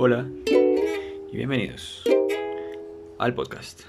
[0.00, 2.04] Hola y bienvenidos
[3.18, 3.80] al podcast.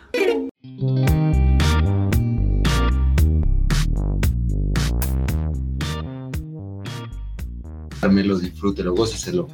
[8.01, 9.49] Los disfrute, lo góceselo.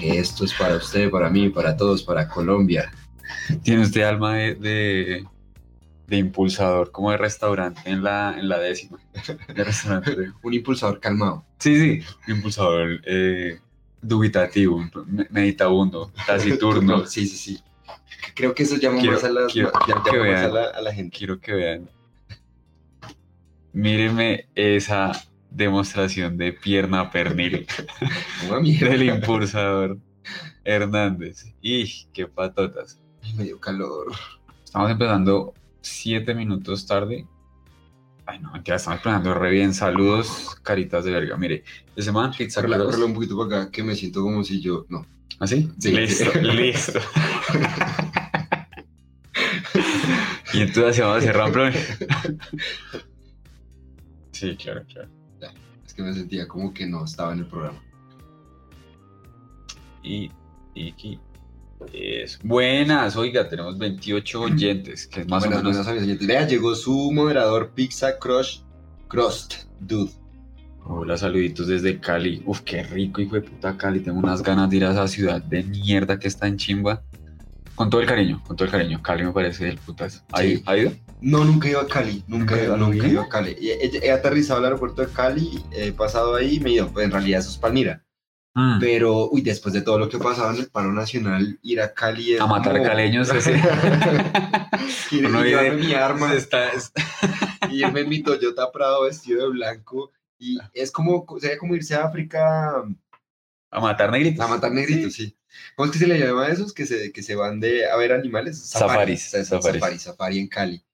[0.00, 2.90] Que esto es para usted, para mí, para todos, para Colombia.
[3.62, 5.24] Tiene usted alma de, de,
[6.06, 8.98] de impulsador, como de restaurante en la, en la décima.
[9.54, 11.44] De restaurante Un impulsador calmado.
[11.58, 13.60] Sí, sí, un impulsador eh,
[14.06, 17.06] dubitativo, me- meditabundo, taciturno.
[17.06, 17.60] Sí, sí, sí.
[18.34, 20.54] Creo que eso llama Quiero- más, a, las, quiero llama que más a, vean.
[20.54, 21.16] la, a la gente.
[21.16, 21.88] Quiero que vean.
[23.72, 25.12] Mírenme esa
[25.50, 27.66] demostración de pierna pernil
[28.80, 29.98] del impulsador
[30.64, 31.44] Hernández.
[31.60, 33.00] ¡Y qué patotas!
[33.36, 34.12] Me dio calor.
[34.64, 37.26] Estamos empezando siete minutos tarde.
[38.26, 39.74] Ay, no, mentira, estamos empezando re bien.
[39.74, 41.36] Saludos, caritas de verga.
[41.36, 41.62] Mire,
[41.94, 44.86] ese man, Pizza Corre, un poquito para acá, que me siento como si yo.
[44.88, 45.06] No.
[45.40, 45.70] ¿Así?
[45.78, 45.92] Sí.
[45.92, 47.00] Listo, listo.
[50.54, 51.72] y entonces vamos a hacer ramplón.
[54.32, 55.10] sí, claro, claro.
[55.84, 57.82] Es que me sentía como que no estaba en el programa.
[60.02, 60.30] Y,
[60.74, 61.20] y aquí.
[61.92, 62.38] Es.
[62.42, 65.84] Buenas, oiga, tenemos 28 oyentes, que es más buenas, o menos.
[65.86, 66.26] buenas, señores.
[66.26, 68.60] Vea, llegó su moderador Pizza Crush
[69.08, 70.10] Crust Dude.
[70.86, 72.42] Hola, saluditos desde Cali.
[72.44, 74.00] Uf, qué rico, hijo de puta Cali.
[74.00, 77.02] Tengo unas ganas de ir a esa ciudad de mierda que está en Chimba.
[77.74, 79.02] Con todo el cariño, con todo el cariño.
[79.02, 80.22] Cali me parece del putas.
[80.30, 80.46] ¿Ha, Sí.
[80.48, 80.92] ido- ¿Ha ido?
[81.20, 82.22] No, nunca he ido a Cali.
[82.28, 83.56] Nunca, ¿Nunca he ido, nunca he ido a Cali.
[83.58, 86.88] Y He, he aterrizado al aeropuerto de Cali, he pasado ahí y me he ido.
[86.92, 88.03] Pues en realidad eso es Palmira.
[88.56, 88.78] Mm.
[88.78, 92.34] Pero, uy, después de todo lo que pasaba en el paro nacional, ir a Cali
[92.34, 93.52] es A matar como- caleños, ese.
[95.10, 96.70] ir, llevarme vive- mi arma Está-
[97.70, 100.12] irme en mi Toyota Prado vestido de blanco.
[100.38, 102.84] Y es como, sería como irse a África
[103.70, 104.44] a matar negritos.
[104.44, 105.36] a matar negritos, sí.
[105.76, 107.96] ¿Cómo es que se le llama a esos que se, que se van de a
[107.96, 108.58] ver animales?
[108.60, 109.80] Safaris, Safari, safaris.
[109.80, 110.84] safari, safari en Cali.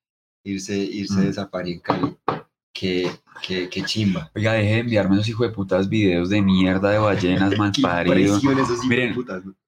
[0.43, 1.21] Irse, irse Mm.
[1.25, 2.17] de safari en Cali.
[2.73, 3.11] Qué,
[3.41, 4.31] qué, qué chimba.
[4.35, 7.81] Oiga, deje de enviarme esos hijos de putas videos de mierda de ballenas, mal Qué
[7.81, 8.35] parido.
[8.35, 9.15] impresión esos Miren.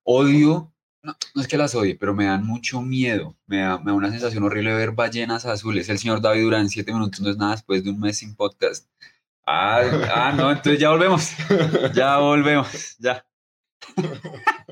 [0.03, 3.35] Odio, no, no es que las odie, pero me dan mucho miedo.
[3.47, 5.89] Me da, me da una sensación horrible ver ballenas azules.
[5.89, 8.87] El señor David Durán, siete minutos no es nada después de un mes sin podcast.
[9.45, 9.81] Ah,
[10.15, 11.31] ah, no, entonces ya volvemos.
[11.93, 13.25] Ya volvemos, ya.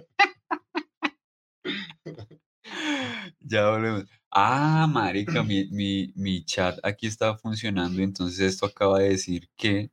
[3.40, 4.06] Ya volvemos.
[4.32, 9.92] Ah, marica, mi, mi, mi chat aquí está funcionando, entonces esto acaba de decir que,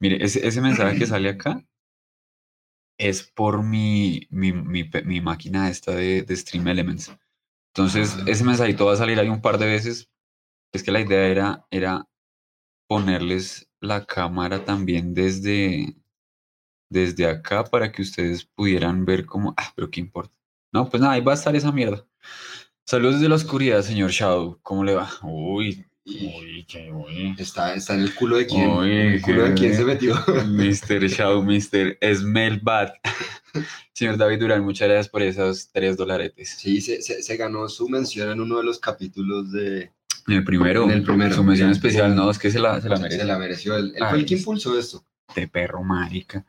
[0.00, 1.64] mire, ese, ese mensaje que sale acá
[2.98, 7.12] es por mi, mi, mi máquina esta de, de Stream Elements.
[7.74, 8.24] Entonces, Ah.
[8.28, 10.08] ese mensajito va a salir ahí un par de veces.
[10.72, 12.08] Es que la idea era, era
[12.88, 15.96] ponerles la cámara también desde,
[16.90, 20.34] desde acá para que ustedes pudieran ver cómo, ah, pero qué importa.
[20.72, 22.06] No, pues nada, ahí va a estar esa mierda.
[22.86, 24.58] Saludos desde la oscuridad, señor Shadow.
[24.62, 25.10] ¿Cómo le va?
[25.22, 27.34] Uy, uy, qué uy.
[27.38, 28.68] Está, está en el culo de quién.
[28.70, 30.14] Uy, en el culo de quién se metió.
[30.46, 31.06] Mr.
[31.08, 31.96] Shadow, Mr.
[32.14, 32.92] Smell Bad.
[33.94, 36.50] Señor David Durán, muchas gracias por esos tres dolaretes.
[36.58, 39.90] Sí, se, se, se ganó su mención en uno de los capítulos de.
[40.26, 41.34] En el primero, En el primero.
[41.34, 41.76] su mención Bien.
[41.76, 43.24] especial, no, es que se la, se la Se merece.
[43.24, 43.76] la mereció.
[43.76, 45.04] Él, fue el que impulsó esto.
[45.34, 46.44] De perro, marica.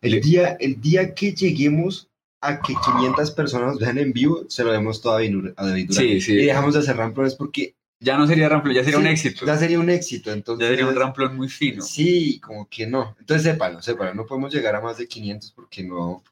[0.00, 2.08] El día, el día que lleguemos
[2.42, 5.88] a que 500 personas nos vean en vivo, se lo demos todo a David Durán.
[5.90, 6.32] Sí, sí.
[6.32, 9.46] Y dejamos de hacer ramplones porque Ya no sería ramplón, ya sería un éxito.
[9.46, 10.32] ya sería un éxito.
[10.32, 11.82] Entonces, Ya sería un ramplón muy fino.
[11.82, 13.14] Sí, como que no.
[13.20, 14.12] Entonces, sépalo, sépalo.
[14.14, 16.24] No podemos llegar a más de 500 porque no,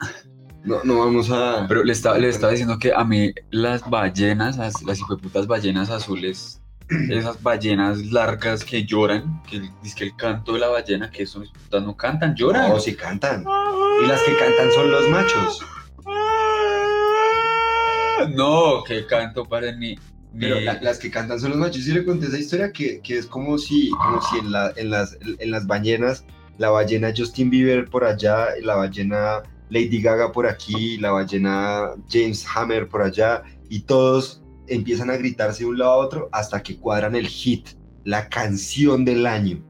[0.65, 1.65] no, no vamos a.
[1.69, 5.91] Pero le estaba, le estaba diciendo que a mí las ballenas, las, las hijueputas ballenas
[5.91, 6.61] azules,
[7.09, 11.45] esas ballenas largas que lloran, que dice que el canto de la ballena, que son
[11.71, 12.69] no cantan, lloran.
[12.69, 13.45] No, sí cantan.
[14.03, 15.61] Y las que cantan son los machos.
[18.35, 19.99] No, que canto para ni-
[20.39, 21.83] Pero la- las que cantan son los machos.
[21.85, 24.91] Sí le conté esa historia que, que es como si, como si en, la- en
[24.91, 26.25] las, en las ballenas,
[26.59, 32.47] la ballena Justin Bieber por allá, la ballena Lady Gaga por aquí, la ballena James
[32.55, 36.77] Hammer por allá, y todos empiezan a gritarse de un lado a otro hasta que
[36.77, 37.71] cuadran el hit,
[38.05, 39.65] la canción del año.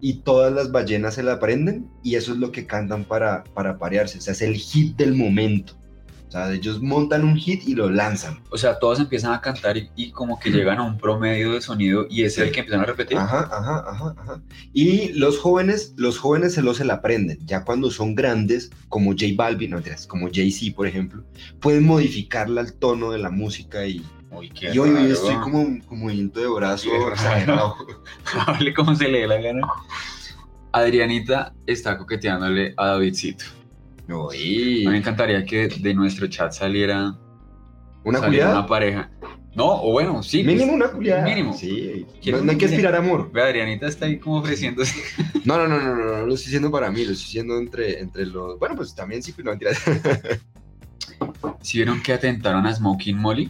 [0.00, 3.78] Y todas las ballenas se la aprenden y eso es lo que cantan para, para
[3.78, 4.18] parearse.
[4.18, 5.76] O sea, es el hit del momento.
[6.30, 8.38] O sea, ellos montan un hit y lo lanzan.
[8.50, 11.60] O sea, todos empiezan a cantar y, y como que llegan a un promedio de
[11.60, 13.18] sonido y es el que empiezan a repetir.
[13.18, 14.42] Ajá, ajá, ajá, ajá.
[14.72, 17.44] Y los jóvenes, los jóvenes se lo se la aprenden.
[17.46, 21.24] Ya cuando son grandes, como J Balvin, no como Jay-Z, por ejemplo,
[21.58, 25.08] pueden modificarla al tono de la música y, Uy, qué y hoy, raro.
[25.08, 27.74] estoy como movimiento de brazo exagerado.
[28.46, 29.66] Hable como se le dé la gana.
[30.70, 33.46] Adrianita está coqueteándole a Davidcito.
[34.10, 34.84] Uy.
[34.86, 37.16] A mí me encantaría que de nuestro chat saliera,
[38.04, 39.10] ¿Una saliera una pareja.
[39.54, 40.44] No, o bueno, sí.
[40.44, 41.24] pues, Mínimo una culiada.
[41.24, 41.52] Mínimo.
[41.52, 42.06] Sí.
[42.26, 43.30] No, no hay que aspirar amor.
[43.32, 44.94] Ve, Adrianita está ahí como ofreciéndose.
[45.42, 47.98] No, no, no, no, no, no, lo estoy diciendo para mí, lo estoy diciendo entre,
[47.98, 48.58] entre los.
[48.58, 49.82] Bueno, pues también sí, pero no mentiras.
[51.62, 53.48] ¿Sí vieron que atentaron a Smoking Molly?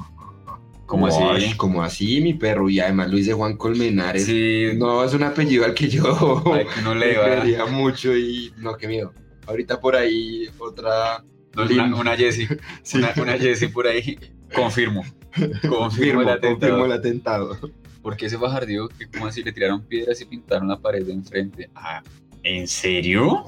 [0.87, 1.57] ¿Cómo Uy, así?
[1.57, 2.71] Como así, mi perro.
[2.71, 4.25] Y además lo dice Juan Colmenares.
[4.25, 8.53] Sí, No, es un apellido al que yo que no le creería mucho y.
[8.57, 9.13] No, qué miedo.
[9.51, 11.25] Ahorita por ahí otra.
[11.55, 12.47] No, Una, una Jessie,
[12.83, 12.99] Sí.
[12.99, 14.19] una, una Jessie por ahí.
[14.55, 15.03] Confirmo.
[15.35, 16.59] Confirmo Confirmo, el atentado.
[16.59, 17.59] confirmo el atentado.
[18.03, 21.13] ¿Por qué ese bajardío que como así le tiraron piedras y pintaron la pared de
[21.13, 21.71] enfrente?
[21.75, 22.03] Ah,
[22.45, 23.45] ¿en serio?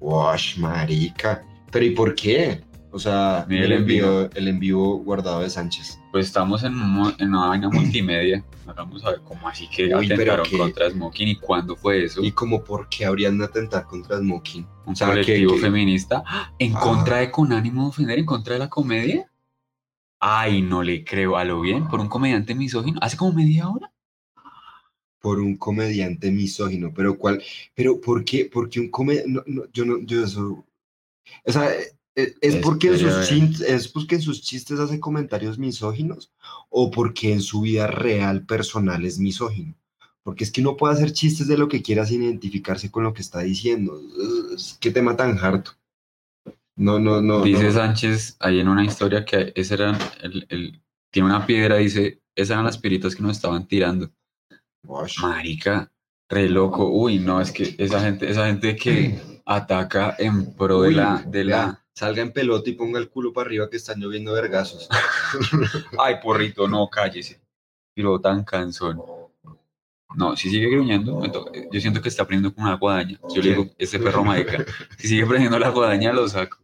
[0.00, 1.44] Wash, marica.
[1.70, 2.60] Pero ¿y por qué?
[2.90, 5.98] O sea, Mira el envío, el envío guardado de Sánchez.
[6.14, 8.44] Pues estamos en, un mo- en una vaina multimedia.
[8.76, 12.22] Vamos a ver cómo así que Uy, atentaron contra Smoking y cuándo fue eso.
[12.22, 14.64] Y como por qué habrían de atentar contra Smoking.
[14.86, 16.54] Un o sea, que- colectivo que- feminista ¡Ah!
[16.56, 16.78] en Ah.
[16.78, 19.28] contra de con ánimo de ofender, en contra de la comedia.
[20.20, 23.00] Ay, no le creo a lo bien por un comediante misógino.
[23.02, 23.90] Hace como media hora.
[25.18, 27.42] por un comediante misógino, pero cuál,
[27.74, 28.48] pero ¿por qué?
[28.52, 30.64] Porque un comediante, no, no, yo no, yo eso,
[31.46, 31.70] o sea,
[32.16, 36.30] eh, eh, es porque en sus chin- es porque en sus chistes hace comentarios misóginos
[36.70, 39.74] o porque en su vida real personal es misógino.
[40.22, 43.12] Porque es que uno puede hacer chistes de lo que quiera sin identificarse con lo
[43.12, 44.00] que está diciendo.
[44.54, 45.72] Es- Qué tema tan harto.
[46.76, 47.42] No, no, no.
[47.42, 47.72] Dice no.
[47.72, 50.80] Sánchez ahí en una historia que ese eran el, el-
[51.12, 54.10] tiene una piedra, dice, esas eran las piedritas que nos estaban tirando.
[55.22, 55.90] Marica,
[56.28, 56.88] re loco.
[56.90, 61.44] Uy, no, es que esa gente, esa gente que ataca en pro de la, de
[61.44, 61.83] la.
[61.94, 64.88] Salga en pelota y ponga el culo para arriba que están lloviendo vergazos.
[65.98, 67.40] Ay, porrito, no, cállese.
[67.94, 69.00] Pero tan cansón.
[70.16, 73.18] No, si sigue gruñendo, toca- yo siento que está prendiendo con una guadaña.
[73.34, 74.64] Yo le digo, ese perro marica.
[74.98, 76.58] Si sigue prendiendo la guadaña, lo saco.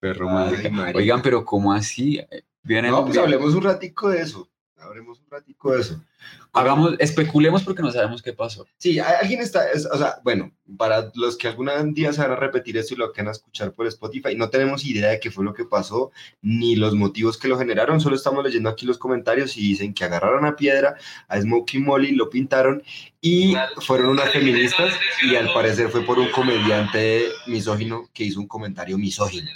[0.00, 0.70] Perro marica.
[0.94, 2.20] Oigan, pero ¿cómo así?
[2.62, 4.48] Vienen, No, pues hablemos un ratico de eso.
[4.78, 6.02] Hablemos un ratico de eso.
[6.52, 8.66] Hagamos, especulemos porque no sabemos qué pasó.
[8.78, 12.32] Sí, hay- alguien está, es- o sea, bueno, para los que algún día se van
[12.32, 15.30] a repetir esto y lo van a escuchar por Spotify, no tenemos idea de qué
[15.30, 18.96] fue lo que pasó, ni los motivos que lo generaron, solo estamos leyendo aquí los
[18.98, 20.96] comentarios y dicen que agarraron a piedra,
[21.28, 22.82] a Smokey Molly, lo pintaron
[23.20, 28.48] y fueron unas feministas y al parecer fue por un comediante misógino que hizo un
[28.48, 29.50] comentario misógino.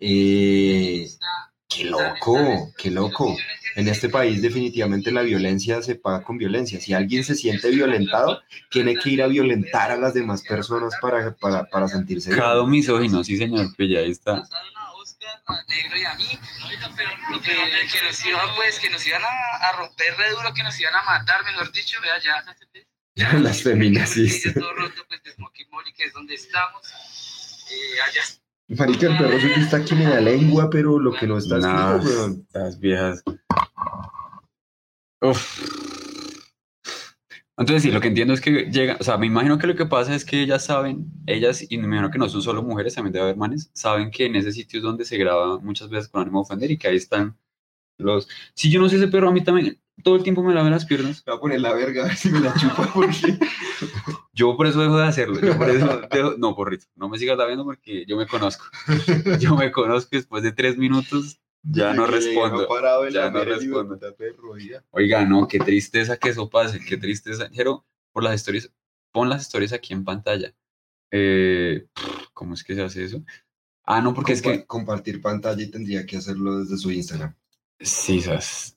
[0.00, 1.08] Eh,
[1.74, 3.36] qué loco, qué loco.
[3.76, 6.80] En este país definitivamente la violencia se paga con violencia.
[6.80, 11.34] Si alguien se siente violentado, tiene que ir a violentar a las demás personas para,
[11.34, 12.40] para, para sentirse bien.
[12.40, 14.42] Cado misógino, sí señor, que ya está.
[15.68, 16.38] Negro y a mí,
[17.42, 20.78] que, que nos iban, pues, que nos iban a, a romper re duro, que nos
[20.80, 22.44] iban a matar, mejor dicho, vea, ya.
[23.40, 24.44] Las feminazis.
[24.44, 26.86] Ya todo roto, pues, de Smoky Molly, que es donde estamos.
[27.70, 28.22] Eh, allá
[28.68, 32.18] Marica, el perro suyo está aquí en la lengua, pero lo que no está escrito,
[32.18, 32.46] weón.
[32.46, 33.22] estas viejas.
[35.20, 35.84] Uf.
[37.56, 39.86] Entonces, sí, lo que entiendo es que llega, o sea, me imagino que lo que
[39.86, 43.12] pasa es que ellas saben, ellas, y me imagino que no son solo mujeres, también
[43.12, 46.22] debe haber manes, saben que en ese sitio es donde se graba muchas veces con
[46.22, 47.36] ánimo de ofender y que ahí están
[47.98, 48.28] los...
[48.54, 50.84] Si yo no sé ese perro, a mí también todo el tiempo me lave las
[50.84, 51.22] piernas.
[51.24, 53.38] Me voy a poner la verga a ver si me la chupa, porque
[54.34, 55.40] Yo por eso dejo de hacerlo.
[55.40, 58.64] Yo por eso dejo- no, porrito, no me sigas laviendo porque yo me conozco.
[59.38, 62.66] Yo me conozco después de tres minutos, ya no respondo.
[63.06, 63.98] en ya no respondo.
[64.90, 65.24] oiga.
[65.24, 67.48] No, qué tristeza que eso pase, qué tristeza.
[67.52, 68.70] Jero, por las historias,
[69.12, 70.52] pon las historias aquí en pantalla.
[71.10, 71.86] Eh,
[72.32, 73.22] ¿Cómo es que se hace eso?
[73.84, 74.66] Ah, no, porque es Compa- que...
[74.66, 77.34] Compartir pantalla y tendría que hacerlo desde su Instagram.
[77.78, 78.76] Sí, sas.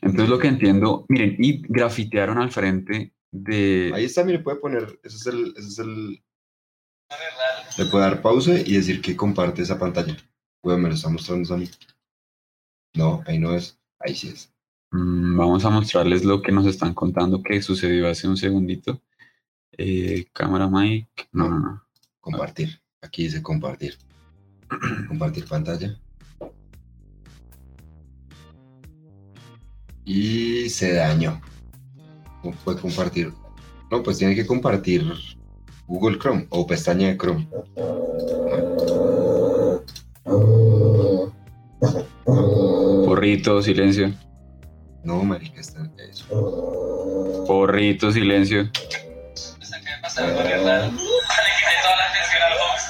[0.00, 3.90] Entonces lo que entiendo, miren, y grafitearon al frente de...
[3.92, 6.22] Ahí está, mire, puede poner, ese es el, ese es el...
[7.76, 10.16] Le puede dar pausa y decir que comparte esa pantalla.
[10.62, 11.68] Bueno, me lo está mostrando a mí.
[12.94, 13.78] No, ahí no es.
[13.98, 14.52] Ahí sí es.
[14.92, 19.02] Mm, Vamos a mostrarles lo que nos están contando que sucedió hace un segundito.
[19.72, 21.28] Eh, cámara Mike.
[21.32, 21.84] No, no, no.
[22.20, 22.80] Compartir.
[23.02, 23.98] Aquí dice compartir.
[25.08, 25.98] compartir pantalla.
[30.04, 31.40] Y se dañó.
[32.44, 33.32] ¿Cómo puede compartir?
[33.90, 35.10] No, pues tiene que compartir
[35.86, 37.48] Google Chrome o pestaña de Chrome.
[43.06, 44.12] Porrito, silencio.
[45.04, 47.44] No, marica, está eso.
[47.46, 48.64] Porrito, silencio.
[48.64, 48.92] Le quité
[50.12, 52.88] toda la atención al host.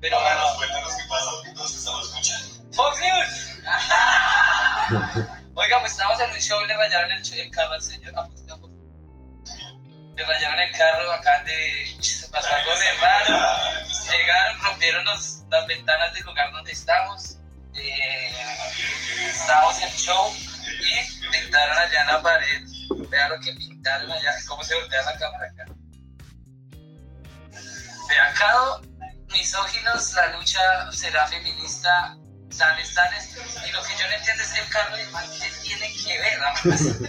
[0.00, 0.40] Pero bueno.
[2.72, 3.30] Fox News.
[6.04, 8.12] Estábamos en un show le rayaron el, el carro al señor.
[8.14, 8.72] Ah, pues, pues.
[10.16, 11.96] Le rayaron el carro acá de.
[12.30, 13.86] Pasó algo de raro.
[14.12, 17.38] Llegaron, rompieron los- las ventanas del lugar donde estamos.
[17.74, 18.32] Eh,
[19.30, 22.62] estábamos en show y pintaron allá en la pared.
[23.08, 25.64] Vean lo que pintaron allá, cómo se voltea la cámara acá.
[28.08, 28.82] Beacado,
[29.32, 32.14] misóginos, la lucha será feminista,
[32.56, 33.28] tales, tales.
[33.66, 36.38] Y lo que yo no entiendo es el carro de man que tiene que ver,
[36.40, 36.48] ¿no?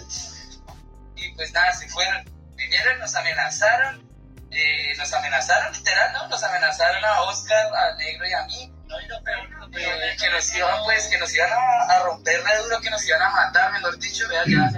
[1.16, 2.24] Y pues nada, se fueron.
[2.56, 4.06] Vinieron, nos amenazaron.
[4.52, 6.28] eh, nos amenazaron, literal, ¿no?
[6.28, 8.72] Nos amenazaron a Oscar, a Negro y a mí.
[9.74, 13.06] eh, que nos iban, pues, que nos iban a, a romper re duro, que nos
[13.08, 14.72] iban a matar, mejor dicho, vea, ya,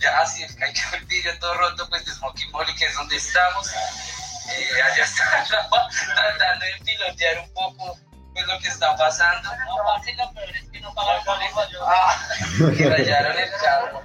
[0.00, 3.70] ya, así, que el vídeo todo roto, pues, de Smoking Molly, que es donde estamos.
[3.72, 5.44] Eh, allá está
[6.14, 7.98] tratando de pilotear un poco,
[8.44, 9.50] pues, lo que está pasando.
[9.50, 11.86] No, parce, lo peor es que no paga el colegio.
[11.86, 12.28] Ah,
[12.96, 14.02] rayaron el carro.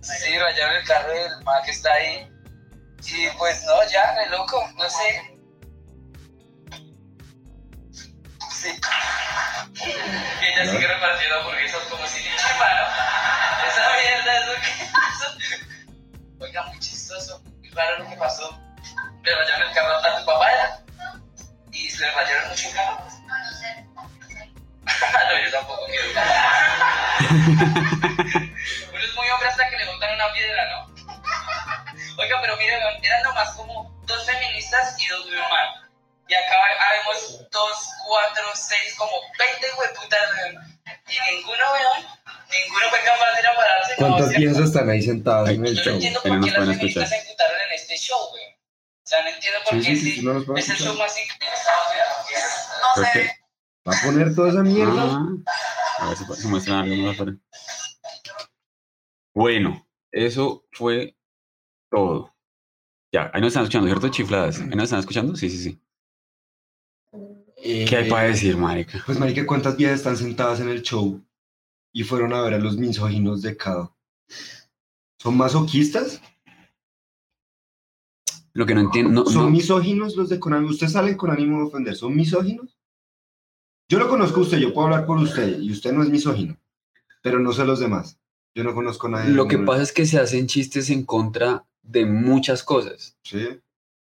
[0.00, 2.28] Sí, rayaron el carro del man que está ahí.
[3.04, 5.38] Y pues no, ya, re loco, no sé.
[8.50, 8.80] Sí.
[9.74, 12.86] Y ella sigue repartiendo hamburguesas como si ni chimano.
[13.68, 15.26] Esa mierda es lo que pasó.
[16.40, 18.58] Oiga, muy chistoso, muy raro lo que pasó.
[19.24, 20.82] Le rayaron el carro a tu papá ¿ya?
[21.72, 23.21] y se le rayaron mucho el carro.
[24.84, 26.08] No, yo tampoco quiero.
[28.92, 30.92] Uno es muy hombre hasta que le botan una piedra, ¿no?
[32.18, 35.78] Oiga, pero miren, eran nomás como dos feministas y dos humanos.
[36.28, 36.56] Y acá
[36.92, 40.80] vemos dos, cuatro, seis, como 20 hueputas, weón.
[41.08, 42.06] Y ninguno, weón,
[42.50, 43.92] ninguno fue capaz de ir a pararse.
[43.92, 45.94] no, ¿Cuántas o sea, viejas están ahí sentadas en el Yo no show?
[45.94, 48.52] entiendo no por qué las feministas se imputaron en este show, weón.
[48.52, 50.22] O sea, no entiendo por Sí, qué sí, sí, sí.
[50.22, 51.58] no es el show más increíble.
[52.96, 53.41] No sé.
[53.88, 54.94] ¿Va a poner toda esa mierda?
[55.16, 55.36] Ah,
[55.98, 57.36] a ver si se muestran algo.
[59.34, 61.16] Bueno, eso fue
[61.90, 62.34] todo.
[63.12, 64.08] Ya, ahí nos están escuchando, ¿cierto?
[64.08, 64.60] Chifladas.
[64.60, 65.36] ¿Ahí nos están escuchando?
[65.36, 65.80] Sí, sí, sí.
[67.56, 69.02] Eh, ¿Qué hay para decir, marica?
[69.04, 71.20] Pues, marica, ¿cuántas viejas están sentadas en el show
[71.92, 73.96] y fueron a ver a los misóginos de Cado?
[75.18, 76.20] ¿Son masoquistas?
[78.54, 79.10] Lo que no entiendo...
[79.12, 80.68] No, ¿Son no- misóginos los de Konami?
[80.68, 81.94] ¿Ustedes salen con ánimo de ofender?
[81.96, 82.76] ¿Son misóginos?
[83.92, 86.58] Yo lo conozco a usted, yo puedo hablar por usted, y usted no es misógino,
[87.20, 88.18] pero no sé los demás.
[88.54, 89.34] Yo no conozco a nadie.
[89.34, 93.46] Lo que pasa es que se hacen chistes en contra de muchas cosas, Sí.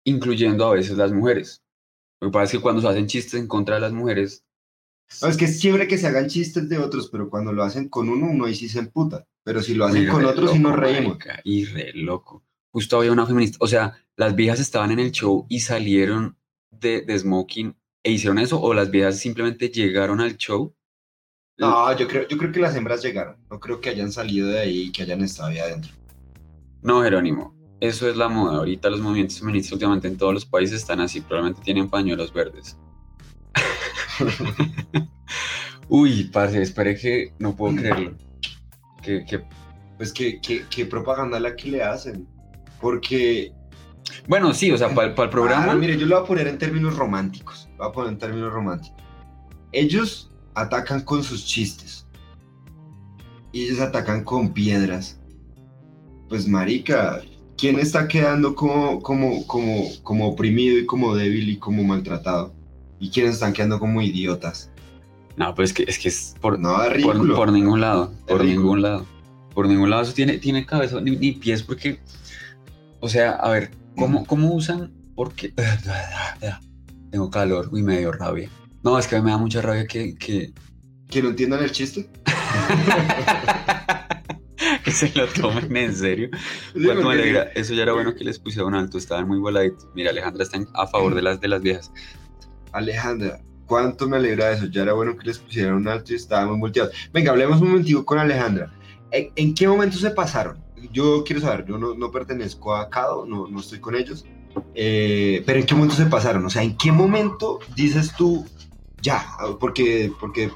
[0.03, 1.63] incluyendo a veces las mujeres.
[2.19, 4.45] Lo que pasa es que cuando se hacen chistes en contra de las mujeres,
[5.19, 7.89] No, es que es chévere que se hagan chistes de otros, pero cuando lo hacen
[7.89, 9.25] con uno, uno ahí sí se emputa.
[9.43, 11.17] Pero si lo hacen con otros, sí nos reímos.
[11.17, 12.43] marica, y re loco.
[12.71, 16.37] Justo había una feminista, o sea, las viejas estaban en el show y salieron
[16.69, 20.73] de, de smoking e hicieron eso, o las viejas simplemente llegaron al show.
[21.57, 23.37] No, yo creo, yo creo que las hembras llegaron.
[23.49, 25.91] No creo que hayan salido de ahí y que hayan estado ahí adentro.
[26.81, 28.57] No, Jerónimo, eso es la moda.
[28.57, 32.77] Ahorita los movimientos feministas últimamente en todos los países están así, probablemente tienen pañuelos verdes.
[35.89, 38.15] Uy, parce, espere que no puedo creerlo.
[39.03, 39.43] Que, que-
[39.97, 42.27] Pues qué, qué, qué propaganda la que le hacen.
[42.79, 43.51] Porque,
[44.27, 45.71] Bueno, sí, o sea, para el programa.
[45.71, 47.67] Ah, mire, yo lo voy a poner en términos románticos.
[47.81, 49.01] Voy a poner en términos románticos.
[49.71, 52.05] Ellos atacan con sus chistes.
[53.51, 55.19] Y ellos atacan con piedras.
[56.29, 57.21] Pues marica,
[57.57, 62.53] ¿quién está quedando como, como, como, como oprimido y como débil y como maltratado?
[62.99, 64.69] ¿Y quiénes están quedando como idiotas?
[65.35, 68.13] No, pues es que es, que es por, No, por, por ningún lado.
[68.27, 68.61] Por ridículo.
[68.61, 69.05] ningún lado.
[69.55, 71.99] Por ningún lado eso tiene, tiene cabeza ni, ni pies porque.
[72.99, 74.93] O sea, a ver, ¿cómo, cómo usan?
[75.15, 75.51] Porque.
[77.11, 78.49] Tengo calor y me dio rabia.
[78.83, 80.53] No, es que me da mucha rabia que, que,
[81.11, 82.09] ¿Que no entiendan el chiste?
[84.83, 86.29] que se lo tomen en serio.
[86.73, 87.51] Sí, Cuánto me alegra.
[87.53, 89.89] Eso ya era bueno que les pusieron alto, estaban muy voladitos.
[89.93, 91.91] Mira, Alejandra está a favor de las, de las viejas.
[92.71, 94.67] Alejandra, cuánto me alegra eso.
[94.67, 96.95] Ya era bueno que les pusieran un alto y estábamos volteados.
[97.11, 98.71] Venga, hablemos un momentico con Alejandra.
[99.11, 100.63] ¿En, en qué momento se pasaron?
[100.93, 104.25] Yo quiero saber, yo no, no pertenezco a CADO, no, no estoy con ellos.
[104.75, 106.45] Eh, pero ¿en qué momento se pasaron?
[106.45, 108.45] O sea, ¿en qué momento dices tú
[109.01, 109.25] ya?
[109.59, 110.49] Porque, porque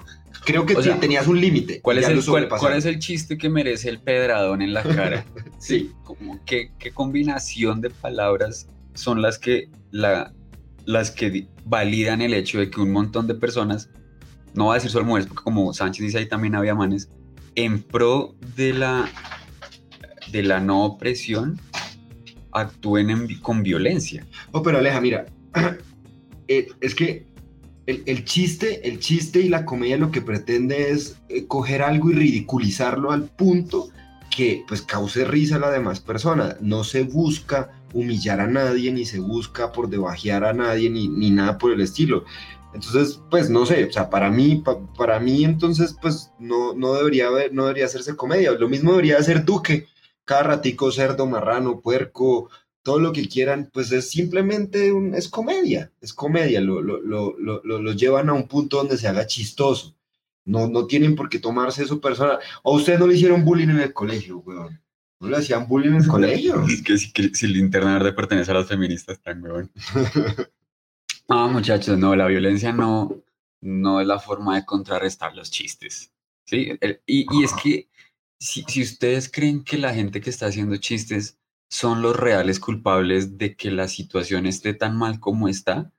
[0.46, 1.82] creo que O sea, tenías un límite.
[1.82, 5.26] ¿Cuál es, el, cuál, es el chiste que merece el pedradón en la cara?
[5.60, 5.92] Sí.
[6.04, 10.32] Como, ¿qué, qué combinación de palabras son las que, la,
[10.86, 13.90] las que validan el hecho de que un montón de personas,
[14.54, 17.10] no va a decir solo mujeres, porque como Sánchez dice ahí también había manes,
[17.56, 19.10] en pro de la,
[20.32, 21.60] de la no opresión,
[22.56, 24.26] actúen con violencia?
[24.52, 25.26] Oh, pero Aleja, mira,
[26.48, 27.26] eh, es que
[27.86, 32.10] el, el chiste, el chiste y la comedia lo que pretende es eh, coger algo
[32.12, 33.90] y ridiculizarlo al punto
[34.36, 36.58] que pues cause risa a la demás persona.
[36.62, 41.30] No se busca humillar a nadie, ni se busca por debajear a nadie, ni, ni
[41.32, 42.26] nada por el estilo.
[42.74, 46.94] Entonces, pues no sé, o sea, para mí, pa- para mí entonces, pues no, no,
[46.94, 48.52] debería haber, no debería hacerse comedia.
[48.52, 49.88] Lo mismo debería hacer Duque,
[50.26, 52.50] cada ratico cerdo, marrano, puerco,
[52.84, 57.38] todo lo que quieran, pues es simplemente un, es comedia, es comedia, lo, lo, lo,
[57.64, 59.96] lo, llevan a un punto donde se haga chistoso.
[60.44, 62.38] No, no tienen por qué tomarse eso personal.
[62.62, 64.80] O ustedes no le hicieron bullying en el colegio, weón.
[65.20, 66.64] No le hacían bullying en el colegio.
[66.68, 69.72] Es que si, si el internet verde pertenece a las feministas, tan weón.
[71.28, 73.24] No, muchachos, no, la violencia no,
[73.62, 76.12] no es la forma de contrarrestar los chistes.
[76.44, 76.78] ¿sí?
[76.80, 77.88] El- y, y es que
[78.46, 83.56] si, ustedes creen que la gente que está haciendo chistes son los reales culpables de
[83.56, 85.92] que la situación esté tan mal como está,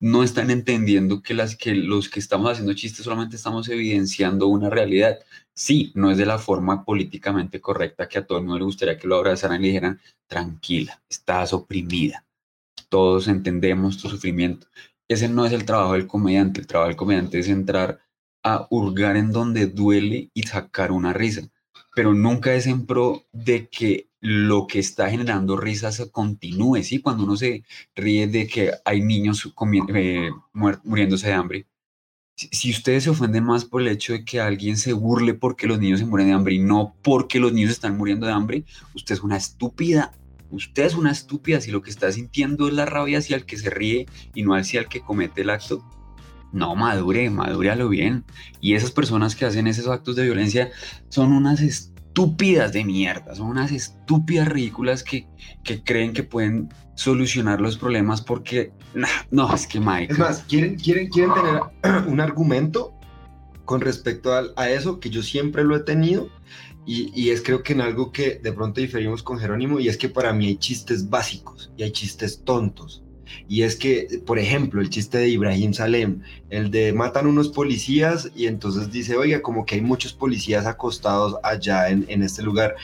[0.00, 5.20] no están entendiendo que, que los que estamos haciendo chistes solamente estamos evidenciando una realidad.
[5.54, 8.98] Sí, no es de la forma políticamente correcta que a todo el mundo le gustaría
[8.98, 12.26] que lo abrazaran y dijeran, tranquila, estás oprimida.
[12.88, 14.66] Todos entendemos tu sufrimiento.
[15.06, 16.60] Ese no es el trabajo del comediante.
[16.60, 18.00] El trabajo del comediante es entrar
[18.42, 21.48] a hurgar en donde duele y sacar una risa.
[21.94, 26.82] Pero nunca es en pro de que lo que está generando risas continúe.
[26.82, 27.00] ¿sí?
[27.00, 29.52] Cuando uno se ríe de que hay niños
[29.94, 30.30] eh,
[30.84, 31.66] muriéndose de hambre.
[32.34, 35.78] Si ustedes se ofenden más por el hecho de que alguien se burle porque los
[35.78, 39.14] niños se mueren de hambre y no porque los niños están muriendo de hambre, usted
[39.14, 40.12] es una estúpida.
[40.50, 43.58] Usted es una estúpida si lo que está sintiendo es la rabia hacia el que
[43.58, 45.84] se ríe y no hacia el que comete el acto.
[46.52, 48.24] No, madure, madure a lo bien.
[48.60, 50.70] Y esas personas que hacen esos actos de violencia
[51.08, 55.26] son unas estúpidas de mierda, son unas estúpidas ridículas que,
[55.64, 58.72] que creen que pueden solucionar los problemas porque,
[59.30, 60.12] no, es que marica.
[60.12, 62.92] Es más, ¿quieren, quieren, quieren tener un argumento
[63.64, 66.28] con respecto a, a eso que yo siempre lo he tenido
[66.84, 69.96] y, y es creo que en algo que de pronto diferimos con Jerónimo y es
[69.96, 73.01] que para mí hay chistes básicos y hay chistes tontos.
[73.48, 78.30] Y es que, por ejemplo, el chiste de Ibrahim Salem, el de matan unos policías
[78.34, 82.74] y entonces dice, oiga, como que hay muchos policías acostados allá en, en este lugar.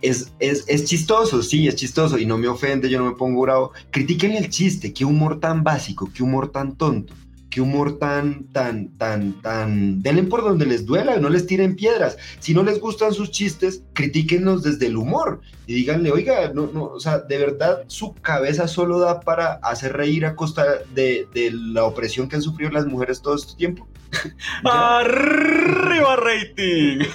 [0.00, 3.40] Es, es, es chistoso, sí, es chistoso y no me ofende, yo no me pongo
[3.40, 3.72] bravo.
[3.90, 7.14] Critiquen el chiste, qué humor tan básico, qué humor tan tonto,
[7.54, 10.02] qué humor tan, tan, tan, tan...
[10.02, 12.18] Denle por donde les duela, no les tiren piedras.
[12.40, 16.86] Si no les gustan sus chistes, critíquenlos desde el humor y díganle, oiga, no, no,
[16.86, 20.64] o sea, de verdad su cabeza solo da para hacer reír a costa
[20.96, 23.86] de, de la opresión que han sufrido las mujeres todo este tiempo.
[24.64, 27.04] ¡Arriba rating!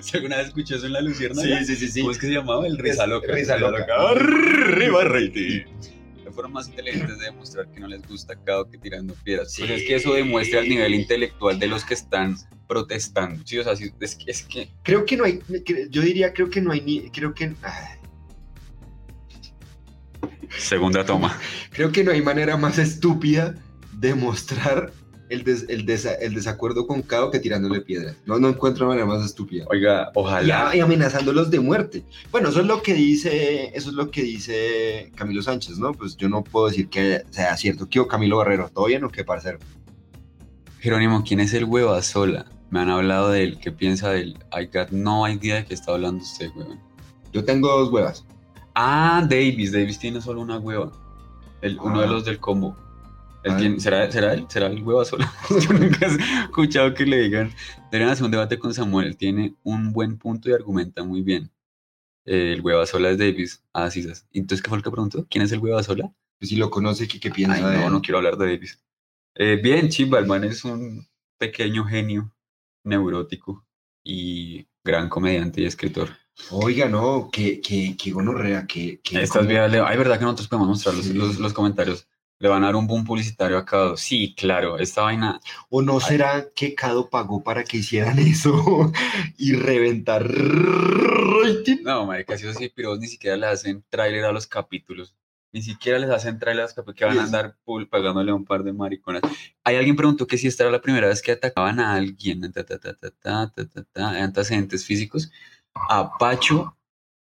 [0.00, 2.00] Si alguna vez escuché eso en la Lucierna, sí, sí, sí.
[2.00, 2.66] ¿cómo es que se llamaba?
[2.66, 3.32] El Risa Loca.
[3.32, 3.84] Risa Loca.
[3.98, 5.64] ¡Arriba rating!
[6.34, 9.52] Forma más inteligente de demostrar que no les gusta cada que tirando piedras.
[9.52, 9.62] Sí.
[9.62, 13.42] Pues es que eso demuestra el nivel intelectual de los que están protestando.
[13.46, 15.40] Sí, o sea, es, que, es que Creo que no hay,
[15.90, 17.98] yo diría, creo que no hay ni, creo que, ay,
[20.58, 21.38] Segunda toma.
[21.70, 23.54] creo que no hay manera más estúpida
[23.92, 24.92] de mostrar
[25.28, 28.16] el, des- el, desa- el desacuerdo con Cao que tirándole piedras.
[28.26, 29.64] No, no encuentro manera más estúpida.
[29.70, 30.74] Oiga, ojalá.
[30.76, 32.04] y amenazándolos de muerte.
[32.30, 35.92] Bueno, eso es lo que dice, eso es lo que dice Camilo Sánchez, ¿no?
[35.92, 37.88] Pues yo no puedo decir que sea cierto.
[37.88, 38.68] ¿Qué o Camilo Barrero?
[38.72, 39.58] ¿Todo bien o qué, parcero?
[40.80, 42.46] Jerónimo, ¿quién es el hueva sola?
[42.70, 43.58] Me han hablado de él.
[43.60, 44.38] ¿Qué piensa de él?
[44.52, 46.80] I got no idea de qué está hablando usted, weón.
[47.32, 48.24] Yo tengo dos huevas.
[48.74, 49.72] Ah, Davis.
[49.72, 50.92] Davis tiene solo una hueva.
[51.62, 52.10] El, Uno de Ah.
[52.10, 52.76] los del combo.
[53.78, 54.46] ¿Será, ¿Será él?
[54.48, 55.32] ¿Será el hueva sola?
[55.50, 57.52] Yo nunca he escuchado que le digan.
[57.90, 59.16] Deberían hacer un debate con Samuel.
[59.16, 61.50] Tiene un buen punto y argumenta muy bien.
[62.26, 63.62] Eh, el hueva sola es Davis.
[63.72, 64.02] Ah, sí.
[64.02, 64.26] ¿sabes?
[64.32, 65.26] Entonces, ¿qué fue lo que preguntó?
[65.28, 66.10] ¿Quién es el hueva sola?
[66.38, 67.92] Pues si lo conoce, ¿qué, qué piensa Ay, de no, él?
[67.92, 68.80] no quiero hablar de Davis.
[69.34, 71.06] Eh, bien, Chimba, el man es un
[71.38, 72.32] pequeño genio
[72.84, 73.64] neurótico
[74.04, 76.10] y gran comediante y escritor.
[76.50, 79.00] Oiga, no, que, que, que gonorrea, que...
[79.00, 81.12] que Estas como- vías, le- ay, verdad que nosotros podemos mostrar los, Sí.
[81.14, 82.06] los, los comentarios
[82.44, 83.96] le van a dar un boom publicitario a Cado.
[83.96, 85.40] Sí, claro, esta vaina.
[85.70, 88.92] ¿O no será que Cado pagó para que hicieran eso
[89.38, 90.30] y reventar
[91.82, 95.16] No, marica, si esos piros ni siquiera le hacen tráiler a los capítulos.
[95.54, 98.30] Ni siquiera les hacen tráiler a los capítulos que van a pues andar pool pagándole
[98.30, 99.22] a un par de mariconas.
[99.64, 102.42] Hay alguien preguntó que si esta era la primera vez que atacaban a alguien,
[103.94, 105.32] antecedentes físicos.
[105.74, 106.76] A Pacho,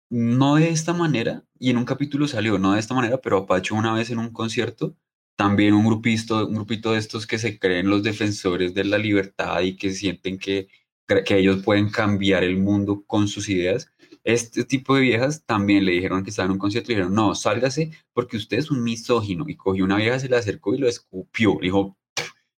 [0.09, 3.45] no de esta manera, y en un capítulo salió, no de esta manera, pero a
[3.45, 4.95] Pacho una vez en un concierto,
[5.35, 9.61] también un grupito, un grupito de estos que se creen los defensores de la libertad
[9.61, 10.67] y que sienten que,
[11.07, 13.91] que ellos pueden cambiar el mundo con sus ideas.
[14.23, 17.35] Este tipo de viejas también le dijeron que estaba en un concierto y dijeron, no,
[17.35, 19.45] sálgase porque usted es un misógino.
[19.47, 21.55] Y cogió una vieja, se le acercó y lo escupió.
[21.59, 21.97] Le dijo,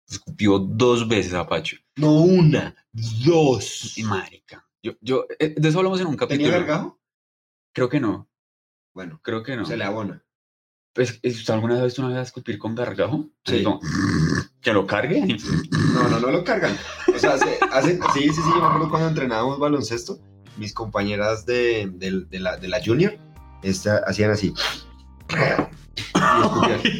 [0.08, 1.76] escupió dos veces a Pacho.
[1.96, 3.98] No una, dos.
[3.98, 4.64] Y marica.
[4.82, 6.52] Yo, yo, eh, de eso hablamos en un ¿Tenía capítulo.
[6.52, 7.00] gargajo?
[7.72, 8.28] Creo que no.
[8.96, 9.66] Bueno, Creo que no.
[9.66, 10.22] se le abona.
[10.94, 13.28] Pues, ¿usted alguna vez ha visto una vez escupir con gargajo?
[13.44, 13.62] Sí.
[14.62, 15.20] Que lo cargue.
[15.92, 16.74] No, no, no lo cargan.
[17.14, 20.18] O sea, se hacen, sí, sí, sí, yo me acuerdo cuando entrenábamos baloncesto,
[20.56, 23.16] mis compañeras de, de- de la, de la junior
[23.62, 24.52] esta, hacían así.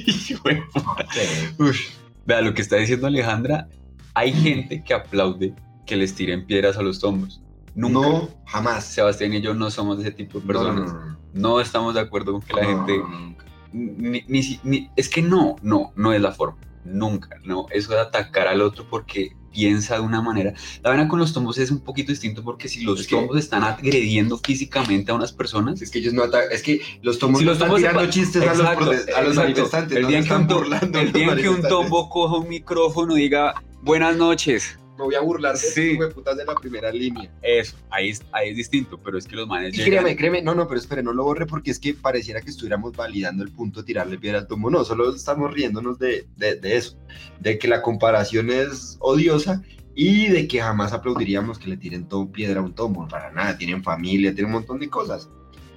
[0.07, 0.65] Y escupían.
[2.27, 3.69] Vea lo que está diciendo Alejandra.
[4.15, 5.55] Hay gente que aplaude
[5.87, 7.41] que les tiren piedras a los tombos.
[7.75, 7.99] Nunca.
[8.09, 8.85] No, jamás.
[8.85, 10.93] Sebastián y yo no somos de ese tipo de No, no, personas.
[10.95, 11.19] no, no.
[11.37, 12.99] No estamos de acuerdo con que la No, gente.
[12.99, 13.37] no,
[13.73, 16.57] ni- ni ni- es que no, no, no es la forma.
[16.85, 17.67] Nunca, no.
[17.71, 20.53] Eso de atacar al otro porque piensa de una manera.
[20.83, 23.39] La verdad con los tombos es un poquito distinto porque si los Es que- tombos
[23.39, 27.41] están agrediendo físicamente a unas personas, Es que ellos no atacan, es que los tomos
[27.41, 29.35] Si no los están tirando pa- chistes a los, Exacto, a los exacto.
[29.35, 32.37] manifestantes, El no día, en que un, están el los día que un tombo coja
[32.37, 34.79] un micrófono y diga buenas noches.
[34.97, 35.99] Me voy a burlar de Sí.
[36.15, 37.31] putas de la primera línea.
[37.43, 40.43] Eso, ahí es, ahí es distinto, pero es que los manes Y llegan- créeme, créeme,
[40.43, 43.51] no, no, pero espere, no lo borre porque es que pareciera que estuviéramos validando el
[43.53, 44.71] punto de tirarle piedra al tombo.
[44.71, 46.97] No, solo estamos riéndonos de, de, de eso,
[47.41, 49.63] de que la comparación es odiosa
[49.95, 53.07] y de que jamás aplaudiríamos que le tiren todo piedra a un tombo.
[53.09, 55.29] Para nada, tienen familia, tienen un montón de cosas.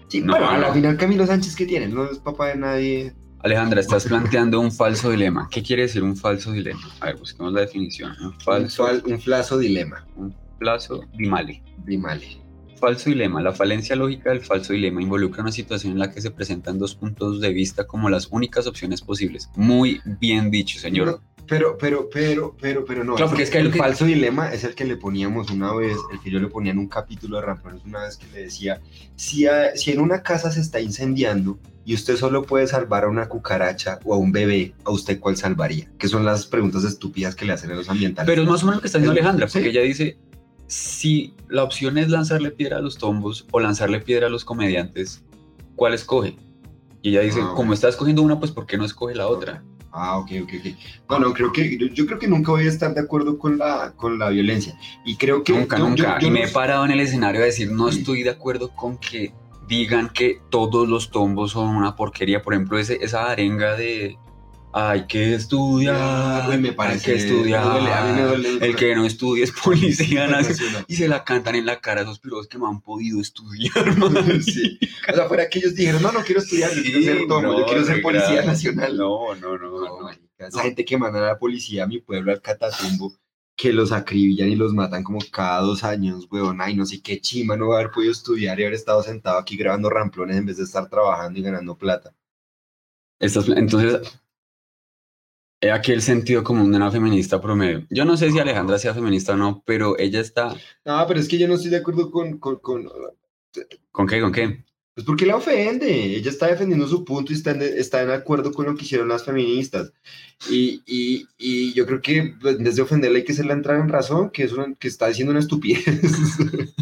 [0.07, 0.73] Sí, No, bueno, a la no.
[0.73, 1.87] final Camilo Sánchez, ¿qué tiene?
[1.87, 3.13] No es papá de nadie.
[3.41, 5.47] Alejandra, estás planteando un falso dilema.
[5.49, 6.81] ¿Qué quiere decir un falso dilema?
[6.99, 8.11] A ver, busquemos la definición.
[8.21, 10.05] Un falso, Un, fal- un flazo dilema.
[10.17, 11.63] un plazo dimale.
[11.85, 12.25] Dimale.
[12.77, 13.41] Falso dilema.
[13.41, 16.95] La falencia lógica del falso dilema involucra una situación en la que se presentan dos
[16.95, 19.49] puntos de vista como las únicas opciones posibles.
[19.55, 21.21] Muy bien dicho, señor.
[21.47, 23.15] Pero, pero, pero, pero, pero no.
[23.15, 25.97] Claro, porque es que el que- falso dilema es el que le poníamos una vez,
[26.13, 28.79] el que yo le ponía en un capítulo de Rampones una vez que le decía,
[29.15, 31.57] si, a- si en una casa se está incendiando
[31.89, 35.37] y usted solo puede salvar a una cucaracha o a un bebé, ¿a usted cuál
[35.37, 35.89] salvaría?
[35.97, 38.29] Que son las preguntas estúpidas que le hacen a los ambientales.
[38.29, 39.53] Pero es más o menos lo que está diciendo Es- Alejandra, sí.
[39.57, 40.17] porque ella dice,
[40.67, 45.23] si la opción es lanzarle piedra a los tombos o lanzarle piedra a los comediantes,
[45.75, 46.35] ¿cuál escoge?
[47.01, 49.63] Y ella dice, Ah, como está escogiendo una, pues ¿por qué no escoge la otra?
[49.91, 50.75] Ah, ok, ok, ok.
[51.09, 53.57] No, no, creo que, yo, yo creo que nunca voy a estar de acuerdo con
[53.57, 54.77] la, con la violencia.
[55.05, 55.53] Y creo que...
[55.53, 56.19] Nunca, yo- nunca.
[56.19, 58.69] yo y me no- he parado en el escenario a decir, no estoy de acuerdo
[58.75, 59.33] con que
[59.69, 62.41] digan que todos los tombos son una porquería.
[62.41, 64.17] Por ejemplo, ese, esa arenga de
[64.71, 67.05] hay que estudiar, Ay, me hay parece...
[67.05, 67.65] que estudiar.
[67.65, 70.85] me duele, a mí me duele el que no estudie es policía nacional.
[70.87, 73.71] Y se la cantan en la cara a esos piros que no han podido estudiar.
[74.41, 74.79] Sí.
[75.11, 77.59] O sea, fuera que ellos dijeron, no, no quiero estudiar, yo quiero ser tomo, yo
[77.59, 78.47] no, quiero ser policía grave.
[78.47, 78.97] nacional.
[78.97, 80.09] No, no, no, No, no.
[80.37, 83.13] Esa gente que manda a la policía a mi pueblo, al Catatumbo,
[83.59, 86.61] que los acribillan y los matan como cada dos años, weón.
[86.61, 89.89] Ay, no sé qué chima no haber podido estudiar y haber estado sentado aquí grabando
[89.89, 92.15] ramplones en vez de estar trabajando y ganando plata.
[93.19, 94.17] Estas- entonces,
[95.59, 97.85] he aquí el sentido común de una feminista promedio.
[97.89, 100.55] Yo no sé si Alejandra sea feminista o no, pero ella está...
[100.85, 102.89] No, pero es que yo no estoy de acuerdo con, con, con
[103.91, 104.21] ¿Con qué?
[104.21, 104.63] ¿Con qué?
[104.95, 106.15] Pues porque la ofende.
[106.17, 109.07] Ella está defendiendo su punto y está en, está en acuerdo con lo que hicieron
[109.07, 109.93] las feministas.
[110.49, 113.79] Y, y, y yo creo que pues, en vez de ofenderle hay que hacerle entrar
[113.79, 115.85] en razón, que, es una- que está diciendo una estupidez.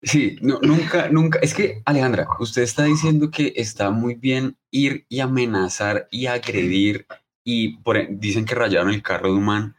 [0.00, 1.40] Sí, no, nunca, nunca.
[1.40, 7.04] Es que, Alejandra, usted está diciendo que está muy bien ir y amenazar y agredir
[7.44, 9.76] y por, e- dicen que rayaron el carro de un man.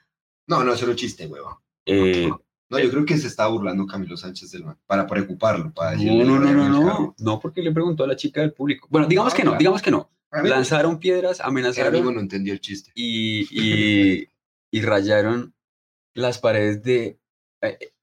[0.48, 1.54] no, no, eso era un chiste, huevón.
[1.86, 2.30] eh,
[2.70, 5.98] No, yo creo que se está burlando Camilo Sánchez del man, para preocuparlo, para no,
[5.98, 6.24] decirle...
[6.26, 7.16] no, no, no, "Rayaron el no, carro".
[7.20, 8.88] no, porque le preguntó a la chica del público.
[8.92, 10.10] Bueno, digamos que no, digamos que no.
[10.44, 12.92] Lanzaron piedras, el amigo amenazaron no entendió el chiste.
[12.94, 14.28] y, y,
[14.72, 15.56] y rayaron
[16.14, 17.20] las paredes de...
[17.62, 17.94] eh,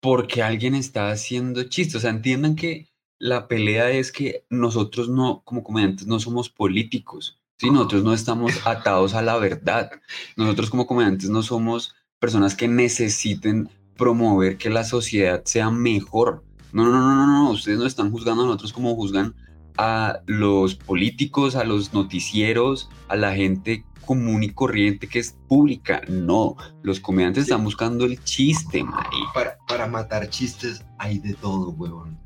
[0.00, 1.96] porque alguien está haciendo chistes.
[1.96, 7.40] O sea, entiendan que la pelea es que nosotros no, como comediantes, no somos políticos.
[7.58, 7.70] ¿sí?
[7.70, 9.90] Nosotros no estamos atados a la verdad.
[10.36, 16.44] Nosotros como comediantes no somos personas que necesiten promover que la sociedad sea mejor.
[16.72, 17.50] No, no, no, no, no.
[17.50, 19.34] Ustedes no están juzgando a nosotros como juzgan
[19.78, 26.00] a los políticos, a los noticieros, a la gente común y corriente que es pública.
[26.08, 27.50] No, los comediantes Sí.
[27.50, 29.10] están buscando el chiste, marica.
[29.34, 32.18] Para, para matar chistes hay de todo, huevón.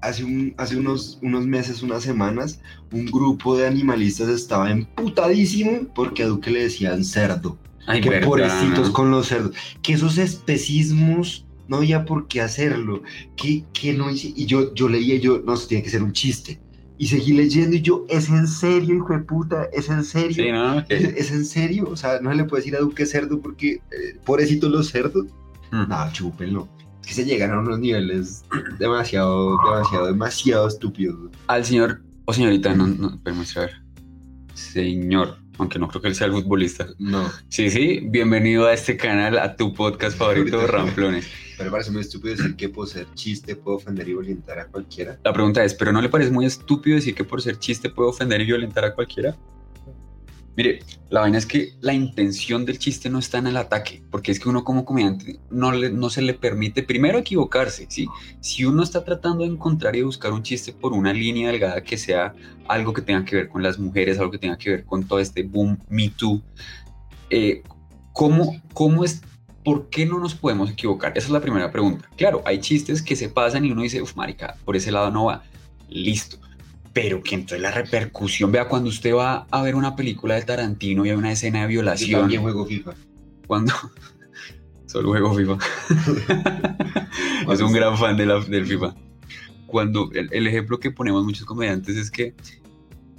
[0.00, 2.60] Hace, un, hace unos, unos meses, unas semanas,
[2.92, 7.58] un grupo de animalistas estaba emputadísimo porque a Duque le decían cerdo.
[7.88, 13.02] Ay, que pobrecitos con los cerdos, que esos especismos no había por qué hacerlo,
[13.36, 16.02] que, que no hice, y yo, yo leía, y yo, no, esto tiene que ser
[16.02, 16.60] un chiste,
[16.96, 19.64] y seguí leyendo, y yo, ¿es en serio, hijo de puta?
[19.72, 20.44] ¿Es en serio?
[20.44, 21.88] Sí, no, ¿Es, que- es en serio?
[21.90, 25.26] O sea, no se le puede decir a Duque cerdo porque, eh, pobrecitos los cerdos,
[25.70, 25.88] Mm.
[25.88, 26.66] no, chúpenlo,
[27.02, 28.42] es que se llegan a unos niveles
[28.78, 31.30] demasiado, demasiado, demasiado estúpidos.
[31.46, 33.82] Al señor o señorita, no, no, permítame a ver.
[34.54, 36.86] Señor, aunque no creo que él sea el futbolista.
[36.98, 41.28] No, Sí, sí, bienvenido a este canal, a tu podcast favorito, Ramplones.
[41.56, 45.18] pero parece muy estúpido decir que por ser chiste puedo ofender y violentar a cualquiera.
[45.24, 48.08] La pregunta es, ¿pero no le parece muy estúpido decir que por ser chiste puede
[48.10, 49.36] ofender y violentar a cualquiera?
[50.58, 54.32] Mire, la vaina es que la intención del chiste no está en el ataque, porque
[54.32, 58.08] es que uno como comediante no, le- no se le permite primero equivocarse, ¿sí?
[58.40, 61.96] Si uno está tratando de encontrar y buscar un chiste por una línea delgada que
[61.96, 62.34] sea
[62.66, 65.20] algo que tenga que ver con las mujeres, algo que tenga que ver con todo
[65.20, 66.42] este boom Me Too,
[67.30, 67.62] eh,
[68.12, 69.22] ¿cómo, ¿cómo es,
[69.64, 71.12] por qué no nos podemos equivocar?
[71.16, 72.10] Esa es la primera pregunta.
[72.16, 75.26] Claro, hay chistes que se pasan y uno dice, uff, marica, por ese lado no
[75.26, 75.44] va.
[75.88, 76.36] Listo.
[76.92, 81.04] Pero que entonces la repercusión, vea, cuando usted va a ver una película de Tarantino
[81.06, 82.94] y hay una escena de Yo violación, también juego FIFA.
[83.46, 83.72] cuando...
[84.86, 85.58] Solo juego FIFA.
[87.52, 88.94] es un gran fan de la- del FIFA.
[89.66, 92.34] Cuando el, el ejemplo que ponemos muchos comediantes es que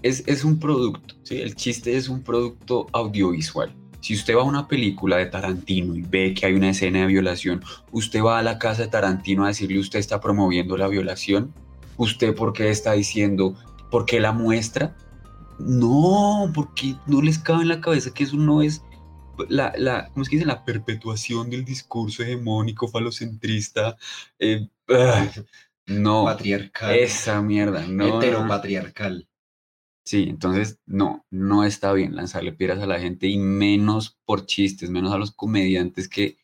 [0.01, 1.37] es, es un producto, ¿sí?
[1.41, 3.71] el chiste es un producto audiovisual.
[4.01, 7.05] Si usted va a una película de Tarantino y ve que hay una escena de
[7.07, 11.53] violación, usted va a la casa de Tarantino a decirle usted está promoviendo la violación,
[11.99, 13.55] usted por qué está diciendo,
[13.91, 14.97] por qué la muestra.
[15.59, 18.81] No, porque no les cabe en la cabeza que eso no es
[19.47, 20.47] la, la, ¿cómo es que dice?
[20.47, 23.97] La perpetuación del discurso hegemónico falocentrista.
[24.39, 24.67] eh,
[25.87, 26.95] no, Patriarcal.
[26.95, 28.17] esa mierda, no.
[28.17, 29.27] Heteropatriarcal.
[30.05, 34.89] Sí, entonces no, no está bien lanzarle piedras a la gente y menos por chistes,
[34.89, 36.37] menos a los comediantes que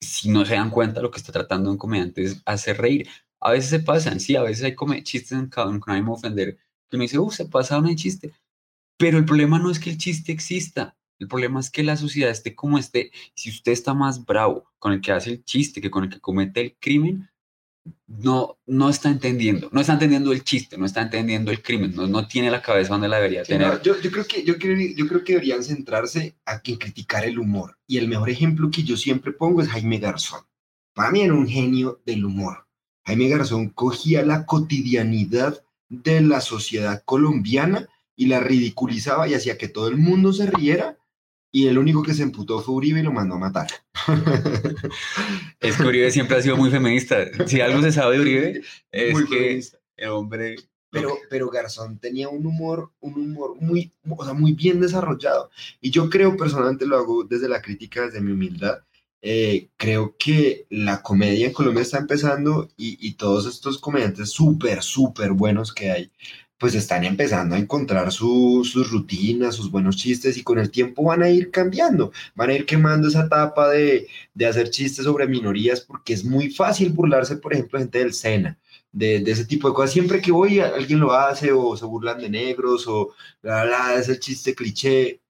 [0.00, 3.08] si no se dan cuenta lo que está tratando un comediante es hacer reír.
[3.40, 5.96] A veces se pasan, sí, a veces hay come- chistes en cada uno, que no
[5.96, 6.56] hay que ofender,
[6.88, 8.32] que uno dice, uff, se pasaron el chiste.
[8.98, 12.30] Pero el problema no es que el chiste exista, el problema es que la sociedad
[12.30, 13.10] esté como esté.
[13.34, 16.20] Si usted está más bravo con el que hace el chiste que con el que
[16.20, 17.28] comete el crimen,
[18.06, 22.06] no, no está entendiendo, no está entendiendo el chiste, no está entendiendo el crimen, no,
[22.06, 23.68] no tiene la cabeza donde la debería Sí, tener.
[23.68, 27.24] no, yo, yo creo que, yo, creo, yo creo que deberían centrarse a que criticar
[27.24, 27.78] el humor.
[27.86, 30.40] Y el mejor ejemplo que yo siempre pongo es Jaime Garzón.
[30.94, 32.66] Para mí era un genio del humor.
[33.08, 39.68] Jaime Garzón cogía la cotidianidad de la sociedad colombiana y la ridiculizaba y hacía que
[39.68, 40.98] todo el mundo se riera.
[41.50, 43.68] Y el único que se emputó fue Uribe y lo mandó a matar.
[45.60, 47.16] Es que Uribe siempre ha sido muy feminista.
[47.46, 49.78] Si algo se sabe de Uribe, es Muy que feminista.
[49.96, 50.56] el hombre...
[50.90, 55.50] pero, pero Garzón tenía un humor, un humor muy, o sea, muy bien desarrollado.
[55.80, 58.80] Y yo creo, personalmente lo hago desde la crítica, desde mi humildad,
[59.22, 65.32] eh, creo que la comedia en Colombia está empezando y, todos estos comediantes súper, súper
[65.32, 66.12] buenos que hay,
[66.58, 71.04] pues están empezando a encontrar su- sus rutinas, sus buenos chistes y con el tiempo
[71.04, 75.26] van a ir cambiando, van a ir quemando esa etapa de, de hacer chistes sobre
[75.28, 78.58] minorías porque es muy fácil burlarse, por ejemplo, gente del SENA
[78.92, 79.92] de, ese tipo de cosas.
[79.92, 84.08] Siempre que voy, alguien lo hace o se burlan de negros o bla, bla, es
[84.08, 85.20] el chiste cliché.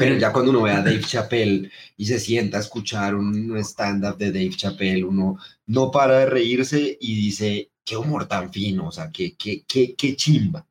[0.00, 4.16] Pero ya cuando uno ve a Dave Chappelle y se sienta a escuchar un stand-up
[4.16, 5.36] de Dave Chappelle, uno
[5.66, 9.94] no para de reírse y dice, qué humor tan fino, o sea, qué, qué, qué,
[9.94, 10.66] qué chimba.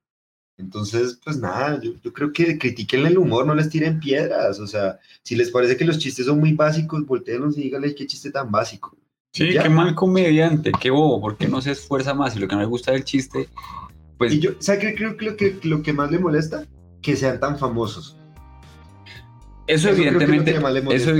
[0.57, 4.67] Entonces, pues nada, yo, yo creo que critiquen el humor, no les tiren piedras, o
[4.67, 8.31] sea, si les parece que los chistes son muy básicos, volteenlos y díganle qué chiste
[8.31, 8.97] tan básico.
[9.31, 9.63] Sí, Ya.
[9.63, 12.35] qué mal comediante, qué bobo, ¿por qué no se esfuerza más?
[12.35, 13.47] Y lo que no le gusta del chiste,
[14.17, 16.65] pues Y yo, ¿sabes qué creo que lo, que lo que más le molesta?
[17.01, 18.17] Que sean tan famosos.
[19.69, 20.51] Eso evidentemente,
[20.95, 21.15] eso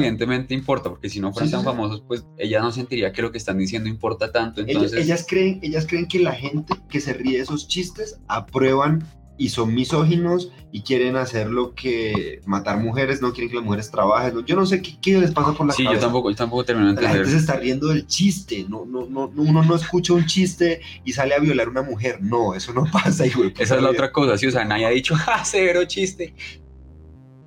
[0.50, 1.66] importa, porque si no fueran Sí, sí, tan sí.
[1.66, 4.62] famosos, pues ella no sentiría que lo que están diciendo importa tanto.
[4.62, 9.04] Entonces, ellas, creen, ellas creen que la gente que se ríe de esos chistes aprueban
[9.38, 13.90] y son misóginos y quieren hacer lo que matar mujeres, no quieren que las mujeres
[13.90, 14.34] trabajen.
[14.34, 14.46] ¿no?
[14.46, 16.90] Yo no sé qué, qué les pasa por la sí, yo tampoco, yo tampoco termino
[16.94, 17.32] de La gente entender.
[17.32, 21.14] se está riendo del chiste, no, no, no, no, uno no escucha un chiste y
[21.14, 23.92] sale a violar a una mujer, no, eso no pasa, hijo Esa es la vida.
[23.92, 26.34] otra cosa, sí, o sea, nadie ha dicho, ¡ja, severo chiste!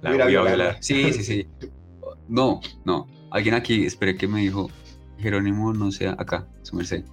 [0.02, 0.76] La Voy a violar.
[0.80, 1.46] Sí, sí, sí.
[2.28, 3.06] No, no.
[3.30, 4.70] Alguien aquí, esperé que me dijo,
[5.18, 7.04] Jerónimo, no sea acá, su merced.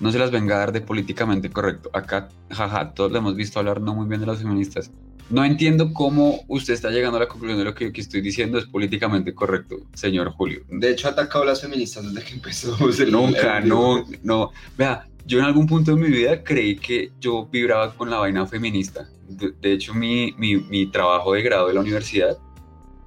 [0.00, 1.90] No se las venga a dar de políticamente correcto.
[1.92, 4.90] Acá, jaja, todos le hemos visto hablar no muy bien de las feministas.
[5.28, 8.58] No entiendo cómo usted está llegando a la conclusión de lo que, que estoy diciendo
[8.58, 10.62] es políticamente correcto, señor Julio.
[10.68, 12.76] De hecho, ha atacado a las feministas desde que empezó.
[12.98, 14.50] el- Nunca, el- no, no.
[14.76, 18.46] Vea, yo en algún punto de mi vida creí que yo vibraba con la vaina
[18.46, 19.08] feminista.
[19.28, 22.36] De, de hecho, mi, mi, mi trabajo de grado de la universidad,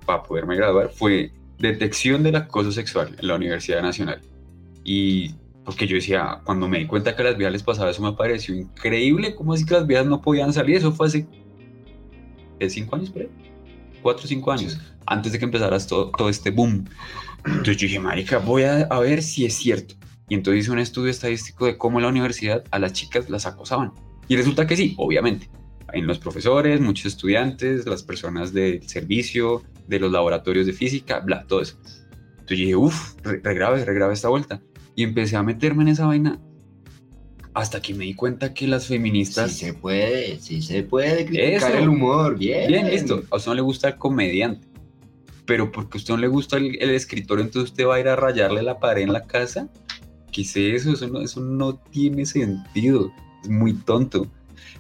[0.06, 4.22] para poderme graduar, fue detección del acoso sexual en la Universidad Nacional.
[4.84, 8.02] Y porque yo decía, cuando me di cuenta que a las viejas les pasaba eso,
[8.02, 9.34] me pareció increíble.
[9.36, 10.78] ¿Cómo así que las viejas no podían salir?
[10.78, 11.28] Eso fue hace
[12.60, 13.30] ¿qué, cinco años, por ahí.
[14.02, 16.86] Cuatro o cinco años antes de que empezara todo, todo este boom.
[17.46, 19.96] Entonces yo dije, marica, voy a, a ver si es cierto.
[20.30, 23.46] Y entonces hice un estudio estadístico de cómo en la universidad a las chicas las
[23.46, 23.92] acosaban.
[24.28, 25.50] Y resulta que sí, obviamente.
[25.94, 31.46] en los profesores, muchos estudiantes, las personas del servicio, de los laboratorios de física, bla,
[31.46, 31.78] todo eso.
[32.32, 34.62] Entonces dije, uff, regrave, regrave esta vuelta.
[34.96, 36.40] Y empecé a meterme en esa vaina
[37.54, 39.52] hasta que me di cuenta que las feministas...
[39.52, 41.78] Sí se puede, sí se puede criticar Eso.
[41.78, 42.68] el humor, bien.
[42.68, 43.24] Bien, listo.
[43.30, 44.68] A usted no le gusta el comediante.
[45.46, 48.08] Pero porque a usted no le gusta el, el escritor, entonces usted va a ir
[48.08, 49.70] a rayarle la pared en la casa.
[50.34, 50.92] ¿Qué es eso?
[50.92, 53.12] Eso no, eso no tiene sentido.
[53.44, 54.28] Es muy tonto.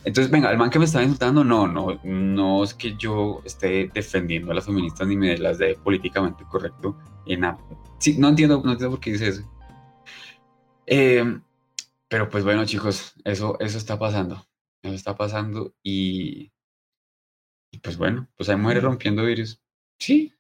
[0.03, 3.89] Entonces, venga, el man que me estaba insultando, no, no, no es que yo esté
[3.93, 7.57] defendiendo a las feministas ni me las de políticamente correcto en nada.
[7.99, 9.49] Sí, no entiendo, no entiendo por qué dice eso.
[10.85, 11.39] Eh,
[12.09, 14.45] pero pues bueno, chicos, eso, eso está pasando.
[14.81, 16.51] Eso está pasando y,
[17.71, 19.61] y pues bueno, pues hay mujeres rompiendo vidrios.
[19.97, 20.33] Sí.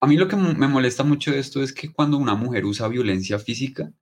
[0.00, 2.88] A mí lo que me molesta mucho de esto es que cuando una mujer usa
[2.88, 3.92] violencia física,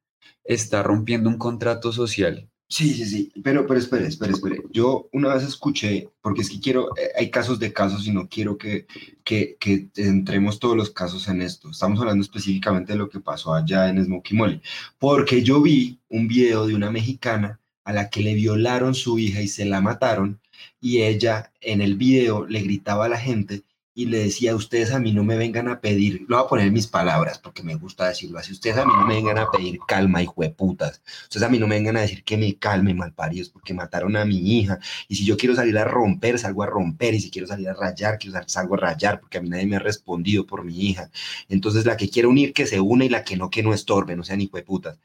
[0.55, 2.49] está rompiendo un contrato social.
[2.69, 4.63] Sí, sí, sí, pero, pero espere, espere, espere.
[4.71, 8.29] Yo una vez escuché, porque es que quiero, eh, hay casos de casos y no
[8.29, 8.87] quiero que,
[9.25, 11.71] que, que entremos todos los casos en esto.
[11.71, 14.63] Estamos hablando específicamente de lo que pasó allá en Smoky Molly,
[15.01, 19.43] porque yo vi un video de una mexicana a la que le violaron su hija
[19.43, 20.41] y se la mataron,
[20.81, 23.65] y ella en el video le gritaba a la gente
[24.03, 26.67] y le decía, ustedes a mí no me vengan a pedir, lo voy a poner
[26.69, 29.51] en mis palabras porque me gusta decirlo así, ustedes a mí no me vengan a
[29.51, 31.03] pedir calma, hijo de putas.
[31.25, 34.25] Ustedes a mí no me vengan a decir que me calme, malparidos, porque mataron a
[34.25, 34.79] mi hija.
[35.09, 37.15] Y si yo quiero salir a romper, salgo a romper.
[37.15, 39.67] Y si quiero salir a rayar, quiero sal- salgo a rayar, porque a mí nadie
[39.67, 41.11] me ha respondido por mi hija.
[41.49, 44.17] Entonces, la que quiere unir, que se une, y la que no, que no estorbe,
[44.17, 44.99] no sean hijo de putas.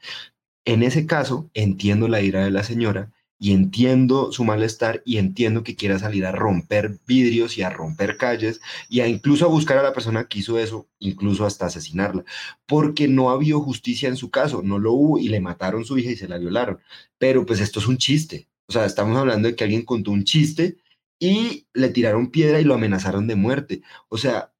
[0.64, 5.62] En ese caso, entiendo la ira de la señora y entiendo su malestar y entiendo
[5.62, 9.78] que quiera salir a romper vidrios y a romper calles y a incluso a buscar
[9.78, 12.24] a la persona que hizo eso, incluso hasta asesinarla,
[12.66, 15.98] porque no ha habido justicia en su caso, no lo hubo y le mataron su
[15.98, 16.78] hija y se la violaron.
[17.18, 20.24] Pero pues esto es un chiste, o sea, estamos hablando de que alguien contó un
[20.24, 20.78] chiste
[21.18, 23.82] y le tiraron piedra y lo amenazaron de muerte.
[24.08, 24.52] O sea,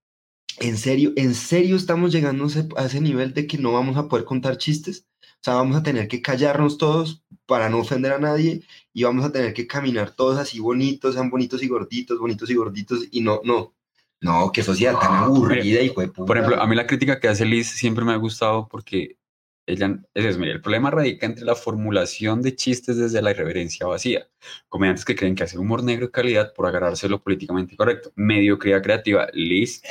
[0.61, 3.97] en serio, en serio estamos llegando a ese- a ese nivel de que no vamos
[3.97, 5.07] a poder contar chistes.
[5.47, 9.31] Sea, vamos a tener que callarnos todos para no ofender a nadie y vamos a
[9.31, 13.41] tener que caminar todos así bonitos, sean bonitos y gorditos, bonitos y gorditos y no,
[13.45, 13.73] no,
[14.21, 16.27] no, qué sociedad tan aburrida, hijo de puta.
[16.27, 19.19] Por ejemplo, a mí la crítica que hace Liz siempre me ha gustado porque
[19.67, 24.27] ella es mira, el problema radica entre la formulación de chistes desde la irreverencia vacía.
[24.69, 28.11] Comediantes que creen que hacer humor negro de calidad por agarrarse lo políticamente correcto.
[28.17, 29.91] Mediocridad creativa, listo.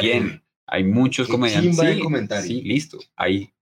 [0.00, 0.42] Bien.
[0.66, 1.76] Hay muchos comediantes.
[1.76, 2.98] Sí, sí, listo.
[3.14, 3.52] Hay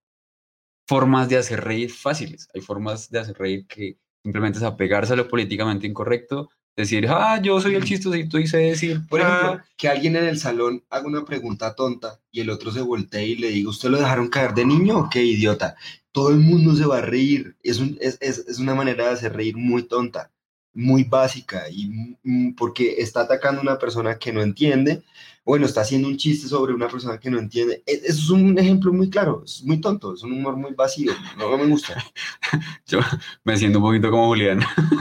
[0.86, 2.48] formas de hacer reír fáciles.
[2.54, 6.50] Hay formas de hacer reír que simplemente es apegarse a lo políticamente incorrecto.
[6.76, 10.24] Decir, ah, yo soy el chistosito y sé decir, Por ejemplo, ah, que alguien en
[10.24, 13.90] el salón haga una pregunta tonta y el otro se voltee y le diga, ¿usted
[13.90, 15.76] lo dejaron caer de niño o qué idiota?
[16.10, 17.56] Todo el mundo se va a reír.
[17.62, 20.32] Es, un- es, es, es una manera de hacer reír muy tonta,
[20.74, 25.02] muy básica, y mm, porque está atacando a una persona que no entiende,
[25.44, 27.82] bueno, está haciendo un chiste sobre una persona que no entiende.
[27.86, 31.12] E- Eso es un ejemplo muy claro, es muy tonto, es un humor muy vacío,
[31.38, 32.02] no, no me gusta.
[32.86, 33.00] Yo
[33.44, 34.60] me siento un poquito como Julián.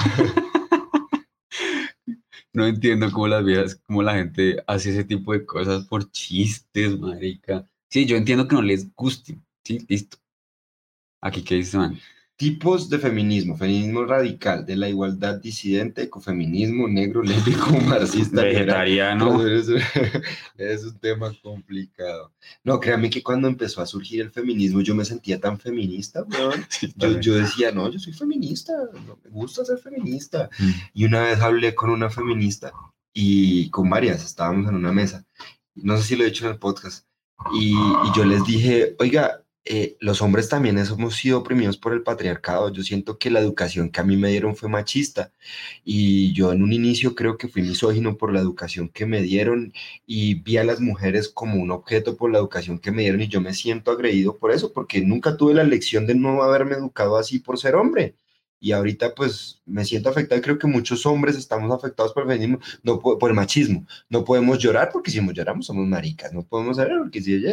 [2.53, 6.97] No entiendo cómo las viejas, cómo la gente hace ese tipo de cosas por chistes,
[6.99, 7.67] marica.
[7.89, 9.39] Sí, yo entiendo que no les guste.
[9.63, 10.17] Sí, listo.
[11.21, 11.97] Aquí, ¿qué dice, man?
[12.35, 18.41] Tipos de feminismo, feminismo radical, de la igualdad disidente, ecofeminismo, negro, lésbico, marxista.
[18.41, 19.39] Vegetariano.
[20.57, 22.31] Es, un tema complicado.
[22.63, 26.65] No, créanme que cuando empezó a surgir el feminismo yo me sentía tan feminista, weón.
[26.69, 28.73] Sí, Yo, yo decía, no, yo soy feminista,
[29.05, 30.49] no, me gusta ser feminista.
[30.57, 30.71] Mm.
[30.95, 32.73] Y una vez hablé con una feminista
[33.13, 35.23] y con varias, estábamos en una mesa.
[35.75, 37.05] No sé si lo he dicho en el podcast.
[37.53, 42.03] Y, y yo les dije, oiga, eh, los hombres también hemos sido oprimidos por el
[42.03, 42.71] patriarcado.
[42.71, 45.31] Yo siento que la educación que a mí me dieron fue machista.
[45.85, 49.73] Y yo en un inicio creo que fui misógino por la educación que me dieron
[50.05, 53.27] y vi a las mujeres como un objeto por la educación que me dieron y
[53.29, 57.17] yo me siento agredido por eso, porque nunca tuve la lección de no haberme educado
[57.17, 58.15] así por ser hombre.
[58.63, 62.61] Y ahorita pues me siento afectado creo que muchos hombres estamos afectados por el feminismo,
[63.19, 63.85] por el machismo.
[64.07, 67.43] No podemos llorar porque si lloramos somos maricas, no podemos ser porque si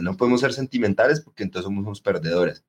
[0.00, 2.64] no podemos ser sentimentales porque entonces somos unos perdedores.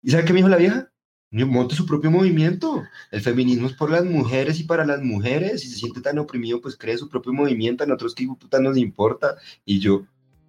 [0.00, 0.92] ¿Y sabe qué me dijo la vieja?
[1.32, 2.84] Monte su propio movimiento.
[3.10, 5.62] El feminismo es por las mujeres y para las mujeres.
[5.62, 7.82] Si se siente tan oprimido, pues cree su propio movimiento.
[7.82, 9.34] A nosotros qué puta nos importa.
[9.64, 10.06] Y yo,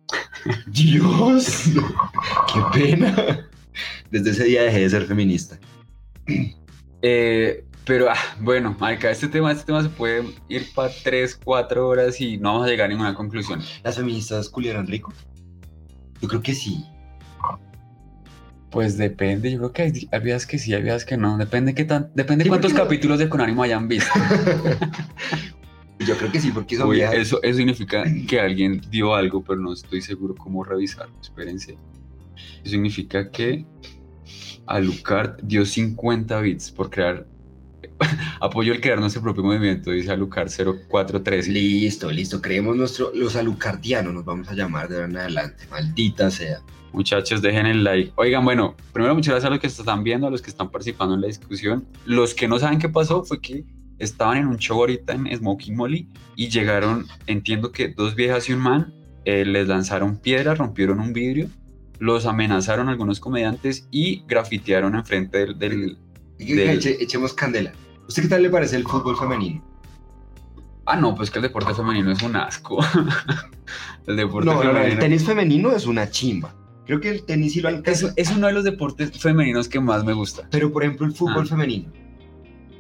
[0.68, 1.64] Dios,
[2.54, 3.50] qué pena.
[4.12, 5.60] Desde ese día dejé de ser feminista.
[7.02, 11.88] Eh, pero ah, bueno, marica, este tema, este tema se puede ir para 3, 4
[11.88, 13.62] horas y no vamos a llegar a ninguna conclusión.
[13.84, 15.14] ¿Las feministas culieran rico?
[16.22, 16.84] Yo creo que sí.
[18.72, 21.38] Pues depende, yo creo que hay, hay que sí, hay días que no.
[21.38, 24.12] Depende qué tan, depende Sí, cuántos capítulos de Conánimo hayan visto.
[26.00, 29.74] Yo creo que sí, porque son eso, eso significa que alguien dio algo, pero no
[29.74, 31.16] estoy seguro cómo revisarlo.
[31.22, 31.78] Espérense.
[32.36, 33.66] Eso significa que
[34.68, 37.26] Alucard dio 50 bits por crear.
[38.42, 41.52] Apoyó el crear nuestro propio movimiento, dice Alucard 0413.
[41.52, 42.42] Listo, listo.
[42.42, 45.66] Creemos nuestro, los alucardianos nos vamos a llamar de ahora en adelante.
[45.70, 46.60] Maldita sea.
[46.94, 48.12] Muchachos, dejen el like.
[48.16, 51.16] Oigan, bueno, primero muchas gracias a los que están viendo, a los que están participando
[51.16, 51.86] en la discusión.
[52.06, 53.66] Los que no saben qué pasó fue que
[54.00, 58.54] estaban en un show ahorita en Smoking Molly y llegaron, entiendo que dos viejas y
[58.54, 58.94] un man,
[59.26, 61.50] eh, les lanzaron piedras, rompieron un vidrio,
[62.00, 65.58] los amenazaron algunos comediantes y grafitearon enfrente del...
[65.60, 65.98] del-
[66.40, 67.72] Y Del- eche- echemos candela.
[68.08, 69.64] ¿Usted qué tal le parece el fútbol femenino?
[70.86, 72.78] Ah, no, pues que el deporte femenino es un asco.
[74.08, 75.00] el deporte No, no, no, el femenino...
[75.02, 76.54] tenis femenino es una chimba.
[76.86, 78.14] Creo que el tenis sí lo es, alcanza.
[78.16, 80.48] es uno de los deportes femeninos que más me gusta.
[80.52, 81.50] Pero por ejemplo el fútbol Ah.
[81.50, 81.92] femenino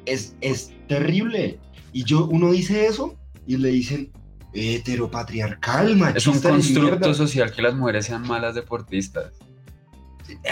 [0.05, 1.59] es, es terrible.
[1.91, 4.11] Y yo, uno dice eso y le dicen
[4.57, 6.29] heteropatriarcal, Es machista.
[6.31, 7.13] un de constructo mierda".
[7.13, 9.31] social que las mujeres sean malas deportistas.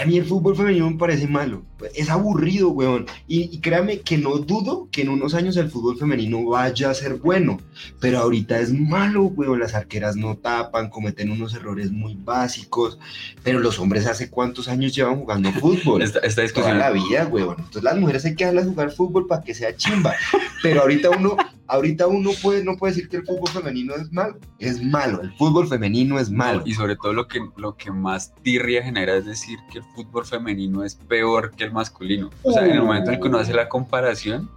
[0.00, 1.62] A mí el fútbol femenino me parece malo.
[1.94, 3.04] Es aburrido, weón.
[3.28, 6.94] Y, y créame que no dudo que en unos años el fútbol femenino vaya a
[6.94, 7.58] ser bueno.
[8.00, 9.60] Pero ahorita es malo, weón.
[9.60, 12.98] Las arqueras no tapan, cometen unos errores muy básicos.
[13.42, 16.00] Pero los hombres hace cuántos años llevan jugando fútbol.
[16.00, 16.78] Esta, esta Toda discusión.
[16.78, 17.56] la vida, weón.
[17.58, 20.14] Entonces las mujeres hay que dejarlas jugar fútbol para que sea chimba.
[20.62, 21.36] Pero ahorita uno,
[21.68, 24.38] ahorita uno puede, no puede decir que el fútbol femenino es malo.
[24.58, 25.22] Es malo.
[25.22, 26.62] El fútbol femenino es malo.
[26.64, 30.24] Y sobre todo lo que, lo que más tirria genera es decir que el fútbol
[30.24, 32.30] femenino es peor que el masculino.
[32.42, 34.48] O sea, en el momento en que uno hace la comparación,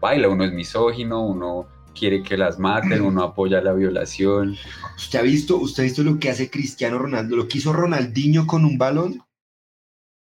[0.00, 1.66] baila, uno es misógino, uno
[1.98, 4.56] quiere que las maten, uno apoya la violación.
[4.96, 7.36] ¿Usted ha visto, usted ha visto lo que hace Cristiano Ronaldo?
[7.36, 9.22] ¿Lo que hizo Ronaldinho con un balón?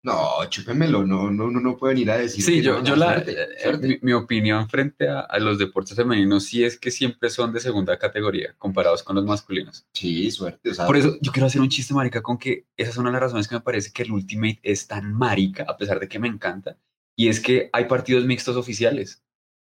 [0.06, 2.44] No, chúpemelo, no, no, no, no pueden ir a decir.
[2.44, 3.88] Sí, que yo, no, yo la, suerte, eh, suerte.
[3.88, 7.60] mi, mi opinión frente a, a los deportes femeninos sí es que siempre son de
[7.60, 9.86] segunda categoría comparados con los masculinos.
[9.94, 10.70] Sí, suerte.
[10.70, 13.10] O sea, Por eso yo quiero hacer un chiste marica con que esa es una
[13.10, 16.08] de las razones que me parece que el Ultimate es tan marica, a pesar de
[16.08, 16.78] que me encanta,
[17.16, 19.24] y es que hay partidos mixtos oficiales.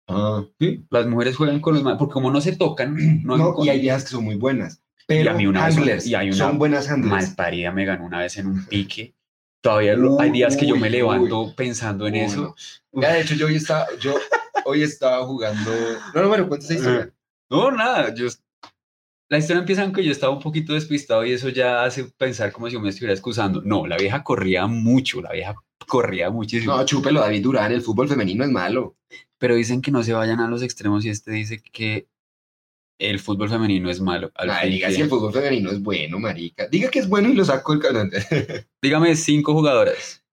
[0.07, 3.55] ah, Sí, las mujeres juegan con los más, porque como no se tocan, no, no,
[3.61, 4.81] hay y hay viejas que son muy buenas.
[5.05, 7.11] Pero a mí una vez- handlers, y hay una son buenas handlers.
[7.11, 9.15] malparida me ganó una vez en un pique.
[9.61, 12.55] Todavía hay días que yo me Uy, levanto pensando en Uy, eso.
[12.93, 13.01] no.
[13.01, 14.15] Ya, de hecho, yo hoy estaba, yo
[14.65, 15.71] hoy estaba jugando.
[16.13, 17.13] No, no, bueno, cuenta esa historia.
[17.51, 18.27] No, nada, yo...
[19.27, 22.51] La historia empieza en que yo estaba un poquito despistado y eso ya hace pensar
[22.51, 23.59] como si yo me estuviera excusando.
[23.63, 25.55] No, la vieja corría mucho, la vieja
[25.87, 26.77] corría muchísimo.
[26.77, 28.95] No, chúpelo, David Durán, el fútbol femenino es malo.
[29.39, 32.07] Pero dicen que no se vayan a los extremos y este dice que
[32.99, 34.31] el fútbol femenino es malo.
[34.61, 36.67] Fin diga si el fútbol femenino es bueno, marica.
[36.67, 38.11] Diga que es bueno y lo saco del canal.
[38.81, 40.23] Dígame cinco jugadoras.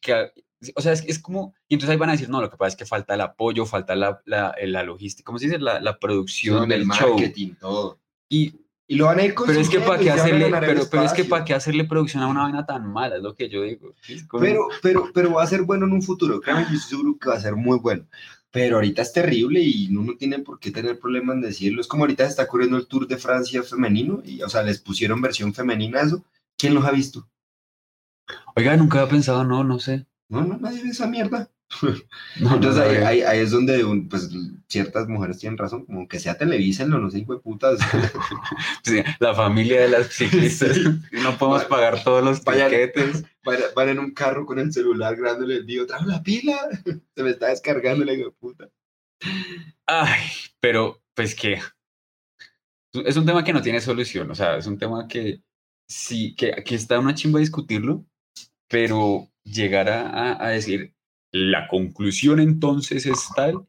[0.00, 0.32] que-
[0.76, 1.54] o sea, es, es como...
[1.68, 3.64] Y entonces ahí van a decir, no, lo que pasa es que falta el apoyo,
[3.64, 5.58] falta la, la, la logística, ¿cómo se dice?
[5.58, 7.10] La, la producción Son el del show.
[7.14, 7.98] marketing, todo.
[8.28, 8.52] Y,
[8.86, 11.12] Y lo van a ir con pero es que para qué hacerle, pero, pero es
[11.14, 13.94] que para qué hacerle producción a una vaina tan mala, es lo que yo digo.
[14.28, 16.40] como- Pero, pero, pero va a ser bueno en un futuro.
[16.42, 18.04] Créame, yo estoy seguro que va a ser muy bueno.
[18.52, 21.80] Pero ahorita es terrible y no, no tienen por qué tener problemas en decirlo.
[21.80, 24.80] Es como ahorita se está ocurriendo el Tour de Francia femenino y, o sea, les
[24.80, 26.24] pusieron versión femenina a eso.
[26.58, 27.28] ¿Quién los ha visto?
[28.56, 30.06] Oiga, nunca había pensado, no, no sé.
[30.28, 31.48] No, no, nadie ve esa mierda.
[32.40, 33.08] No, Entonces no ahí, sabía.
[33.08, 34.30] ahí, ahí es donde un- pues,
[34.68, 37.78] ciertas mujeres tienen razón, como que sea televísenlo, no sé, hijo de putas.
[38.84, 40.74] Sí, la familia de las ciclistas.
[40.76, 40.82] Sí.
[41.22, 43.24] No podemos pagar todos los Vayan- tiquetes.
[43.74, 46.58] Van, en un carro con el celular grabándole el video, trajo la pila,
[47.14, 48.68] se me está descargando la hijo de puta.
[49.86, 50.20] Ay,
[50.60, 51.58] pero pues que
[52.92, 55.40] es un tema que no tiene solución, o sea, es un tema que
[55.88, 58.04] sí, que aquí está una chimba discutirlo,
[58.68, 60.94] pero llegar a- a decir
[61.32, 63.66] la conclusión entonces es tal,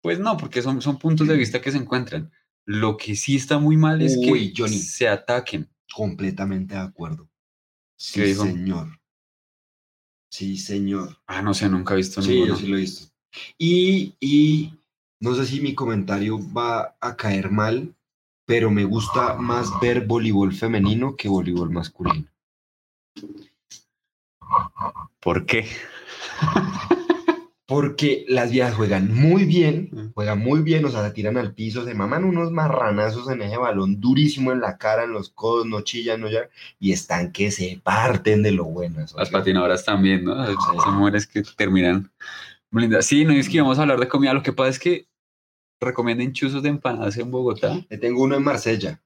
[0.00, 2.30] pues no, porque son, son puntos de vista que se encuentran.
[2.66, 4.78] Lo que sí está muy mal es Uy, que Johnny.
[4.78, 5.68] se ataquen.
[5.94, 7.28] Completamente de acuerdo.
[7.96, 8.88] Sí, señor.
[10.30, 11.16] Sí, señor.
[11.26, 12.54] Ah, no sé, nunca he visto Sí, ninguno.
[12.54, 13.12] yo sí lo he visto.
[13.58, 14.72] Y, y
[15.20, 17.94] no sé si mi comentario va a caer mal,
[18.44, 22.26] pero me gusta más ver voleibol femenino que voleibol masculino.
[25.20, 25.66] ¿Por qué?
[27.66, 31.82] Porque las viejas juegan muy bien, juegan muy bien, o sea, se tiran al piso,
[31.84, 35.80] se maman unos marranazos en ese balón durísimo en la cara, en los codos, no
[35.80, 39.14] chillan, no ya, y están que se parten de lo buenas.
[39.14, 40.44] Las patinadoras también, ¿no?
[40.82, 42.12] Son mujeres que terminan
[42.70, 43.06] blindadas.
[43.06, 44.34] Sí, no es que íbamos a hablar de comida.
[44.34, 45.08] Lo que pasa es que
[45.80, 47.80] recomienden chuzos de empanadas en Bogotá.
[47.88, 49.00] Le tengo uno en Marsella.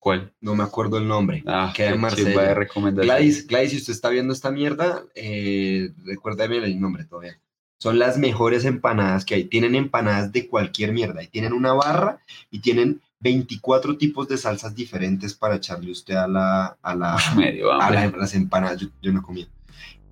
[0.00, 0.32] ¿Cuál?
[0.40, 1.44] No me acuerdo el nombre.
[1.46, 2.40] Ah, Queda en qué Marsella.
[2.42, 3.06] de recomendación.
[3.06, 7.38] Gladys, Gladys, si usted está viendo esta mierda, eh, recuérdame el nombre todavía.
[7.78, 9.44] Son las mejores empanadas que hay.
[9.44, 11.22] Tienen empanadas de cualquier mierda.
[11.22, 12.20] Y tienen una barra
[12.50, 17.70] y tienen 24 tipos de salsas diferentes para echarle usted a la, a la, medio
[17.72, 18.80] a la- las empanadas.
[18.80, 19.46] Yo, yo no comía.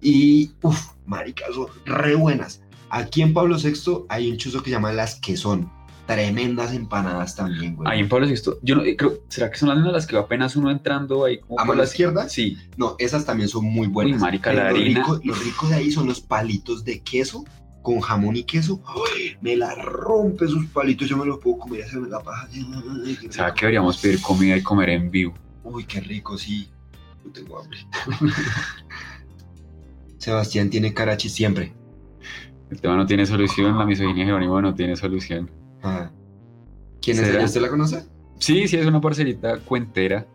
[0.00, 2.62] Y, uff, maricas, son re buenas.
[2.90, 5.70] Aquí en Pablo VI hay un chuzo que se llama Las Quesón.
[6.08, 7.86] Tremendas empanadas también, güey.
[7.92, 10.70] Ahí en Pablo VI, yo no, creo, ¿será que son las las que apenas uno
[10.70, 12.30] entrando ahí como ¿A mano las- izquierda?
[12.30, 14.14] Sí, No, esas también son muy buenas.
[14.14, 15.00] Uy, marica, la lo harina.
[15.00, 17.44] rico, lo rico de ahí son los palitos de queso
[17.82, 18.80] con jamón y queso.
[18.86, 19.36] ¡Ay!
[19.42, 22.48] me la rompe esos palitos, yo me los puedo comer y hacerme la paja.
[23.28, 25.34] O sea que deberíamos pedir comida y comer en vivo.
[25.62, 26.70] Uy, qué rico, sí.
[27.22, 27.80] Yo tengo hambre.
[30.18, 31.72] Sebastián tiene carachi siempre.
[32.70, 35.50] El tema no tiene solución, la misoginia de Jerónimo no tiene solución.
[35.82, 36.10] Ah.
[37.00, 37.44] ¿Quién es ella?
[37.44, 38.04] ¿Usted la conoce?
[38.38, 40.26] Sí, sí, es una parcerita cuentera.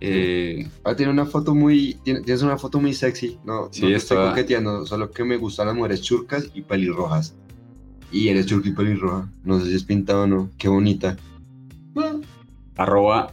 [0.00, 3.38] Eh, Ah, tiene una foto muy, tiene- tienes una foto muy sexy.
[3.44, 7.34] No, Sí, no te estoy coqueteando, solo que me gustan las mujeres churcas y pelirrojas.
[8.12, 9.28] Y eres churca y pelirroja.
[9.42, 10.50] No sé si es pintado o no.
[10.58, 11.16] Qué bonita.
[11.96, 12.14] Ah,
[12.76, 13.32] arroba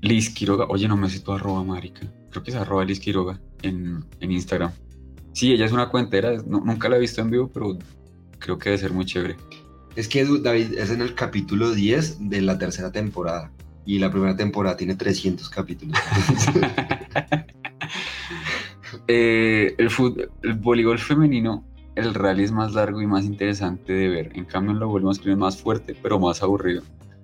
[0.00, 0.66] Liz Quiroga.
[0.68, 2.00] Oye, no me sé tu arroba, marica.
[2.30, 4.70] Creo que es arroba Liz Quiroga en, en Instagram.
[5.32, 6.36] Sí, ella es una cuentera.
[6.46, 7.76] no- nunca la he visto en vivo, pero
[8.38, 9.36] creo que debe ser muy chévere.
[9.96, 13.50] Es que David es en el capítulo 10 de la tercera temporada.
[13.86, 15.98] Y la primera temporada tiene 300 capítulos.
[19.08, 21.64] Eh, el, fut- el voleibol femenino,
[21.96, 24.32] el rally es más largo y más interesante de ver.
[24.34, 26.82] En cambio, el voleibol masculino es más fuerte, pero más aburrido.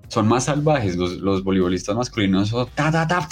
[0.08, 0.96] Son más salvajes.
[0.96, 3.28] Los, los voleibolistas masculinos son ta, ta, ta,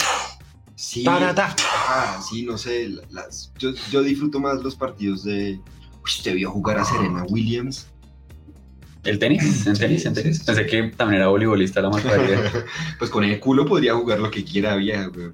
[0.74, 1.54] Sí, ta, ta, ta.
[1.88, 2.88] ah, sí, no sé.
[2.88, 5.60] la- Las, yo, yo disfruto más los partidos de.
[5.60, 7.88] Uy, ¿Usted vio jugar a Serena Williams?
[9.04, 9.66] ¿El tenis?
[9.66, 10.04] ¿En tenis?
[10.06, 10.44] ¿En tenis?
[10.44, 12.02] Pensé que también era voleibolista la más
[12.98, 15.32] pues con el culo podría jugar lo que quiera, vieja, güey.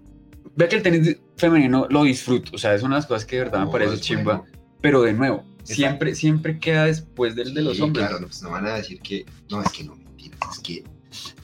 [0.54, 2.52] Ve que el tenis femenino lo disfruto.
[2.54, 4.44] O sea, es una de las cosas que de verdad me parece chimba.
[4.80, 8.06] Pero de nuevo, siempre, siempre queda después del de los hombres.
[8.06, 9.26] Claro, no, pues no van a decir que.
[9.50, 10.38] No, es que no, mentiras.
[10.52, 10.84] Es que.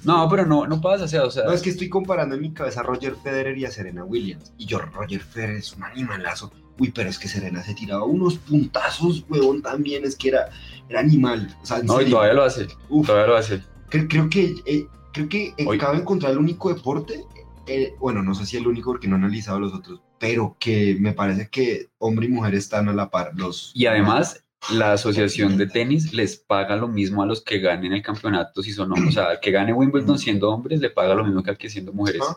[0.05, 2.81] No, pero no, no pasa, o sea, No, es que estoy comparando en mi cabeza
[2.81, 4.53] a Roger Federer y a Serena Williams.
[4.59, 6.53] Y yo, Roger Federer es un animalazo.
[6.79, 10.05] Uy, pero es que Serena se tiraba unos puntazos, huevón, también.
[10.05, 10.51] Es que era,
[10.93, 11.57] era animal.
[11.63, 13.07] O sea, en no, y todavía lo hace, Uf.
[13.07, 13.63] todavía lo hace.
[13.89, 15.79] Creo, creo que, eh, creo que eh, Oye.
[15.79, 17.25] acabo de encontrar el único deporte.
[17.67, 20.01] eh, bueno, no sé si el único porque no he analizado los otros.
[20.19, 23.33] Pero que me parece que hombre y mujer están a la par.
[23.35, 27.93] Los, Y además, la asociación de tenis les paga lo mismo a los que ganen
[27.93, 29.09] el campeonato si son hombres.
[29.09, 31.69] O sea, al que gane Wimbledon siendo hombres le paga lo mismo que al que
[31.71, 32.23] siendo mujeres.
[32.29, 32.37] Ah.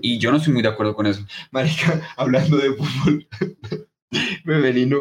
[0.00, 1.24] Y yo no estoy muy de acuerdo con eso.
[1.50, 3.28] Marica, hablando de fútbol
[4.44, 4.98] femenino,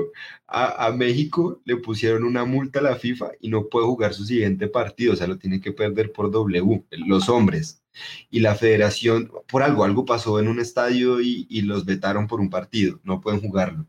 [0.51, 4.67] a, México le pusieron una multa a la FIFA y no puede jugar su siguiente
[4.67, 7.83] partido, o sea, lo tiene que perder por W, los hombres.
[8.29, 12.39] Y la federación, por algo, algo pasó en un estadio y, y los vetaron por
[12.39, 13.85] un partido, no pueden jugarlo.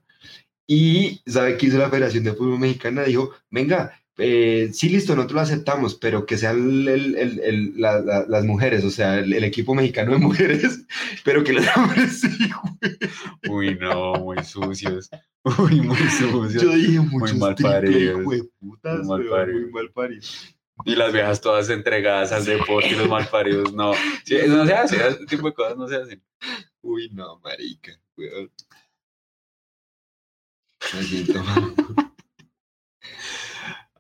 [0.67, 3.03] Y, ¿sabe qué hizo la Federación de Fútbol Mexicana?
[3.03, 8.01] Dijo, venga, eh, sí, listo, nosotros lo aceptamos, pero que sean el- el- el- la-
[8.01, 10.85] la- las mujeres, o sea, el, equipo mexicano de mujeres,
[11.25, 12.29] pero que los hombres sí
[13.49, 15.11] Uy, no, muy sucios.
[15.59, 16.63] Uy, muy sucios.
[16.63, 19.63] Yo dije muchos mal paridos, muy mal paridos.
[19.63, 20.55] muy mal paridos.
[20.85, 23.93] Y las viejas todas entregadas al deporte y los malparidos, no.
[24.25, 26.23] Sí, eso no se hace, ese tipo de cosas no se hacen.
[26.83, 28.51] Uy, no, marica, weón.
[30.95, 31.75] Me siento mal.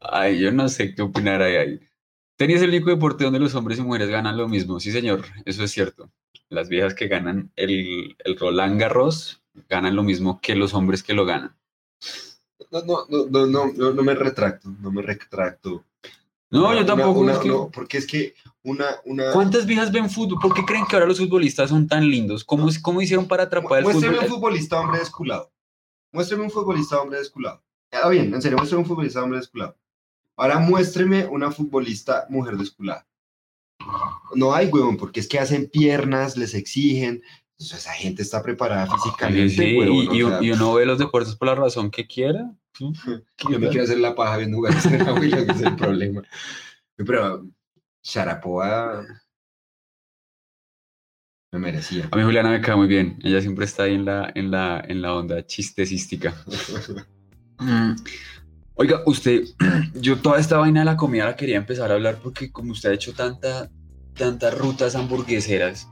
[0.01, 1.57] Ay, yo no sé qué opinar ahí.
[1.57, 1.80] ahí.
[2.36, 4.80] Tenis es el único deporte donde los hombres y mujeres ganan lo mismo.
[4.80, 6.11] Sí, señor, eso es cierto.
[6.48, 11.12] Las viejas que ganan el, el Roland Garros ganan lo mismo que los hombres que
[11.14, 11.55] lo ganan.
[12.70, 15.84] No, no, no, no, no, no, me retracto, no me retracto.
[16.51, 17.20] No, Una- yo tampoco.
[17.20, 19.32] una- es que- no, porque es que una, una...
[19.32, 20.38] ¿Cuántas viejas ven fútbol?
[20.40, 22.44] ¿Por qué creen que ahora los futbolistas son tan lindos?
[22.44, 24.36] ¿Cómo, cómo hicieron para atrapar el Muéstrame un fútbol?
[24.36, 25.53] futbolista hombre desculado.
[26.12, 27.62] Muéstrame un futbolista hombre desculado.
[27.92, 29.76] Ah, bien, en serio, muéstrame un futbolista hombre desculado.
[30.41, 33.07] Ahora muéstreme una futbolista mujer desculada.
[34.34, 37.22] No hay, huevón, porque es que hacen piernas, les exigen.
[37.59, 40.86] Esa gente está preparada Sí, físicamente, sí, huevón, y, o y- sea, y uno ve
[40.86, 42.51] los deportes por la razón que quiera.
[42.80, 46.22] Yo me quiero hacer la paja viendo jugar a Serena Williams, ese es el problema.
[46.97, 47.47] Pero
[48.03, 49.05] Sharapova
[51.53, 52.09] me merecía.
[52.11, 53.18] A mí Juliana me cae muy bien.
[53.22, 56.34] Ella siempre está ahí en la, en la, en la onda chistecística.
[58.81, 59.43] Oiga, usted,
[59.95, 62.89] yo toda esta vaina de la comida la quería empezar a hablar porque como usted
[62.89, 63.70] ha hecho tanta,
[64.14, 65.87] tantas rutas hamburgueseras,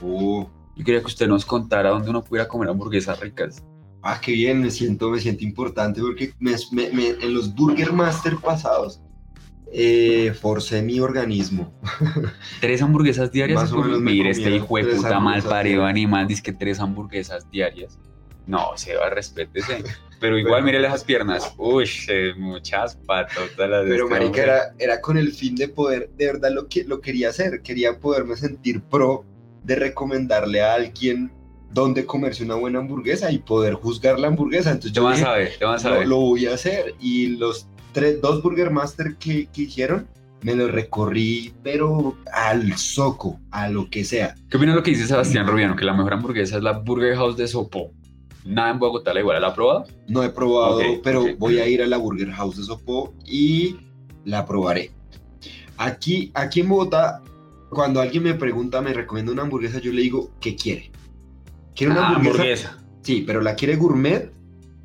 [0.00, 3.62] Uh, yo quería que usted nos contara dónde uno pudiera comer hamburguesas ricas.
[4.02, 7.92] ah, qué bien, me siento, me siento importante porque me- me- me- en los Burger
[7.92, 9.00] Master pasados
[9.72, 11.72] eh, forcé mi organismo.
[12.60, 13.62] Tres hamburguesas diarias.
[13.62, 16.80] Más o menos me Mira, este hijo de puta mal parido animal, dice que tres
[16.80, 17.96] hamburguesas diarias.
[18.46, 19.84] No, se va, respétese.
[20.22, 21.52] Pero igual, mire esas piernas.
[21.58, 21.84] Uy,
[22.38, 26.68] muchas patotas las Pero marica, era, era con el fin de poder, de verdad lo,
[26.68, 27.60] que, lo quería hacer.
[27.60, 29.24] Quería poderme sentir pro
[29.64, 31.32] de recomendarle a alguien
[31.72, 34.70] dónde comerse una buena hamburguesa y poder juzgar la hamburguesa.
[34.70, 36.06] Entonces Te yo vas dije, a ver, te vas a lo, ver.
[36.06, 36.94] lo voy a hacer.
[37.00, 40.06] Y los tres, dos Burger Master que, que hicieron,
[40.42, 44.36] me los recorrí, pero al soco, a lo que sea.
[44.48, 45.74] ¿Qué opinas de lo que dice Sebastián Rubiano?
[45.74, 47.92] Que la mejor hamburguesa es la Burger House de Sopo.
[48.44, 49.84] Nada en Bogotá la igual, ¿la ha probado?
[50.08, 53.76] No he probado, pero voy a ir a la Burger House de Sopó y
[54.24, 54.90] la probaré.
[55.76, 57.22] Aquí, aquí en Bogotá,
[57.70, 60.90] cuando alguien me pregunta, me recomienda una hamburguesa, yo le digo, ¿qué quiere?
[61.74, 62.78] ¿Quiere una Ah, hamburguesa?
[63.02, 64.30] Sí, pero ¿la quiere gourmet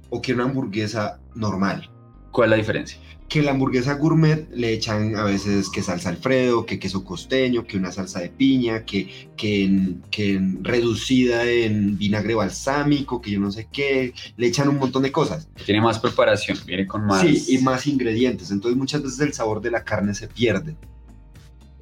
[0.10, 1.90] o quiere una hamburguesa normal?
[2.32, 3.00] ¿Cuál es la diferencia?
[3.38, 7.78] Que la hamburguesa gourmet le echan a veces que salsa alfredo, que queso costeño, que
[7.78, 13.40] una salsa de piña, que, que, en- que en- reducida en vinagre balsámico, que yo
[13.40, 15.48] no sé qué, le echan un montón de cosas.
[15.68, 17.22] Tiene más preparación, viene con más.
[17.22, 18.50] Sí, y más ingredientes.
[18.50, 20.76] Entonces muchas veces el sabor de la carne se pierde.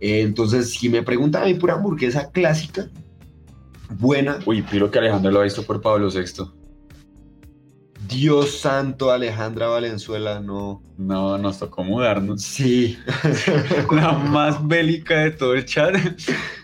[0.01, 2.89] Entonces, si me preguntan a mí por hamburguesa clásica,
[3.97, 6.51] buena, Uy, piro que Alejandro lo ha visto por Pablo VI.
[8.07, 10.81] Dios santo, Alejandra Valenzuela, no.
[10.97, 12.41] No, nos tocó mudarnos.
[12.41, 12.97] Sí.
[13.91, 15.95] La más bélica de todo el chat.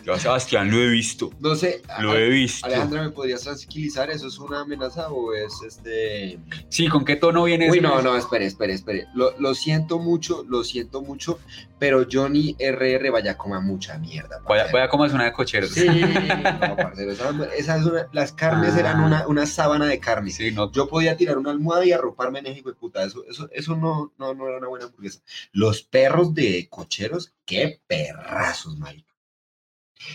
[0.04, 1.32] Yo a Sebastián lo he visto.
[1.40, 2.66] No sé, Lo he visto.
[2.66, 4.10] Alejandra, ¿me podrías tranquilizar?
[4.10, 6.40] ¿Eso es una amenaza o es este...?
[6.70, 9.08] Sí, ¿con qué tono viene Uy, no, no, espere, espere, espere.
[9.14, 11.40] Lo, lo siento mucho, lo siento mucho,
[11.80, 14.40] pero Johnny RR vaya a comer mucha mierda.
[14.48, 15.70] Vaya, vaya como es una de cocheros.
[15.72, 18.80] Sí, no, parcero, esa- esa es una- las carnes Ah.
[18.80, 20.32] eran una, una sábana de carne.
[20.32, 20.72] Sí, no.
[20.72, 23.04] Yo podía tirar una almohada y arroparme en ese hijo de puta.
[23.04, 25.22] Eso, eso, eso no, no, no era una buena hamburguesa.
[25.52, 29.11] Los perros de cocheros, qué perrazos, marica.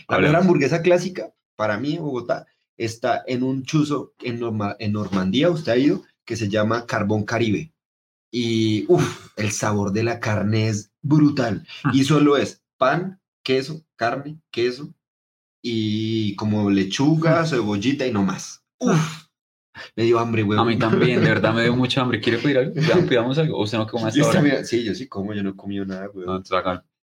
[0.08, 4.92] La mejor hamburguesa clásica, para mí en Bogotá, está en un chuzo en, Norma- en
[4.92, 7.72] Normandía, usted ha ido, que se llama Carbón Caribe.
[8.30, 11.66] Y, uff, el sabor de la carne es brutal.
[11.92, 14.92] Y solo es pan, queso, carne, queso
[15.62, 18.62] y como lechuga, cebollita y no más.
[18.78, 19.26] Uf,
[19.94, 20.68] me dio hambre, A huevón.
[20.68, 22.20] mí también, de verdad me dio mucha hambre.
[22.20, 22.74] ¿Quiere pedir algo?
[22.80, 23.56] Ya, pidamos algo.
[23.58, 24.42] ¿O usted no come hasta ahora?
[24.42, 26.44] mira, Sí, yo sí como, yo no he comido nada, No, huevón.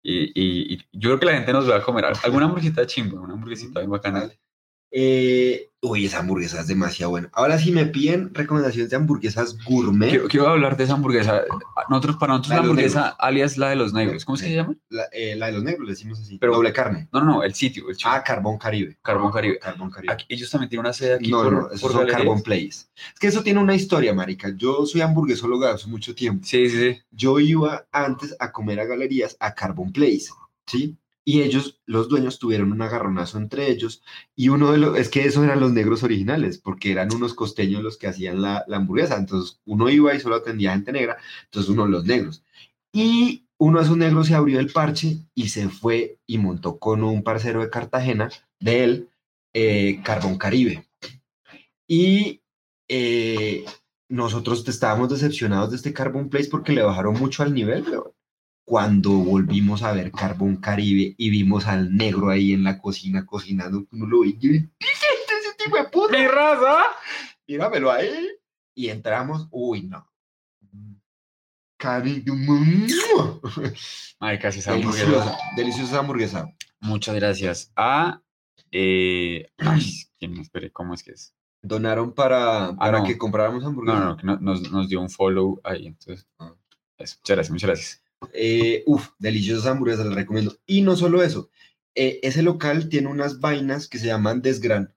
[0.03, 3.20] Y, y, y yo creo que la gente nos va a comer alguna hamburguesita chimba,
[3.20, 4.30] una hamburguesita bien bacana.
[4.91, 7.28] Eh, uy, esa hamburguesa es demasiado buena.
[7.34, 10.09] Ahora sí me piden recomendaciones de hamburguesas gourmet.
[10.11, 11.43] Quiero, quiero hablar de esa hamburguesa.
[11.91, 13.16] Nosotros, para nosotros, La hamburguesa, negros.
[13.18, 14.24] alias la de los negros.
[14.24, 14.74] ¿Cómo es que se llama?
[14.89, 16.39] La, eh, la de los negros, le decimos así.
[16.39, 17.09] Pero- Doble carne.
[17.12, 17.89] No, no, no, el sitio.
[17.91, 17.97] El.
[18.05, 18.97] Ah, Carbón Caribe.
[19.03, 19.59] Carbón Caribe.
[19.59, 20.12] Carbón Caribe.
[20.12, 22.18] Aquí- ellos también tienen una sede aquí no, por, no, esos por son galerías.
[22.22, 22.68] Carbón Place.
[22.68, 24.51] Es que eso tiene una historia, marica.
[24.57, 26.45] Yo soy hamburguesóloga hace mucho tiempo.
[26.47, 27.03] Sí, sí, sí.
[27.11, 30.28] Yo iba antes a comer a galerías a Carbon Place,
[30.66, 30.97] ¿sí?
[31.29, 34.03] Y ellos, los dueños, tuvieron un agarronazo entre ellos.
[34.35, 37.83] Y uno de los, es que esos eran los negros originales, porque eran unos costeños
[37.83, 39.18] los que hacían la, hamburguesa.
[39.18, 42.43] Entonces, uno iba y solo atendía gente negra, entonces uno los negros.
[42.95, 47.05] Y uno de esos negros se abrió el parche y se fue y montó con
[47.05, 49.11] un parcero de Cartagena, de él,
[49.53, 50.89] eh, Carbón Caribe.
[51.87, 52.41] Y
[52.89, 53.66] eh,
[54.09, 58.18] nosotros estábamos decepcionados de este Carbon Place porque le bajaron mucho al nivel, weón.
[58.69, 63.87] Cuando volvimos a ver Carbón Caribe y vimos al negro ahí en la cocina cocinando,
[63.91, 65.03] uno lo vi, yo, "¿Qué es
[65.41, 66.19] ese tipo de puta?
[66.19, 66.83] ¡Mi raza!
[67.47, 68.29] Míramelo ahí.
[68.75, 70.07] Y entramos, uy, no.
[71.79, 72.23] Cari-.
[74.21, 75.07] Ay, casi esa hamburguesa.
[75.07, 76.55] Deliciosa, deliciosa hamburguesa.
[76.81, 77.73] Muchas gracias.
[77.75, 78.21] A.
[78.71, 79.83] Eh, ay,
[80.19, 80.71] ¿quién me espere?
[80.73, 81.35] ¿Cómo es que es?
[81.62, 83.05] Donaron para, para no.
[83.07, 83.99] que compráramos hamburguesa.
[83.99, 85.87] No, no, no- nos, nos dio un follow ahí.
[85.87, 86.55] Entonces, Ah.
[86.99, 87.16] eso.
[87.21, 88.03] Muchas gracias, muchas gracias.
[88.33, 90.57] Eh, uf, deliciosas hamburguesas, les recomiendo.
[90.66, 91.51] Y no solo eso,
[91.95, 94.95] eh, ese local tiene unas vainas que se llaman desgran.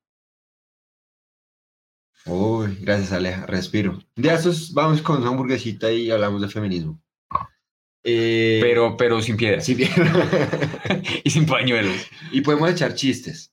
[2.26, 4.00] Uy, gracias Aleja, respiro.
[4.16, 7.02] De esos vamos con una hamburguesita y hablamos de feminismo.
[8.04, 9.66] Eh, Pero, pero sin piedras.
[9.66, 9.92] si bien-
[11.24, 11.96] y sin pañuelos.
[12.32, 13.51] y podemos echar chistes.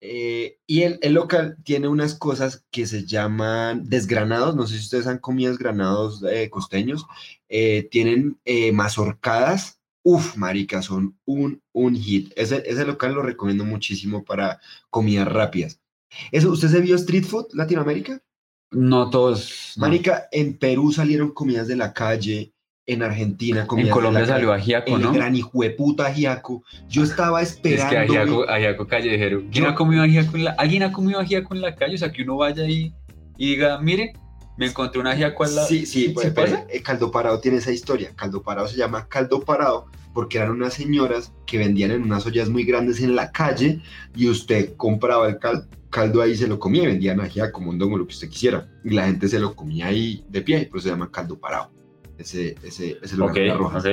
[0.00, 4.54] Eh, y el, el local tiene unas cosas que se llaman desgranados.
[4.54, 7.06] No sé si ustedes han comido desgranados eh, costeños.
[7.48, 8.38] Eh, tienen
[8.72, 9.80] mazorcadas.
[10.02, 12.32] Uf, marica, son un, un hit.
[12.36, 15.80] Ese, ese local lo recomiendo muchísimo para comidas rápidas.
[16.30, 18.22] Eso, ¿Usted se vio Street Food Latinoamérica?
[18.70, 19.72] No todos.
[19.76, 19.82] no.
[19.82, 22.52] Marica, en Perú salieron comidas de la calle,
[22.86, 25.12] en Argentina En Colombia de la salió ajiaco, el ¿no?
[25.12, 26.62] gran hijueputa ajiaco.
[26.88, 27.90] Yo estaba Es esperando.
[27.90, 29.40] que ajiaco, ajiaco callejero.
[29.50, 31.96] ¿Quién Yo- ha comido ajiaco en la, ¿Alguien ha comido ajiaco en la calle?
[31.96, 32.94] O sea, que uno vaya ahí
[33.36, 34.12] y diga, mire,
[34.58, 35.68] Me encontré una ajiaco al lado.
[35.68, 38.12] Sí, sí, pues, ¿Se pero, eh, Caldo Parado tiene esa historia.
[38.16, 39.84] Caldo Parado se llama Caldo Parado
[40.14, 43.82] porque eran unas señoras que vendían en unas ollas muy grandes en la calle
[44.14, 47.98] y usted compraba el cal- caldo ahí y se lo comía y vendían ajiaco, mondongo,
[47.98, 48.66] lo que usted quisiera.
[48.82, 51.70] Y la gente se lo comía ahí de pie por eso se llama Caldo Parado.
[52.18, 53.84] Ese, ese, ese lugar Ok, de las rojas.
[53.84, 53.90] ok.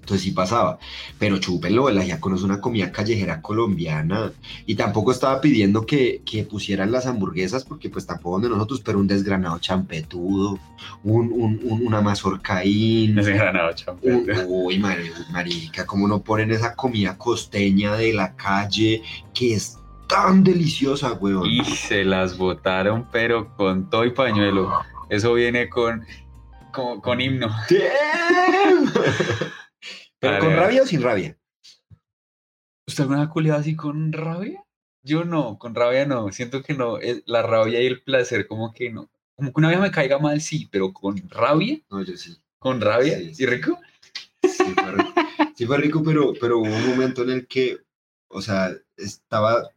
[0.00, 0.80] Entonces sí pasaba.
[1.20, 4.32] Pero chúpenlo, el ajiaco no es una comida callejera colombiana.
[4.66, 8.98] Y tampoco estaba pidiendo que, que pusieran las hamburguesas, porque pues tampoco de nosotros, pero
[8.98, 10.58] un desgranado champetudo,
[11.04, 13.16] un, un, un- una mazorcaín.
[13.16, 14.44] Ese granado un- champete.
[14.48, 19.78] uy, mari- marica, cómo no ponen esa comida costeña de la calle, que es
[20.08, 21.46] tan deliciosa, weón.
[21.48, 24.72] Y se las botaron, pero con todo y pañuelo.
[25.10, 26.04] Eso viene con,
[26.72, 27.48] con, con himno.
[30.18, 31.36] ¿Pero con rabia o sin rabia?
[32.86, 34.64] ¿Usted alguna culiada así con rabia?
[35.04, 36.30] Yo no, con rabia no.
[36.32, 36.98] Siento que no.
[36.98, 39.10] es- La rabia y el placer, como que no.
[39.34, 42.36] Como que una vez me caiga mal, sí, pero con rabia, No, yo sí.
[42.58, 43.18] con rabia.
[43.18, 43.42] Sí, sí.
[43.42, 43.78] ¿Y rico?
[44.42, 45.12] Sí, fue rico,
[45.56, 47.78] Sí fue rico, pero, pero hubo un momento en el que,
[48.28, 49.70] o sea, estaba,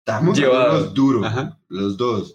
[0.00, 0.38] estábamos
[0.94, 1.58] duros, Ajá.
[1.68, 2.32] los dos.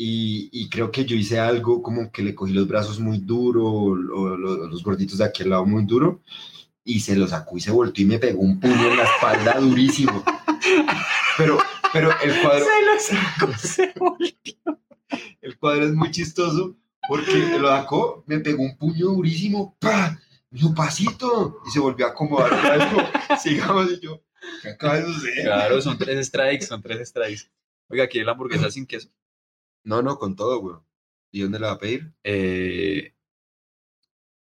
[0.00, 3.64] Y, y creo que yo hice algo como que le cogí los brazos muy duro,
[3.64, 6.22] o, o lo- los gorditos de aquel lado muy duro,
[6.84, 9.58] y se los sacó y se volteó y me pegó un puño en la espalda
[9.58, 10.22] durísimo.
[11.36, 11.58] Pero,
[11.92, 14.78] pero el cuadro, lo sacó, se volteó.
[15.40, 16.76] el cuadro es muy chistoso
[17.08, 20.16] porque lo sacó, me pegó un puño durísimo, ¡pa!
[20.50, 22.52] Me dijo, pasito, y se volvió a acomodar.
[23.42, 24.22] Sigamos, y yo,
[24.62, 25.44] ¿qué acaba de suceder?
[25.44, 27.50] Claro, son tres strikes, son tres strikes.
[27.88, 29.08] Oiga, aquí la hamburguesa sin queso.
[29.88, 30.76] No, no, con todo, güey.
[31.32, 32.12] ¿Y dónde la va a pedir?
[32.22, 33.14] Eh,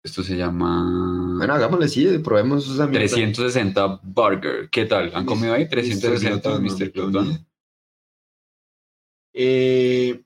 [0.05, 3.07] esto se llama Bueno, hagámosle, sí, probemos esa mierda.
[3.07, 4.69] 360 Burger.
[4.69, 5.11] ¿Qué tal?
[5.15, 5.65] ¿Han comido ahí?
[5.65, 5.71] Mr.
[5.71, 7.47] 360 Glutton, Mr.
[9.33, 10.23] Eh,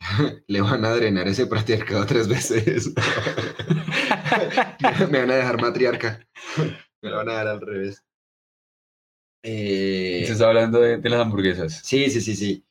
[0.46, 2.92] le van a drenar ese patriarcado tres veces.
[5.10, 6.28] me van a dejar matriarca.
[7.02, 8.04] Me lo van a dar al revés.
[9.42, 11.80] Eh, Se está hablando de, de las hamburguesas.
[11.82, 12.64] Sí, sí, sí, sí.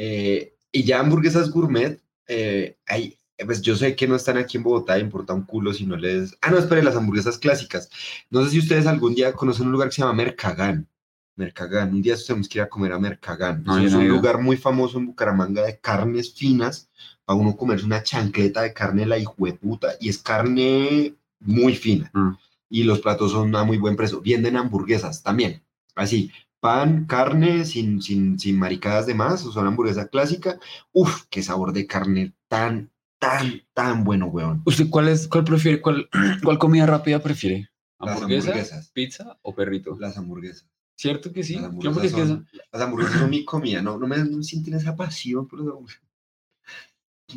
[0.00, 4.62] Eh, y ya hamburguesas gourmet, eh, hay, pues yo sé que no están aquí en
[4.62, 6.38] Bogotá, importa un culo si no les...
[6.40, 7.90] Ah, no, espere, las hamburguesas clásicas.
[8.30, 10.86] No sé si ustedes algún día conocen un lugar que se llama Mercagán.
[11.34, 13.64] Mercagán, un día tenemos que ir a comer a Mercagán.
[13.64, 16.88] No, es no un lugar muy famoso en Bucaramanga de carnes finas,
[17.24, 22.08] para uno comerse una chancleta de carne de la hijueputa, y es carne muy fina.
[22.14, 22.30] Mm.
[22.70, 24.20] Y los platos son a muy buen precio.
[24.24, 25.60] Venden hamburguesas también,
[25.96, 26.30] así,
[26.60, 30.58] pan, carne, sin, sin, sin maricadas de más, o sea, una hamburguesa clásica.
[30.92, 34.62] Uf, qué sabor de carne tan, tan, tan bueno, weón.
[34.66, 36.08] ¿Usted cuál es, cuál prefiere, cuál,
[36.42, 37.68] cuál comida rápida prefiere?
[37.98, 38.90] ¿Hamburguesa, hamburguesas.
[38.92, 39.96] pizza o perrito?
[39.98, 40.68] Las hamburguesas.
[40.96, 41.54] ¿Cierto que sí?
[41.54, 42.26] Las ¿Qué hamburguesas, hamburguesa?
[42.26, 45.68] son, las hamburguesas son mi comida, no, no me no sienten esa pasión por las
[45.68, 46.02] hamburguesas.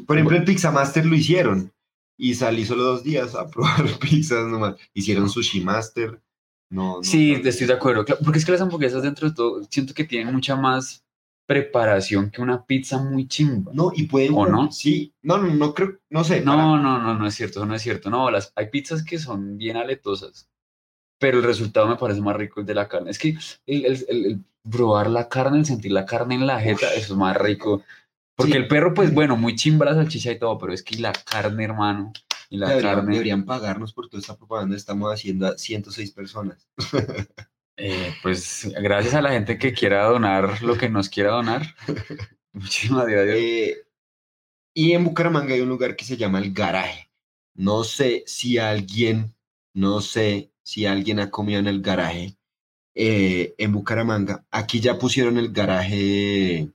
[0.08, 1.72] Por ejemplo, el Pizza Master lo hicieron
[2.18, 4.76] y salí solo dos días a probar pizzas nomás.
[4.94, 6.22] Hicieron Sushi Master.
[6.72, 7.50] No, no, Sí, no.
[7.50, 8.06] estoy de acuerdo.
[8.24, 11.04] Porque es que las hamburguesas dentro de todo siento que tienen mucha más
[11.48, 13.72] preparación que una pizza muy chimba.
[13.76, 14.34] No, y pueden.
[14.36, 14.72] ¿O no?
[14.72, 16.42] Sí, no, no, no creo, no sé.
[16.42, 18.10] para- No, no, no, no es cierto, eso no es cierto.
[18.10, 20.50] No, las, hay pizzas que son bien aletosas,
[21.20, 23.12] pero el resultado me parece más rico el de la carne.
[23.12, 24.40] Es que el, el- el- el
[24.72, 26.98] probar la carne, el sentir la carne en la jeta, Ush.
[27.00, 27.84] eso es más rico.
[28.38, 28.58] Porque Sí.
[28.60, 31.66] el perro, pues bueno, muy chimba la salchicha y todo, pero es que la carne,
[31.66, 32.14] hermano,
[32.52, 36.68] y la Deberían, carne, deberían pagarnos por toda esta propaganda estamos haciendo a 106 personas.
[37.78, 41.66] eh, pues gracias a la gente que quiera donar lo que nos quiera donar.
[42.52, 43.38] Muchísimas gracias.
[43.38, 43.86] Eh,
[44.74, 47.10] y en Bucaramanga hay un lugar que se llama el garaje.
[47.54, 49.34] No sé si alguien,
[49.74, 52.36] no sé si alguien ha comido en el garaje
[52.96, 54.46] eh, en Bucaramanga.
[54.52, 56.70] Aquí ya pusieron el garaje,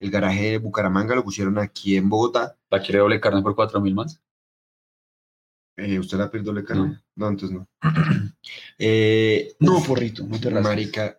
[0.00, 2.56] el garaje de Bucaramanga lo pusieron aquí en Bogotá.
[2.70, 4.22] ¿La quiere doble carne por cuatro mil más?
[5.76, 7.00] Eh, ¿Usted la pierde doble carne?
[7.16, 7.68] No, entonces no.
[8.78, 10.50] Eh, No, porrito, no te.
[10.50, 11.18] Marica,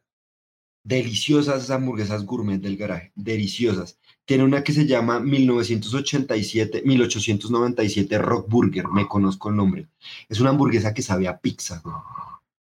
[0.83, 3.99] deliciosas esas hamburguesas gourmet del garaje, deliciosas.
[4.25, 9.87] Tiene una que se llama 1987, 1897 Rock Burger, me conozco el nombre.
[10.29, 11.95] Es una hamburguesa que sabe a pizza, güey,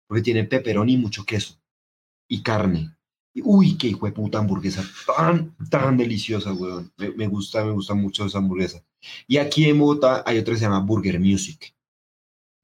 [0.08, 1.60] porque tiene pepperoni y mucho queso
[2.28, 2.96] y carne.
[3.34, 4.84] Y, uy, qué hijo de puta hamburguesa
[5.16, 6.92] tan, tan deliciosa, weón.
[6.98, 8.84] Me, me gusta, me gusta mucho esa hamburguesa.
[9.28, 11.76] Y aquí en Bogotá hay otra que se llama Burger Music.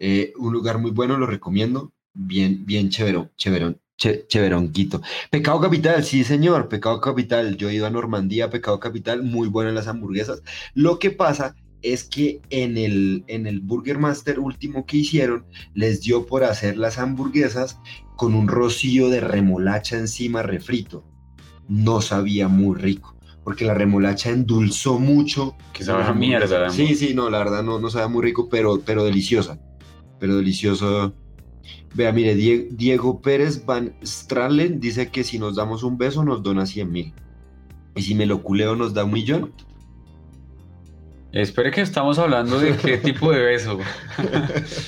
[0.05, 1.93] Eh, un lugar muy bueno, lo recomiendo.
[2.13, 5.01] Bien, bien chévero, chéverón, che- chéveronquito.
[5.31, 7.55] Pecado Capital, sí señor, Pecado Capital.
[7.57, 10.41] Yo he ido a Normandía, Pecado Capital, muy buenas las hamburguesas.
[10.73, 16.01] Lo que pasa es que en el, en el Burger Master último que hicieron, les
[16.01, 17.79] dio por hacer las hamburguesas
[18.17, 21.05] con un rocío de remolacha encima refrito.
[21.67, 23.15] No sabía muy rico.
[23.43, 25.55] porque la remolacha endulzó mucho.
[25.73, 26.45] Que sabe a mierda.
[26.87, 29.59] Sí, sí, no, la verdad no, no sabe muy rico, pero, pero deliciosa.
[30.23, 31.13] Pero delicioso.
[31.93, 36.41] Vea, mire, Die- Diego Pérez Van Stralen dice que si nos damos un beso nos
[36.41, 37.13] dona 100 mil.
[37.93, 39.51] Y si me lo culeo nos da un millón.
[41.33, 43.79] Espere que estamos hablando de qué tipo de beso.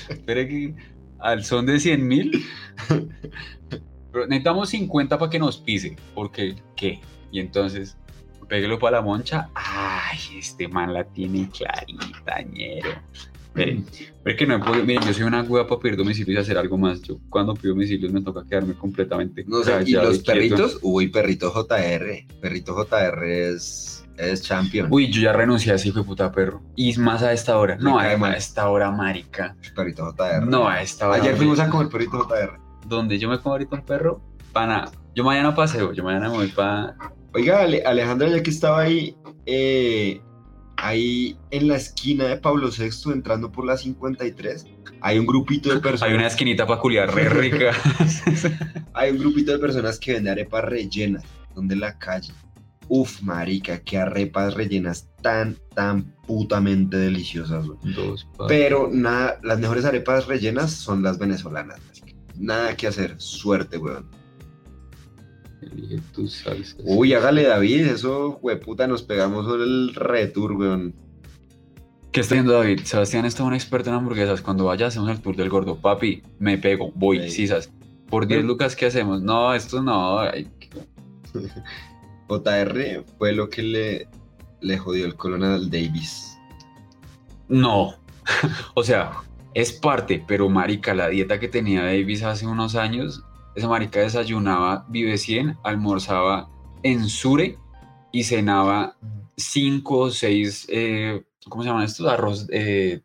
[0.08, 0.74] Espere que
[1.20, 2.46] al son de 100 mil.
[4.14, 5.98] Necesitamos 50 para que nos pise.
[6.14, 7.02] Porque, ¿qué?
[7.30, 7.98] Y entonces,
[8.48, 9.50] péguelo para la moncha.
[9.54, 12.92] Ay, este man la tiene clarita, ñero.
[13.56, 14.84] Espere, espere que no he podido.
[14.86, 17.02] Miren, yo soy una hueá para pedir domicilios y hacer algo más.
[17.02, 19.46] Yo cuando pido domicilios me toca quedarme completamente.
[19.48, 20.24] No y los quieto.
[20.26, 22.26] perritos, uy, perrito JR.
[22.42, 24.90] Perrito JR es, es champion.
[24.92, 26.62] Uy, yo ya renuncié a ese hijo de puta perro.
[26.76, 27.78] Y más a esta hora.
[27.80, 29.56] No, a, esta hora, marica.
[29.74, 30.46] Perrito JR.
[30.46, 31.22] No, a esta hora.
[31.22, 32.60] Ayer fuimos a comer perrito JR.
[32.88, 36.48] donde yo me como ahorita un perro, para Yo mañana paseo, yo mañana me voy
[36.48, 36.98] para.
[37.34, 40.22] Oiga, Ale- Alejandra, ya que estaba ahí, eh,
[40.78, 44.66] ahí en la esquina de Pablo VI, entrando por la 53,
[45.02, 46.10] hay un grupito de personas.
[46.10, 47.72] Hay una esquinita para culiar re rica.
[48.94, 51.24] Hay un grupito de personas que venden arepas rellenas,
[51.54, 52.34] donde la calle.
[52.88, 57.66] Uf, marica, qué arepas rellenas tan, tan putamente deliciosas.
[57.66, 57.80] güey.
[58.48, 61.80] Pero nada, las mejores arepas rellenas son las venezolanas.
[62.38, 64.10] Nada que hacer, suerte, weón.
[65.72, 66.76] Elige tus salsas.
[66.84, 70.94] Uy, hágale David, eso, puta, nos pegamos sobre el retour, weón.
[72.12, 72.82] ¿Qué está haciendo David?
[72.84, 74.42] Sebastián está un experto en hamburguesas.
[74.42, 75.76] Cuando vaya hacemos el tour del gordo.
[75.76, 77.30] Papi, me pego, voy, Ey.
[77.30, 77.70] sisas.
[78.10, 79.22] Por 10 lucas, ¿qué hacemos?
[79.22, 80.20] No, esto no.
[80.20, 80.48] ay,
[82.30, 84.08] JR fue lo que le,
[84.62, 86.38] le jodió el colon al Davis.
[87.50, 87.96] No.
[88.76, 89.12] o sea,
[89.54, 93.24] es parte, pero marica, la dieta que tenía Davis hace unos años,
[93.56, 96.50] esa marica desayunaba Vive 100, almorzaba
[96.84, 97.58] en Sure
[98.12, 98.98] y cenaba
[99.38, 100.68] 5 o 6,
[101.50, 102.08] ¿cómo se llaman estos?
[102.08, 103.02] Arroz, eh,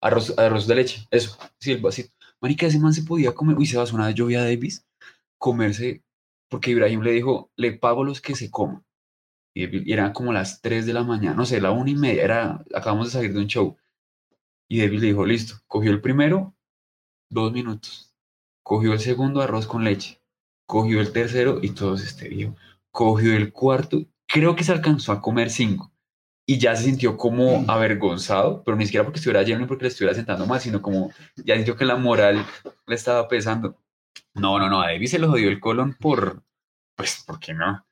[0.00, 2.10] arroz, arroz de leche, eso, sí, el.
[2.40, 4.86] Marica, ese man se podía comer, uy, se va una de lluvia a Davis,
[5.38, 6.04] comerse,
[6.48, 8.84] porque Ibrahim le dijo, le pago los que se coman.
[9.54, 12.64] Y eran como las 3 de la mañana, no sé, la una y media, era,
[12.74, 13.76] acabamos de salir de un show.
[14.68, 16.54] Y David le dijo, listo, cogió el primero,
[17.30, 18.03] dos minutos.
[18.64, 20.22] Cogió el segundo, arroz con leche.
[20.66, 22.56] Cogió el tercero y todo se estérico.
[22.90, 25.92] Cogió el cuarto, creo que se alcanzó a comer cinco.
[26.46, 29.88] Y ya se sintió como avergonzado, pero ni siquiera porque estuviera lleno ni porque le
[29.88, 32.44] estuviera sentando mal, sino como ya sintió que la moral
[32.86, 33.78] le estaba pesando.
[34.32, 36.42] No, no, no, a David se le jodió el colon por,
[36.96, 37.86] pues, ¿por qué no?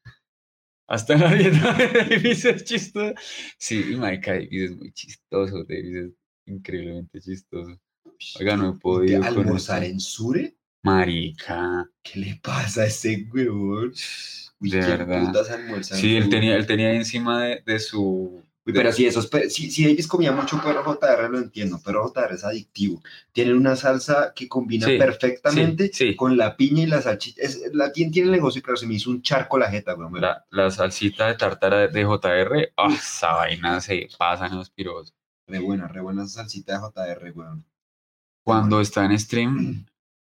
[0.86, 3.14] Hasta la dieta de Davis es chistoso.
[3.58, 6.10] Sí, y marica, Davis es muy chistoso, Davis es
[6.46, 7.78] increíblemente chistoso.
[8.38, 10.54] Oiga, no he podido ¿Almorzar en Sure?
[10.84, 13.92] Marica, ¿Qué le pasa a ese huevón?
[14.60, 15.32] Uy, de ¿quién verdad.
[15.82, 18.42] Sí, él tenía, él tenía encima de, de su...
[18.64, 22.02] Uy, de- pero si esos, si, si Davis comía mucho perro JR, lo entiendo, pero
[22.08, 23.00] JR es adictivo.
[23.32, 26.16] Tienen una salsa que combina Sí, perfectamente sí, sí.
[26.16, 27.42] con la piña y la salchicha.
[27.42, 30.20] Es, la tiene, tiene el negocio, claro, se me hizo un charco la jeta, weón.
[30.20, 35.12] La, la salsita de tártara de JR, ah, esa vaina se pasa en los piros.
[35.46, 37.64] Re buena, re buena esa salsita de JR, weón.
[38.44, 39.86] Cuando está en stream,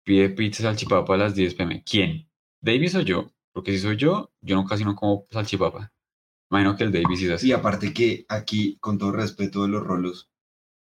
[0.05, 1.83] pide pizza salchipapa a las 10 pm.
[1.85, 2.29] ¿Quién?
[2.61, 3.33] ¿Davis o yo?
[3.53, 5.93] Porque si soy yo, yo no casi no como salchipapa.
[6.51, 7.49] Imagino que el Davis es así.
[7.49, 10.31] Y aparte que aquí, con todo respeto de los rolos,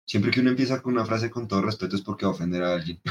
[0.06, 2.62] siempre que uno empieza con una frase con todo respeto es porque va a ofender
[2.62, 3.00] a alguien.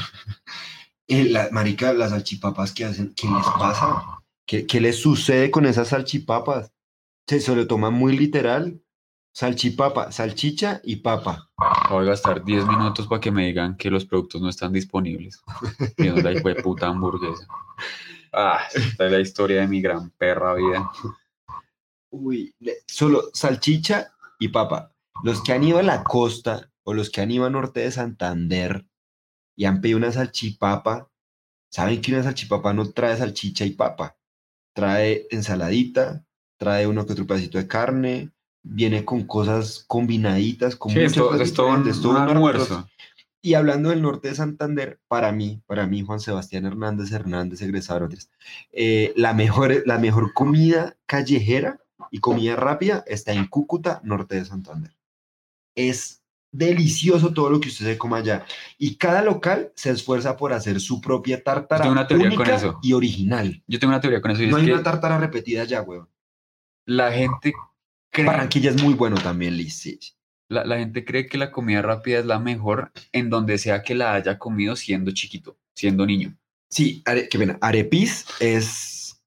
[1.06, 4.22] Eh, la, marica, las salchipapas que hacen, ¿qué les pasa?
[4.46, 6.72] ¿Qué, qué les sucede con esas salchipapas?
[7.28, 8.80] Se, se lo toman muy literal.
[9.34, 11.50] Salchipapa, salchicha y papa.
[11.56, 15.42] Acabo de gastar 10 minutos para que me digan que los productos no están disponibles.
[15.98, 17.44] Viendo la hijo de puta hamburguesa.
[18.32, 20.88] Ah, esta es la historia de mi gran perra vida.
[22.10, 22.54] Uy,
[22.86, 24.92] solo salchicha y papa.
[25.24, 27.90] Los que han ido a la costa o los que han ido a norte de
[27.90, 28.86] Santander
[29.56, 31.10] y han pedido una salchipapa,
[31.72, 34.16] saben que una salchipapa no trae salchicha y papa.
[34.76, 36.24] Trae ensaladita,
[36.56, 38.33] trae uno que otro pedacito de carne,
[38.64, 42.88] viene con cosas combinaditas, con Sí, muchas esto, cosas es todo un, un almuerzo.
[43.40, 48.08] Y hablando del norte de Santander, para mí, para mí, Juan Sebastián Hernández Hernández, egresado
[48.72, 51.78] eh, la, mejor, la mejor comida callejera
[52.10, 54.96] y comida rápida está en Cúcuta, norte de Santander.
[55.74, 58.46] Es delicioso todo lo que usted se coma allá.
[58.78, 62.78] Y cada local se esfuerza por hacer su propia tártara una con única eso.
[62.82, 63.62] y original.
[63.66, 65.82] Yo tengo una teoría con eso y No es hay que una tártara repetida allá,
[65.82, 66.08] weón.
[66.86, 67.52] la gente
[68.14, 69.74] cree, Barranquilla es muy bueno también, Liz.
[69.76, 69.98] sí.
[70.48, 73.94] la, la gente cree que la comida rápida es la mejor en donde sea que
[73.94, 76.36] la haya comido siendo chiquito, siendo niño.
[76.70, 77.58] Sí, are- qué pena.
[77.60, 79.20] Arepis es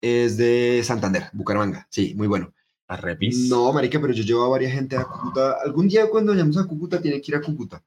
[0.00, 1.86] Es de Santander, Bucaramanga.
[1.90, 2.52] Sí, muy bueno.
[2.88, 3.48] ¿A Repis?
[3.48, 5.56] No, marica, pero yo llevo a varias gente a Cúcuta.
[5.64, 7.82] Algún día cuando vayamos a Cúcuta tiene que ir a Cúcuta.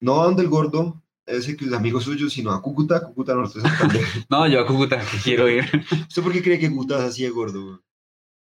[0.00, 3.60] No a donde el gordo, ese que es amigo suyo, sino a Cúcuta, Cúcuta Norte
[3.60, 4.04] de Santander.
[4.28, 5.64] No, yo a Cúcuta que quiero ir.
[6.08, 7.80] ¿Usted por qué cree que Cúcuta es así de gordo?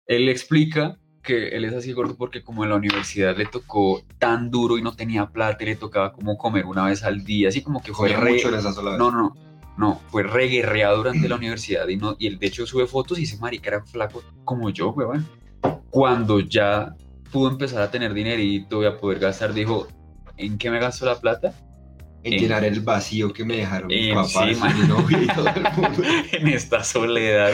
[0.07, 4.51] Él explica que él es así gordo porque como en la universidad le tocó tan
[4.51, 7.63] duro y no tenía plata y le tocaba como comer una vez al día, así
[7.63, 8.33] como que fue Comía re...
[8.35, 8.99] mucho en esa sola vez.
[9.01, 9.37] No, no, no,
[9.77, 13.25] no, fue reguerreado durante la universidad y, no, y él de hecho sube fotos y
[13.25, 15.27] ese marica era flaco como yo, weón.
[15.91, 16.95] Cuando ya
[17.33, 19.89] pudo empezar a tener dinerito y a poder gastar, dijo,
[20.37, 21.53] ¿en qué me gasto la plata?
[22.27, 24.81] En en- llenar el vacío que me dejaron mis papás, sí, man.
[24.81, 26.03] mi novio y todo el mundo.
[26.33, 27.53] en esta soledad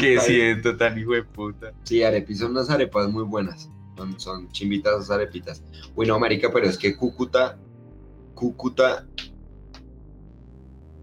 [0.00, 1.72] que siento tan hijo de puta.
[1.84, 3.68] Sí, Arepi son unas arepas muy buenas.
[3.96, 5.62] Son, son chimbitas esas arepitas.
[5.94, 7.58] Bueno, marica, pero es que Cúcuta,
[8.34, 9.06] Cúcuta...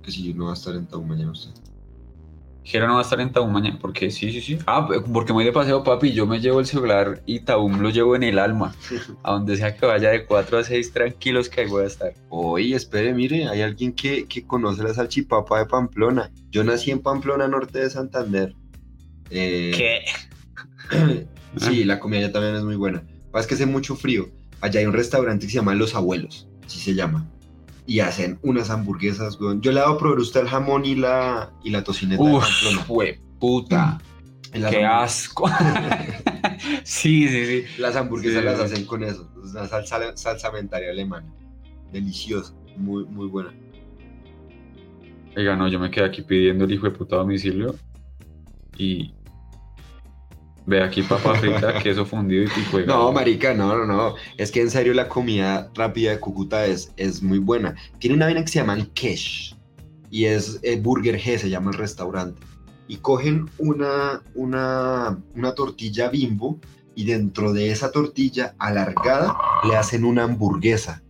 [0.04, 1.52] Que si yo no va a estar en Taú mañana usted.
[2.64, 4.60] Jero no va a estar en Taum mañana, porque sí, sí, sí.
[4.68, 7.90] Ah, porque me voy de paseo, papi, yo me llevo el celular y Taum lo
[7.90, 8.76] llevo en el alma.
[9.24, 12.14] A donde sea que vaya de 4 a 6 tranquilos que ahí voy a estar.
[12.30, 16.32] Oye, espere, mire, hay alguien que, que conoce la salchipapa de Pamplona.
[16.52, 18.54] Yo nací en Pamplona, norte de Santander.
[19.30, 21.28] Eh, ¿Qué?
[21.58, 23.04] Sí, la comida allá también es muy buena.
[23.32, 24.30] Pasa que hace mucho frío.
[24.62, 27.30] Allá hay un restaurante que se llama Los Abuelos, así se llama.
[27.86, 29.62] Y hacen unas hamburguesas, weón.
[29.62, 32.46] Yo le a probar usted el jamón y la, y la tocineta de Uf,
[32.88, 34.00] fue puta.
[34.54, 35.50] En las Qué asco.
[36.84, 37.64] sí, sí, sí.
[37.82, 38.46] Las hamburguesas Sí.
[38.46, 39.30] las hacen con eso.
[39.44, 41.28] Es una salsa, salsamentaria alemana.
[41.92, 43.54] Deliciosa, muy, muy buena.
[45.36, 47.76] Oiga, no, yo me quedé aquí pidiendo el hijo de puta domicilio.
[48.78, 49.14] Y.
[50.66, 54.16] Ve aquí papa frita, queso fundido y pico de No, marica, no, no, no.
[54.38, 57.76] Es que en serio la comida rápida de Cúcuta es, es muy buena.
[58.00, 59.56] Tiene una vaina que se llaman Kesh.
[60.10, 62.42] Y es eh, Burger G, se llama el restaurante.
[62.88, 66.60] Y cogen una, una, una tortilla bimbo
[66.96, 71.02] y dentro de esa tortilla alargada le hacen una hamburguesa.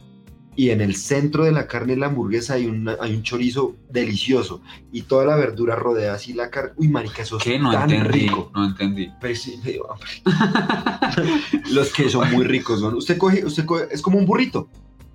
[0.56, 3.76] Y en el centro de la carne de la hamburguesa hay, una- hay un chorizo
[3.90, 4.62] delicioso.
[4.92, 6.72] Y toda la verdura rodea así la carne.
[6.76, 7.58] Uy, marica, eso es ¿Qué?
[7.58, 8.20] No tan entendí.
[8.28, 8.52] rico.
[8.54, 9.10] No entendí.
[9.22, 10.10] Pero sí, me dio hambre.
[11.72, 12.90] Los que son muy ricos, ¿no?
[12.90, 14.68] Usted coge, usted coge, es como un burrito.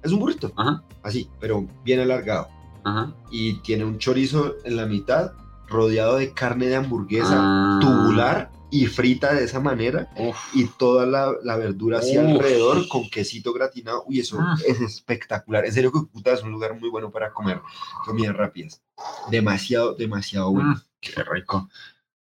[0.02, 2.48] Es un burrito, Ajá, así, pero bien alargado.
[2.84, 3.12] ajá.
[3.30, 5.32] Y tiene un chorizo en la mitad,
[5.68, 7.78] rodeado de carne de hamburguesa Ah.
[7.80, 8.50] tubular
[8.82, 10.10] y frita de esa manera.
[10.16, 10.36] Uf.
[10.54, 12.24] Y toda la, la verdura así Uf.
[12.24, 14.04] alrededor con quesito gratinado.
[14.06, 14.56] Uy, eso Ah.
[14.66, 15.64] es espectacular.
[15.64, 17.60] En serio que Cúcuta es un lugar muy bueno para comer
[18.04, 18.82] comidas rápidas.
[19.30, 20.70] Demasiado, demasiado bueno.
[20.70, 21.68] Mm, qué rico.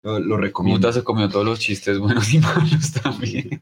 [0.03, 0.88] Lo, lo recomiendo.
[0.88, 3.60] Cuta se comió todos los chistes buenos y malos también.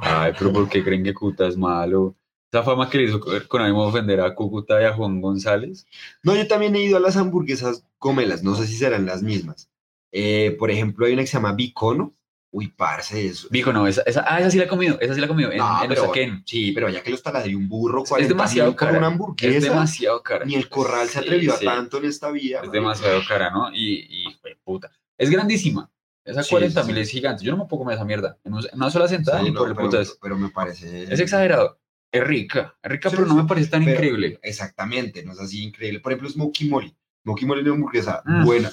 [0.00, 2.16] Ay, pero ¿por qué creen que Cuta es malo?
[2.50, 5.86] Esa fama que le hizo con ánimo de ofender a Cúcuta y a Juan González.
[6.22, 9.68] No, yo también he ido a las hamburguesas Gómelas, no sé si serán las mismas.
[10.12, 12.14] Eh, por ejemplo, hay una que se llama Bicono.
[12.56, 13.48] Uy, parce, eso.
[13.50, 15.50] Dijo, no, esa, esa, ah, esa sí la he comido, esa sí la he comido,
[15.50, 16.12] en, No, en pero-.
[16.46, 18.98] Sí, pero ya que los taladrió un burro, Es 40 demasiado mil por cara.
[19.08, 20.44] una Es demasiado cara.
[20.44, 22.60] Ni el corral se atrevió sí, a tanto en esta vida.
[22.62, 23.70] Es demasiado cara, ¿no?
[23.74, 24.88] Y, y fue puta.
[25.18, 25.90] Es grandísima.
[26.24, 27.44] Esa Sí, 40 sí, mil es gigante.
[27.44, 28.38] Yo no me puedo comer esa mierda.
[28.44, 30.16] En un- en una sola sentada ni no, por el pero, putas.
[30.22, 31.12] pero me parece.
[31.12, 31.80] Es exagerado.
[32.12, 32.76] Es rica.
[32.80, 34.38] Es rica, pero no me parece tan pero- increíble.
[34.42, 35.98] Exactamente, no es así increíble.
[35.98, 36.96] Por ejemplo, Smokey Molly.
[37.24, 38.44] Smokey Molly es una hamburguesa Mm.
[38.44, 38.70] buena.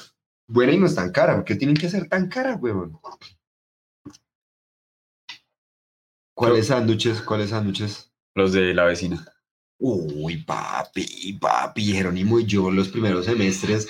[0.47, 1.35] Buena y no es tan cara.
[1.35, 2.99] ¿Por qué tienen que ser tan caras, huevón?
[6.47, 7.21] ¿Cuáles sándwiches?
[7.21, 8.11] ¿Cuáles sándwiches?
[8.35, 9.25] Los de la vecina.
[9.79, 13.87] Uy, papi, papi, Jerónimo y yo los primeros semestres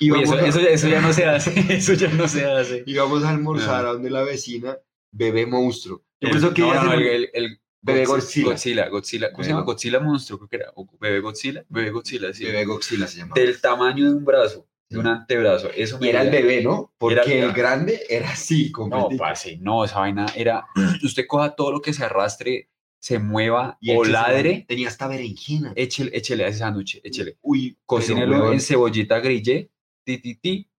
[0.00, 1.52] Uy, eso, a, eso, ya- eso ya no se hace.
[1.74, 2.82] Eso ya no se hace.
[2.86, 3.90] íbamos a almorzar Ah.
[3.90, 4.78] a donde la vecina,
[5.12, 6.02] bebé monstruo.
[6.20, 8.88] Yo El- pienso que no, el, el, el Bebé Godzi- Godzilla.
[8.88, 8.88] Godzilla.
[8.88, 9.32] Godzilla.
[9.32, 9.62] ¿Cómo se llama?
[9.62, 10.72] Go- Godzilla monstruo, creo que era.
[10.74, 11.64] O Bebé Godzilla.
[11.68, 12.44] Bebé Godzilla, sí.
[12.44, 13.40] bebé Godzilla se llamaba.
[13.40, 15.70] Del tamaño de un brazo, de un antebrazo.
[15.74, 16.92] Eso Y era el bebé, ¿no?
[16.98, 20.66] Porque Era- el grande era así, No, parce, no, esa vaina era.
[21.02, 22.68] Usted coja todo lo que se arrastre,
[22.98, 25.72] se mueva Y o ladre, Tenía hasta berenjena.
[25.76, 27.38] échele, échele a ese sándwich, échele.
[27.40, 29.70] Uy, Cocínelo en cebollita grillé,
[30.04, 30.70] ti, ti, ti,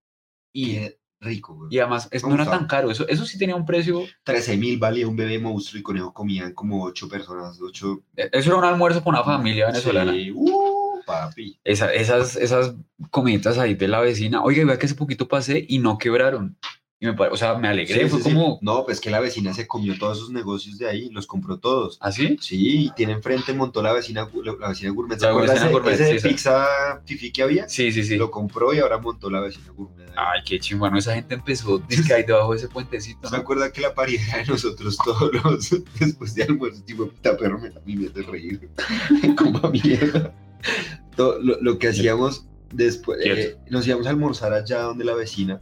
[0.54, 1.70] y, qué rico, güey.
[1.74, 2.92] y además no era tan caro.
[2.92, 4.04] Eso, eso sí tenía un precio.
[4.26, 8.30] 13 mil valía un bebé monstruo y con eso comían como 8 personas, 8 eh,
[8.34, 10.12] Eso era un almuerzo para una familia venezolana.
[10.12, 11.60] Sí, uh, papi.
[11.64, 12.76] Esa- esas, esas
[13.10, 14.44] comiditas ahí de la vecina.
[14.44, 16.58] Oiga, vea que hace poquito pasé y no quebraron.
[17.04, 18.04] Y me, pare- o sea, me alegré.
[18.04, 18.36] Sí, fue sí, sí.
[18.36, 18.60] como.
[18.62, 21.98] No, pues que la vecina se comió todos sus negocios de ahí, los compró todos.
[22.00, 22.38] ¿Así?
[22.40, 24.28] Sí, y tiene enfrente, montó la vecina,
[24.60, 25.18] la vecina gourmet.
[25.18, 26.28] ¿Se La acuerda vecina ese, gourmet, ese sí, de sí.
[26.28, 26.68] pizza
[27.04, 27.68] fifi que había?
[27.68, 28.18] Sí, sí, sí.
[28.18, 30.10] Lo compró y ahora montó la vecina gourmet.
[30.10, 30.14] ahí.
[30.16, 30.96] Ay, qué chingón.
[30.96, 33.28] Esa gente empezó dizque ahí debajo de ese puentecito.
[33.28, 33.42] ¿Se ¿no?
[33.42, 37.70] acuerda que la pareja de nosotros todos los después de almuerzo, tipo, puta perro, me,
[37.70, 38.70] a mí me hace reír,
[39.36, 40.36] como mierda.
[41.16, 45.60] Todo lo, lo que hacíamos después, eh, nos íbamos a almorzar allá donde la vecina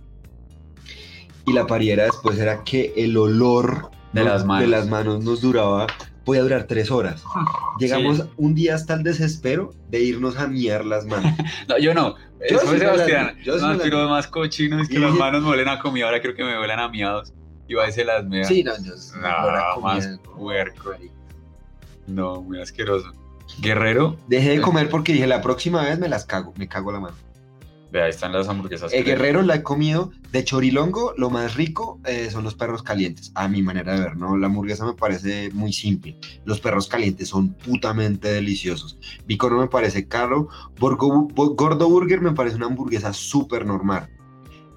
[1.45, 4.61] y la pariera después era que el olor De nos- las manos.
[4.61, 5.87] de las manos nos duraba,
[6.23, 7.23] podía durar tres horas.
[7.79, 8.23] Llegamos Sí.
[8.37, 11.33] un día hasta el desespero de irnos a miar las manos.
[11.67, 12.15] No, yo no.
[12.49, 13.35] Yo Eso la- Sebastián.
[13.43, 16.05] yo no, me la- más cochino es que Y las manos me huelen a comida.
[16.05, 17.33] Ahora creo que me huelen a miados.
[17.67, 18.43] Y va y se las mea.
[18.45, 20.91] Sí, no, yo No, comía- más puerco.
[22.07, 23.11] No, muy asqueroso.
[23.59, 26.99] Guerrero, Dejé de comer porque dije la próxima vez me las cago, me cago la
[26.99, 27.15] mano.
[27.91, 28.93] vea, ahí están las hamburguesas.
[28.93, 32.83] El que- guerrero la he comido de chorilongo, lo más rico eh, son los perros
[32.83, 34.37] calientes, a mi manera de ver, ¿no?
[34.37, 36.15] La hamburguesa me parece muy simple.
[36.45, 38.99] Los perros calientes son putamente deliciosos.
[39.25, 40.49] Bicono me parece caro.
[40.79, 44.07] Borgo- Bo- Gordo Burger me parece una hamburguesa súper normal.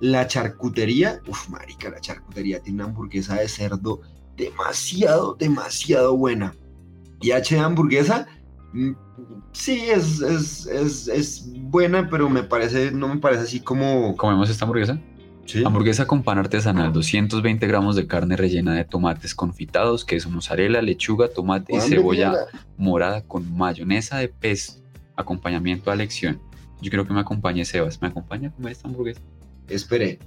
[0.00, 4.00] La charcutería, uff, marica, la charcutería tiene una hamburguesa de cerdo
[4.38, 6.54] demasiado, demasiado buena.
[7.20, 8.26] Y H de hamburguesa,
[9.52, 14.16] sí, es, es, es, es buena, pero me parece, no me parece así como...
[14.16, 15.00] ¿Comemos esta hamburguesa?
[15.44, 15.64] Sí.
[15.64, 21.28] Hamburguesa con pan artesanal, 220 gramos de carne rellena de tomates confitados, queso mozzarella, lechuga,
[21.28, 22.34] tomate y ¿Cuándo, cebolla
[22.76, 24.80] morada con mayonesa de pesto.
[25.16, 26.40] Acompañamiento a elección.
[26.80, 28.00] Yo creo que me acompañe Sebas.
[28.00, 29.20] ¿Me acompaña a comer esta hamburguesa?
[29.68, 30.18] Espere.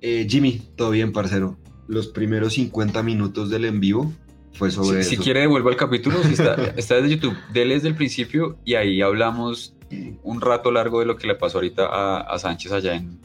[0.00, 1.58] Eh, Jimmy, todo bien, parcero.
[1.88, 4.12] Los primeros 50 minutos del en vivo
[4.52, 5.22] fue sobre Si, si eso.
[5.24, 6.22] quiere, devuelvo al capítulo.
[6.22, 9.74] Si está, está desde YouTube, dele desde el principio y ahí hablamos
[10.22, 13.18] un rato largo de lo que le pasó ahorita a, a Sánchez allá en,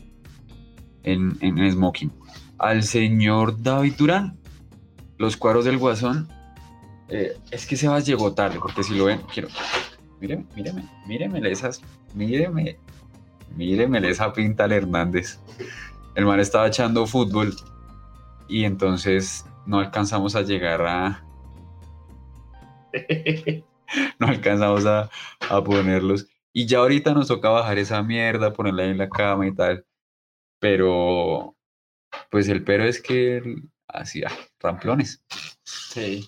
[1.04, 2.12] en, en Smoking.
[2.58, 4.38] Al señor David Durán,
[5.18, 6.28] los cuadros del Guasón.
[7.10, 9.50] eh, es que Sebas llegó tarde, porque si lo ven, quiero.
[10.20, 11.82] Míreme, míreme, míreme esas.
[12.16, 12.78] Míreme,
[13.56, 15.40] míreme esa pinta al Hernández.
[16.16, 17.54] El man estaba echando fútbol
[18.48, 21.26] y entonces no alcanzamos a llegar a.
[24.20, 25.10] no alcanzamos a,
[25.50, 26.28] a ponerlos.
[26.54, 29.86] Y ya ahorita nos toca bajar esa mierda, ponerla ahí en la cama y tal.
[30.60, 31.56] Pero,
[32.32, 35.24] pues el pero es que el- así, ah, ramplones.
[35.64, 36.26] Sí.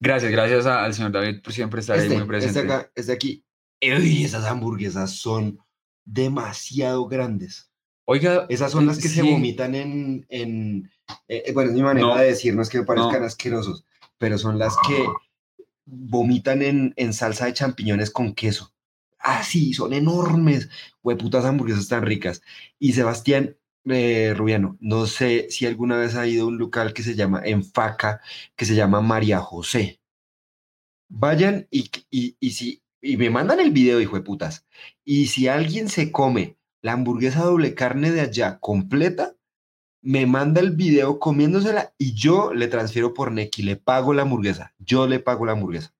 [0.00, 2.60] Gracias, gracias a- al señor David por siempre estar ahí Este, muy presente.
[2.60, 3.44] este acá, este aquí.
[3.82, 5.58] Uy, esas hamburguesas son
[6.06, 7.70] demasiado grandes.
[8.06, 10.26] Oiga, Esas son las que se vomitan en...
[10.28, 10.90] en
[11.28, 12.16] eh, bueno, es mi manera No.
[12.16, 13.26] de decir, no es que me parezcan No.
[13.26, 13.84] asquerosos,
[14.18, 15.06] pero son las que
[15.86, 18.72] vomitan en, en salsa de champiñones con queso.
[19.18, 20.68] Ah, sí, son enormes.
[21.02, 22.42] Hueputas hamburguesas tan ricas.
[22.78, 27.02] Y Sebastián eh, Rubiano, no sé si alguna vez ha ido a un local que
[27.02, 28.20] se llama Enfaca,
[28.56, 30.00] que se llama María José.
[31.08, 34.66] Vayan y, y, y si y me mandan el video, hijo de putas.
[35.04, 39.34] Y si alguien se come la hamburguesa doble carne de allá completa,
[40.02, 44.74] me manda el video comiéndosela y yo le transfiero por Neki, le pago la hamburguesa.
[44.78, 45.94] Yo le pago la hamburguesa.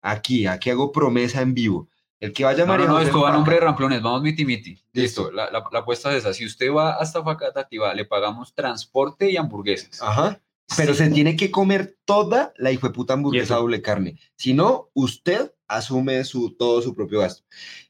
[0.00, 1.90] Aquí, aquí hago promesa en vivo.
[2.20, 4.22] El que vaya a No, no, María no, va a Enfaca- nombre de ramplones, vamos
[4.22, 4.70] miti miti.
[4.94, 5.24] Listo.
[5.24, 6.32] Listo, la, la, la apuesta es esa.
[6.32, 10.00] Si usted va hasta Facatativa, le pagamos transporte y hamburguesas.
[10.00, 10.40] Ajá.
[10.76, 11.04] Pero Sí.
[11.04, 14.18] se tiene que comer toda la puta hamburguesa doble carne.
[14.36, 17.44] Si no, usted asume su, todo su propio gasto.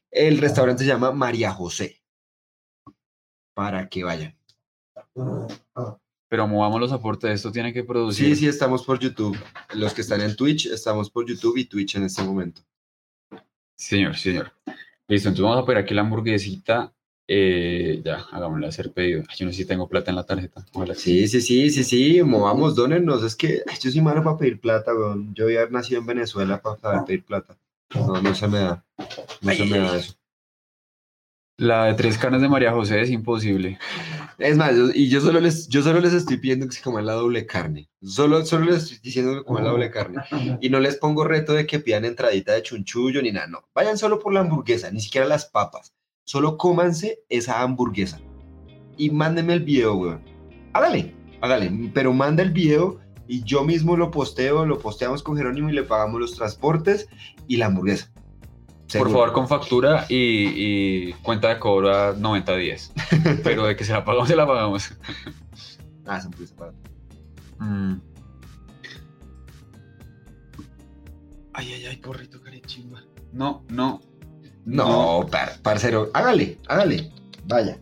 [0.09, 2.00] El restaurante se llama María José.
[3.61, 4.35] Para que vayan.
[6.27, 8.29] Pero movamos los aportes, esto tiene que producir.
[8.29, 9.37] Sí, sí, estamos por YouTube.
[9.75, 12.63] Los que están en Twitch, estamos por YouTube y Twitch en este momento.
[13.75, 14.51] Señor, señor.
[15.07, 16.91] Listo, entonces vamos a poner aquí la hamburguesita.
[17.27, 19.21] Eh, ya, hagámosle hacer pedido.
[19.29, 20.65] Ay, yo no sé si tengo plata en la tarjeta.
[20.73, 23.21] Ojalá Sí, sí, sí, sí, sí, movamos, dónennos.
[23.21, 25.35] Es que ay, yo soy malo para pedir plata, weón.
[25.35, 27.55] Yo había nacido en Venezuela para saber pedir plata.
[27.93, 28.83] No, no se me da.
[29.41, 30.15] No se me da eso.
[31.61, 33.77] La de tres carnes de María José es imposible.
[34.39, 37.13] Es más, y yo solo les, yo solo les estoy pidiendo que se coman la
[37.13, 37.87] doble carne.
[38.01, 40.23] Solo, solo les estoy diciendo que coman la doble carne.
[40.59, 43.45] Y no les pongo reto de que pidan entradita de chunchullo ni nada.
[43.45, 45.93] No, vayan solo por la hamburguesa, ni siquiera las papas.
[46.23, 48.19] Solo cómanse esa hamburguesa.
[48.97, 50.23] Y mándenme el video, weón.
[50.73, 51.91] Hágale, hágale.
[51.93, 55.83] Pero manda el video y yo mismo lo posteo, lo posteamos con Jerónimo y le
[55.83, 57.07] pagamos los transportes
[57.47, 58.10] y la hamburguesa.
[58.99, 60.15] Por favor, con factura y,
[61.07, 62.91] y cuenta de cobro a 90 días.
[63.43, 64.91] Pero de que se la pagamos, se la pagamos.
[66.05, 66.73] Ah, esa hamburguesa para-
[67.59, 68.01] Mm.
[71.53, 73.03] Ay, ay, ay, porrito, carechimba.
[73.33, 74.01] No, no.
[74.65, 77.11] No, par- parcero, hágale, hágale,
[77.45, 77.77] vaya.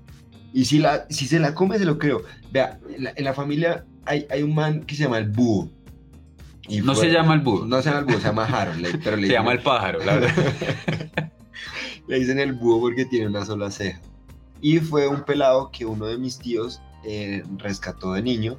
[0.53, 2.23] Y si, la, si se la come, se lo creo.
[2.51, 5.69] Vea, en la, en la familia hay, hay un man que se llama el búho.
[6.69, 7.65] Y No fue- se llama el búho.
[7.65, 8.79] No se llama el búho, se llama Harold.
[8.81, 11.31] le- pero le Se llama el pájaro, la verdad.
[12.07, 13.99] le dicen el búho porque tiene una sola ceja.
[14.61, 18.57] Y fue un pelado que uno de mis tíos eh, rescató de niño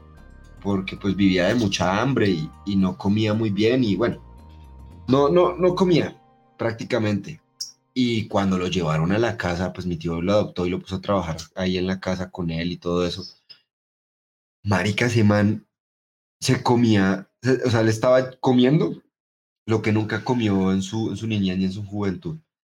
[0.63, 4.23] porque pues vivía de mucha hambre y, y no comía muy bien y bueno,
[5.09, 6.17] no, no, no comía
[6.59, 7.41] prácticamente.
[7.95, 10.97] Y cuando lo llevaron a la casa, pues mi tío lo adoptó y lo puso
[10.97, 13.25] a trabajar ahí en la casa con él y todo eso.
[14.63, 15.67] Marica, ese man
[16.41, 17.30] se comía,
[17.65, 19.03] o sea, le estaba comiendo
[19.67, 22.39] lo que nunca comió en su, en su niñez ni en su juventud.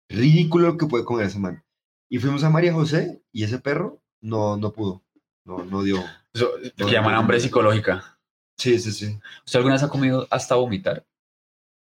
[0.09, 1.63] Ridículo lo que puede comer ese man.
[2.09, 5.01] Y fuimos a María José y ese perro no, no pudo.
[5.45, 6.03] No, no dio.
[6.33, 8.19] Eso, lo que llaman hambre psicológica.
[8.57, 9.17] Sí, sí, sí.
[9.45, 11.05] ¿Usted alguna vez ha comido hasta vomitar?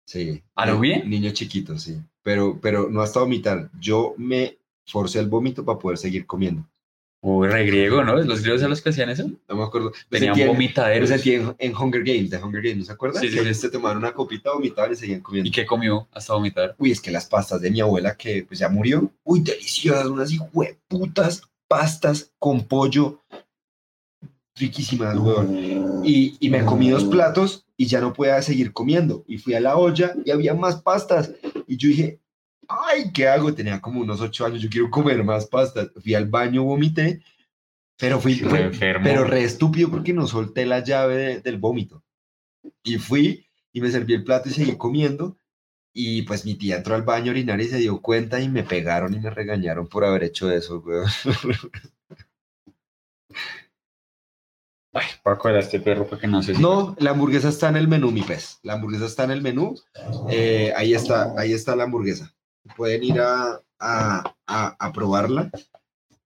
[0.05, 0.43] Sí.
[0.55, 1.09] ¿A lo bien?
[1.09, 2.01] Niño chiquito, sí.
[2.21, 3.69] Pero, pero no hasta vomitar.
[3.79, 6.67] Yo me forcé el vómito para poder seguir comiendo.
[7.19, 8.15] Uy, re griego, ¿no?
[8.15, 9.27] Los griegos eran los que hacían eso.
[9.49, 9.91] No me acuerdo.
[10.10, 11.10] Tenían Me vomitaderos.
[11.10, 13.22] sentí en, en Hunger Games, de Hunger Games, ¿no se acuerdan?
[13.22, 13.61] Sí, sí, que sí.
[13.61, 15.48] se tomaron una copita, vomitaban y seguían comiendo.
[15.48, 16.76] ¿Y qué comió hasta vomitar?
[16.77, 20.31] Uy, es que las pastas de mi abuela que pues ya murió, uy, deliciosas, unas
[20.31, 23.19] hijueputas pastas con pollo,
[24.56, 26.03] riquísimas, weón.
[26.06, 29.23] Y, y me comí dos platos y ya no podía seguir comiendo.
[29.27, 31.31] Y fui a la olla y había más pastas.
[31.68, 32.19] Y yo dije,
[32.68, 33.53] ay, ¿qué hago?
[33.53, 35.89] Tenía como unos ocho años, yo quiero comer más pastas.
[36.02, 37.22] Fui al baño, vomité,
[37.98, 39.03] pero fui, Re fue- enfermo.
[39.03, 42.03] pero re estúpido porque no solté la llave de- del vómito.
[42.84, 45.38] Y fui y me serví el plato y seguí comiendo.
[45.94, 48.61] Y pues mi tía entró al baño a orinar y se dio cuenta y me
[48.64, 51.07] pegaron y me regañaron por haber hecho eso, weón.
[54.94, 57.88] Ay, Paco era este perro para que no se No, la hamburguesa está en el
[57.88, 58.60] menú, mi pez.
[58.64, 59.76] La hamburguesa está en el menú.
[60.30, 62.34] Eh, ahí está, ahí está la hamburguesa.
[62.76, 65.49] Pueden ir a, a, a- a probarla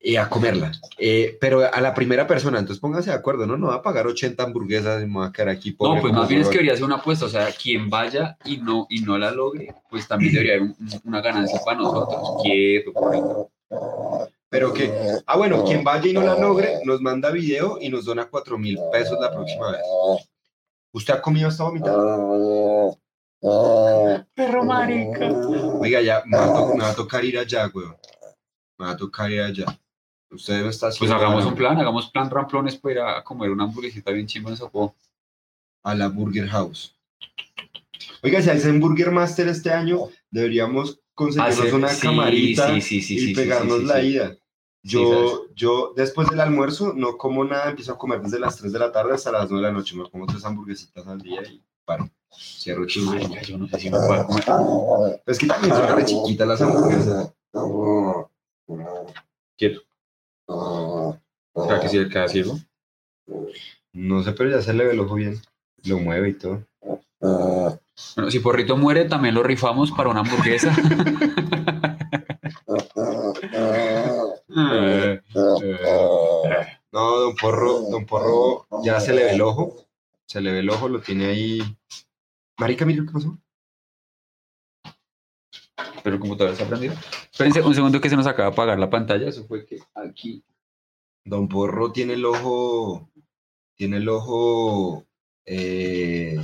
[0.03, 0.71] y a comerla.
[0.97, 3.55] Eh, pero a la primera persona, entonces pónganse de acuerdo, ¿no?
[3.57, 6.13] No va a pagar 80 hamburguesas y me va a quedar aquí pobre No, pues
[6.13, 9.01] más bien es que debería ser una apuesta, o sea, quien vaya y no, y
[9.01, 12.41] no la logre, pues también debería haber un- un- una ganancia para nosotros.
[12.43, 13.51] Quieto, porrito.
[14.49, 14.91] Pero que,
[15.27, 18.57] ah, bueno, quien vaya y no la logre, nos manda video y nos dona 4
[18.57, 19.81] mil pesos la próxima vez.
[20.93, 21.95] ¿Usted ha comido hasta vomitar?
[23.41, 25.27] Perro marica.
[25.79, 27.95] Oiga, ya, me va, a to- me va a tocar ir allá, weón.
[28.77, 29.65] Me va a tocar ir allá.
[30.29, 31.57] Usted me está Pues haciendo hagamos un hambre.
[31.65, 34.95] plan, hagamos plan ramplones para ir a comer una hamburguesita bien chimba en Sopó.
[35.83, 36.95] a la Burger House.
[38.21, 43.01] Oiga, si hacen Burger Master este año, deberíamos conseguirnos Hacer- una sí, camarita sí, sí,
[43.01, 44.07] sí, y sí, sí, pegarnos sí, sí, la sí.
[44.07, 44.31] ida.
[44.33, 44.37] Sí,
[44.83, 48.77] Yo, yo después del almuerzo no como nada, empiezo a comer desde las 3 de
[48.79, 49.95] la tarde hasta las 9 de la noche.
[49.95, 52.07] Me como tres hamburguesitas al día y paro.
[52.31, 52.85] Cierro.
[53.05, 54.43] Marica, yo no sé si me puedo comer.
[54.45, 57.33] Pero es que también son re chiquitas las hamburguesas.
[59.57, 59.81] Quieto.
[61.55, 62.57] ¿Será que sí el queda ciego?
[63.93, 65.41] No sé, pero ya se le ve el ojo bien.
[65.83, 66.63] Lo mueve y todo.
[67.19, 70.75] Bueno, si Porrito muere, también lo rifamos para una hamburguesa.
[76.93, 79.85] No, don Porro, don Porro ya se le ve el ojo.
[80.25, 81.77] Se le ve el ojo, lo tiene ahí.
[82.61, 83.39] Marica, mira qué pasó.
[86.03, 86.93] Pero el computador está prendido.
[87.31, 89.27] Espérense un segundo que se nos acaba de apagar la pantalla.
[89.27, 90.43] Eso fue que aquí.
[91.25, 93.09] Don Porro tiene el ojo.
[93.75, 95.07] Tiene el ojo.
[95.45, 96.37] eh,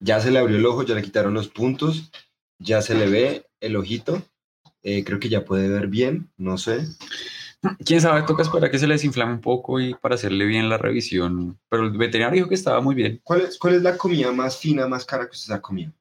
[0.00, 2.12] ya se le abrió el ojo, ya le quitaron los puntos.
[2.60, 4.22] Ya se le ve el ojito.
[4.84, 6.86] eh, creo que ya puede ver bien, no sé.
[7.84, 10.78] Quién sabe, toca esperar que se le desinflame un poco y para hacerle bien la
[10.78, 11.58] revisión.
[11.68, 13.20] Pero el veterinario dijo que estaba muy bien.
[13.24, 15.92] ¿Cuál es, cuál es la comida más fina, más cara que usted ha comido?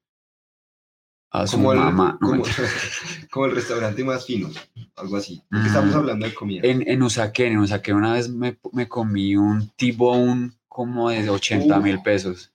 [1.32, 2.18] A su Como el, mamá.
[2.22, 2.28] no,
[3.32, 4.50] como, el restaurante más fino,
[4.96, 5.42] algo así.
[5.50, 5.68] Porque Mm.
[5.68, 6.62] estamos hablando de comida.
[6.64, 11.80] en, en Usaquén, en Usaquén una vez me, me comí un T-bone como de 80
[11.80, 12.52] mil pesos.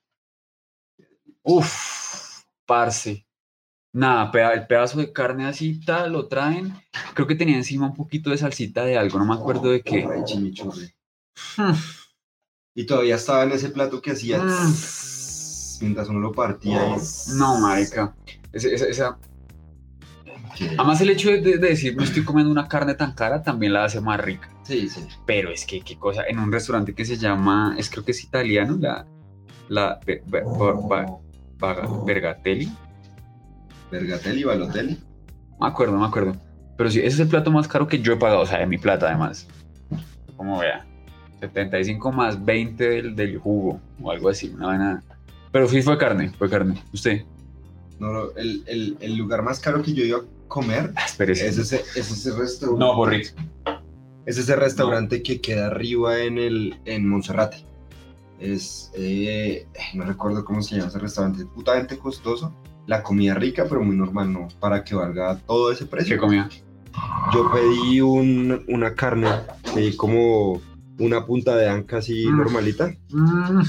[1.43, 3.25] Uf, parce.
[3.93, 6.73] Nada, el pedazo de carne así, tal, lo traen.
[7.13, 10.07] Creo que tenía encima un poquito de salsita de algo, no me acuerdo de qué.
[10.09, 10.93] Ay, chimichurri.
[11.57, 11.73] Hmm.
[12.73, 14.73] Y todavía estaba en ese plato que hacía Mm.
[15.81, 16.81] mientras uno lo partía.
[16.95, 18.15] y- No, marica.
[18.53, 19.17] Esa-
[20.77, 23.85] Además, el hecho de, de decir no estoy comiendo una carne tan cara también la
[23.85, 24.47] hace más rica.
[24.63, 25.05] Sí, sí.
[25.25, 28.23] Pero es que, qué cosa, en un restaurante que se llama, es creo que es
[28.23, 29.05] italiano, la,
[29.69, 31.17] la Be- Be- Ba- Ba-
[31.57, 32.71] Ba- Bergatelli.
[33.91, 34.97] Vergatelli, Balotelli.
[35.51, 36.35] No me acuerdo, no me acuerdo.
[36.77, 38.65] Pero sí, ese es el plato más caro que yo he pagado, o sea, de
[38.65, 39.47] mi plata además.
[40.35, 40.85] Como vea,
[41.41, 45.03] 75 más 20 del, del jugo o algo así, una vaina.
[45.51, 46.81] Pero sí fue carne, fue carne.
[46.93, 47.23] ¿Usted?
[47.99, 51.19] No, no, el, el, el lugar más caro que yo iba a comer Ah, es
[51.19, 52.79] ese, es ese restaurante.
[52.83, 53.29] No, borrito.
[54.25, 57.65] Es ese restaurante que queda arriba en el en Monserrate.
[58.39, 62.55] Es, eh, no recuerdo cómo se llama ese restaurante, putamente costoso.
[62.87, 64.47] La comida rica, pero muy normal, ¿no?
[64.59, 66.15] Para que valga todo ese precio.
[66.15, 66.49] ¿Qué comía?
[67.33, 69.29] Yo pedí un- una carne,
[69.73, 70.61] pedí como
[70.99, 72.37] una punta de anca así Mm.
[72.37, 73.61] normalita, Mm.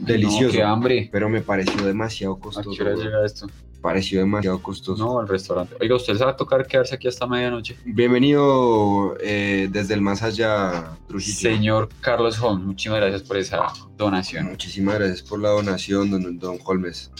[0.00, 0.46] Delicioso.
[0.46, 1.08] No, qué hambre.
[1.12, 2.70] pero me pareció demasiado ¿A costoso.
[2.76, 3.46] qué hora llega esto?
[3.82, 5.04] pareció demasiado costoso.
[5.04, 5.76] No, al restaurante.
[5.80, 7.76] Oiga, usted se va a tocar quedarse aquí hasta medianoche.
[7.84, 11.38] Bienvenido eh, desde el más allá, Trujillo.
[11.38, 13.66] Señor Carlos Holmes, muchísimas gracias por esa
[13.96, 14.46] donación.
[14.46, 17.10] Muchísimas gracias por la donación, don, don Holmes.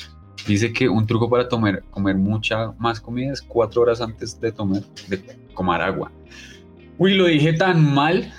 [0.47, 4.51] Dice que un truco para comer, comer mucha más comida es cuatro horas antes de
[4.52, 5.19] tomar, de
[5.55, 6.10] tomar agua.
[6.97, 8.32] Uy, lo dije tan mal.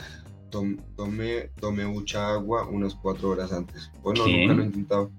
[0.49, 3.91] Tom- Tome, tome mucha agua unas cuatro horas antes.
[4.01, 4.41] Bueno, ¿Qué?
[4.41, 5.11] nunca lo he intentado.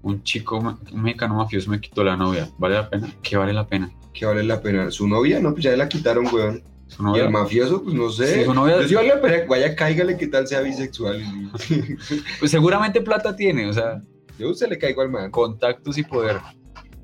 [0.00, 2.48] Un chico, un mexicano mafioso me quitó la novia.
[2.56, 3.12] ¿Vale la pena?
[3.20, 3.90] ¿Qué vale la pena?
[4.14, 4.90] ¿Qué vale la pena?
[4.90, 5.40] ¿Su novia?
[5.40, 6.62] No, pues ya la quitaron, weón.
[6.86, 7.24] ¿Su Y novia?
[7.24, 8.38] el mafioso, pues no sé.
[8.38, 11.20] Sí, su novia- sí vale la pena, vaya, cáigale que tal sea bisexual.
[12.38, 14.02] Pues seguramente plata tiene, o sea,
[14.38, 15.30] Yo usted le caigo al man.
[15.30, 16.38] contactos y poder.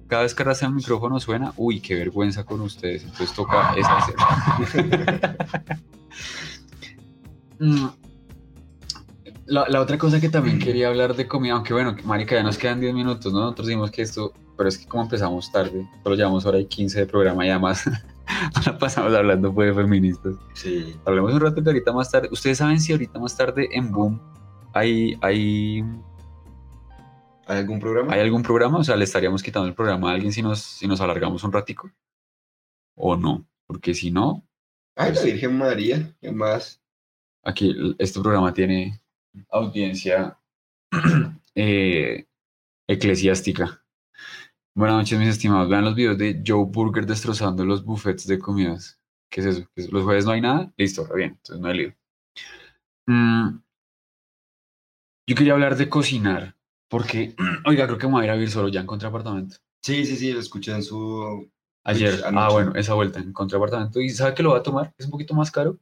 [0.07, 3.03] Cada vez que arrastra el micrófono suena, uy, qué vergüenza con ustedes.
[3.05, 4.15] Entonces toca esa hacer.
[7.57, 7.87] Mm.
[9.47, 12.59] la, la otra cosa que también quería hablar de comida, aunque bueno, marica, ya nos
[12.59, 13.41] quedan 10 minutos, ¿no?
[13.41, 16.99] Nosotros dijimos que esto, pero es que como empezamos tarde, solo llevamos hora y 15
[16.99, 17.85] de programa y además
[18.67, 20.35] la pasamos hablando pues, de feministas.
[20.55, 20.97] Sí.
[21.05, 22.29] Hablemos un rato que ahorita más tarde.
[22.33, 24.21] Ustedes saben si ahorita más tarde en Boom
[24.75, 25.85] hay, hay,
[27.47, 28.13] ¿Hay algún programa?
[28.13, 30.87] hay algún programa, o sea, le estaríamos quitando el programa a alguien si nos, si
[30.87, 31.91] nos alargamos un ratico.
[32.97, 34.47] O no, porque si no,
[34.97, 36.15] Ay, la Virgen María.
[36.21, 36.81] ¿Qué más?
[37.43, 39.01] aquí este programa tiene
[39.51, 40.39] audiencia
[41.55, 42.27] eh,
[42.87, 43.85] eclesiástica.
[44.75, 45.69] Buenas noches, mis estimados.
[45.69, 48.99] Vean los videos de Joe Burger destrozando los buffets de comidas.
[49.31, 49.69] ¿Qué es eso?
[49.75, 50.73] ¿Qué es- ¿Los jueves no hay nada?
[50.77, 51.95] Listo, está bien, entonces no hay lío.
[53.07, 53.59] Mm,
[55.27, 56.54] yo quería hablar de cocinar,
[56.99, 57.35] porque,
[57.67, 59.57] oiga, creo que me voy a ir a vivir solo, ya encontré apartamento.
[59.83, 61.51] Sí, sí, sí, lo escuché en su.
[61.85, 62.37] Ayer, Anoche.
[62.39, 65.11] ah, bueno, esa vuelta, encontré apartamento y sabe que lo va a tomar, es un
[65.11, 65.77] poquito más caro,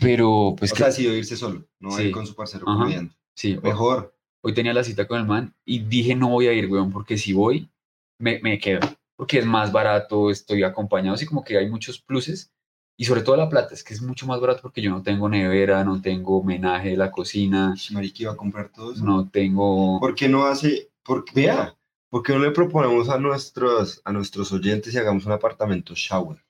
[0.00, 2.12] pero pues o que, sea, decidió irse solo, no a ir Sí.
[2.12, 3.14] con su parcero comediante.
[3.34, 4.14] sí, Mejor.
[4.42, 7.16] hoy tenía la cita con el man y dije no voy a ir, weón, porque
[7.16, 7.70] si voy,
[8.18, 8.80] me, me quedo.
[9.16, 12.52] Porque es más barato, estoy acompañado, así como que hay muchos pluses.
[13.00, 15.28] Y sobre todo la plata, es que es mucho más barato porque yo no tengo
[15.28, 19.04] nevera, no tengo homenaje de la cocina, Mariqui iba a comprar todo eso.
[19.04, 20.00] no tengo...
[20.00, 20.90] ¿Por qué no hace?
[21.04, 21.76] Por, vea,
[22.10, 26.42] ¿por qué no le proponemos a nuestros, a nuestros oyentes y hagamos un apartamento shower?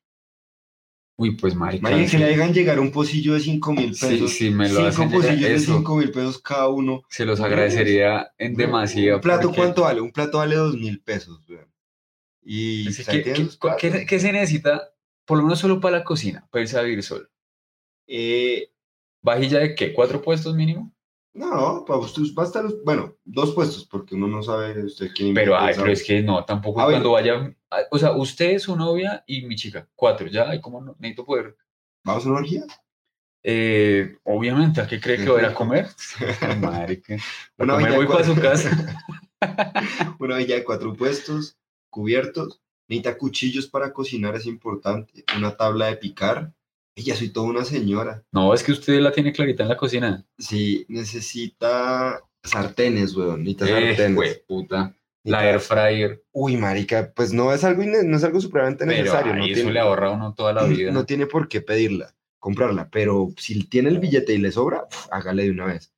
[1.19, 1.83] Uy, pues marica.
[1.83, 4.31] Marica, que sí, le hagan llegar un pocillo de 5 mil Sí, pesos.
[4.33, 5.77] sí, me lo cinco hacen pocillos de eso.
[5.77, 7.03] 5 mil pesos cada uno.
[7.11, 9.17] Se los agradecería en demasía.
[9.17, 10.01] ¿Un plato porque- cuánto vale?
[10.01, 11.69] Un plato vale 2 mil pesos, weón.
[12.43, 13.81] Y pues, ahí ¿qué, tienen qué- sus platos.
[13.83, 14.93] qué- qué se necesita?
[15.29, 17.29] Por lo menos solo para la cocina, para irse a vivir solo.
[18.07, 18.71] Eh,
[19.21, 19.93] ¿Vajilla de qué?
[19.93, 20.91] ¿Cuatro puestos mínimo?
[21.35, 25.35] no, para usted va a estar, bueno, dos puestos, porque uno no sabe usted quién
[25.35, 26.95] Pero, ay, pero es que no, tampoco A ver.
[26.95, 27.55] cuando vaya.
[27.71, 29.87] a- O sea, usted, su novia y mi chica.
[29.95, 30.97] Cuatro, ya, ay, ¿cómo no?
[30.99, 31.57] Necesito poder.
[32.05, 32.63] ¿Vamos a una orgía?
[33.43, 35.87] Eh, obviamente, ¿a qué cree que voy a ir a comer?
[36.61, 37.19] Madre que.
[37.59, 38.99] Una olla voy para su casa.
[40.19, 41.57] Una villa de cuatro puestos,
[41.91, 46.53] cubiertos, necesita cuchillos para cocinar, es importante, una tabla de picar.
[46.97, 48.25] Y ya soy toda una señora.
[48.33, 50.27] No, es que usted la tiene clarita en la cocina.
[50.37, 54.43] Sí, necesita sartenes, weón, necesita Eh, sartenes.
[54.49, 54.95] puta.
[55.25, 56.25] La air fryer.
[56.33, 59.33] Uy, marica, pues no es algo, no es algo supremamente Pero necesario.
[59.33, 60.91] ay, no, eso tiene, le ahorra a uno toda la vida.
[60.91, 65.07] no tiene por qué pedirla, comprarla, pero si tiene el billete y le sobra, uf,
[65.13, 65.93] hágale de una vez.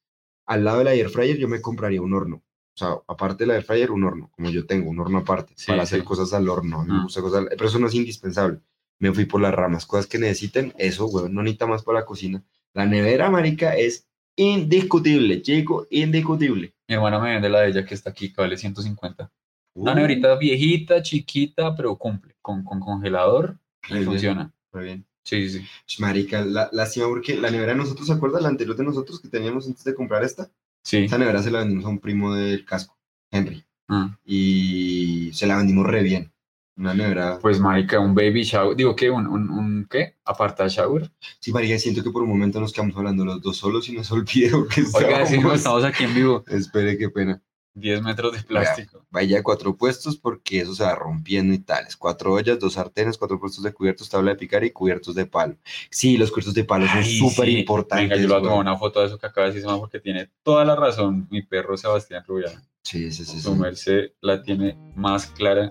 [0.46, 2.42] Al lado de la air fryer yo me compraría un horno.
[2.74, 5.52] O sea, aparte de la air fryer, un horno, como yo tengo, un horno aparte,
[5.56, 6.80] Sí, para hacer cosas al horno.
[6.80, 7.02] A mí me Ah.
[7.02, 8.60] gusta cosas, al- pero eso no es indispensable.
[8.98, 12.04] Me fui por las ramas, cosas que necesiten, eso, weón, no necesita más para la
[12.06, 12.42] cocina.
[12.74, 14.06] La nevera, marica, es
[14.36, 16.74] indiscutible, chico, indiscutible.
[16.88, 19.30] Mi hermana me vende la de ella que está aquí, que vale 150.
[19.74, 22.34] Una Uh, neverita viejita, chiquita, pero cumple.
[22.42, 24.10] Con, con congelador y Muy bien.
[24.10, 24.52] funciona.
[24.72, 25.06] Muy bien.
[25.22, 25.64] Sí, sí.
[26.00, 28.40] Marica, la, lástima porque la nevera de nosotros, ¿se acuerda?
[28.40, 30.50] La anterior de nosotros que teníamos antes de comprar esta.
[30.82, 31.04] Sí.
[31.04, 32.96] Esa nevera se la vendimos a un primo del casco,
[33.30, 33.64] Henry.
[33.88, 36.32] Ah, Y se la vendimos re bien.
[36.76, 37.38] Una nevera.
[37.42, 38.74] Pues, marica, un baby shower.
[38.74, 39.10] Digo, ¿qué?
[39.10, 40.16] ¿Un, un, un qué?
[40.24, 41.10] ¿Aparta shower?
[41.38, 44.10] Sí, Marica, siento que por un momento nos quedamos hablando los dos solos y nos
[44.12, 46.44] olvidó que Oiga, sí, no, estamos aquí en vivo.
[46.48, 47.42] Espere, qué pena.
[47.74, 49.06] 10 metros de plástico.
[49.10, 51.96] Vaya a cuatro puestos porque eso se va rompiendo y tales.
[51.96, 55.56] Cuatro ollas, dos sartenes, cuatro puestos de cubiertos, tabla de picar y cubiertos de palo.
[55.90, 57.58] Sí, los cubiertos de palo son súper sí.
[57.60, 58.08] importantes.
[58.10, 60.00] Venga, yo le voy a tomar una foto de eso que acaba de decir porque
[60.00, 61.28] tiene toda la razón.
[61.30, 62.60] Mi perro Sebastián Rubiano.
[62.82, 63.40] Sí, sí, sí.
[63.40, 65.70] Su merced la tiene más clara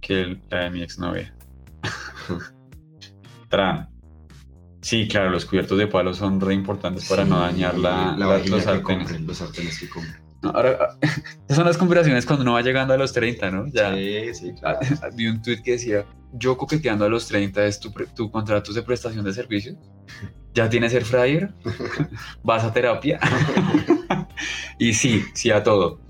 [0.00, 1.34] que la de mi exnovia.
[3.48, 3.88] Tran.
[4.82, 8.26] Sí, claro, los cubiertos de palo son re importantes para no dañar la, la la-
[8.26, 9.20] vajilla los sartenes.
[9.20, 10.29] los sartenes que compren.
[10.42, 10.96] No, ahora,
[11.46, 13.66] esas son las conversaciones cuando uno va llegando a los 30, ¿no?
[13.72, 14.78] Ya Sí, sí, claro.
[15.16, 18.82] vi un tweet que decía, yo coqueteando a los 30 es tu, tu contrato de
[18.82, 19.76] prestación de servicios.
[20.54, 21.52] ¿Ya tienes air fryer?
[22.42, 23.20] ¿Vas a terapia?
[24.78, 26.00] y sí, sí a todo.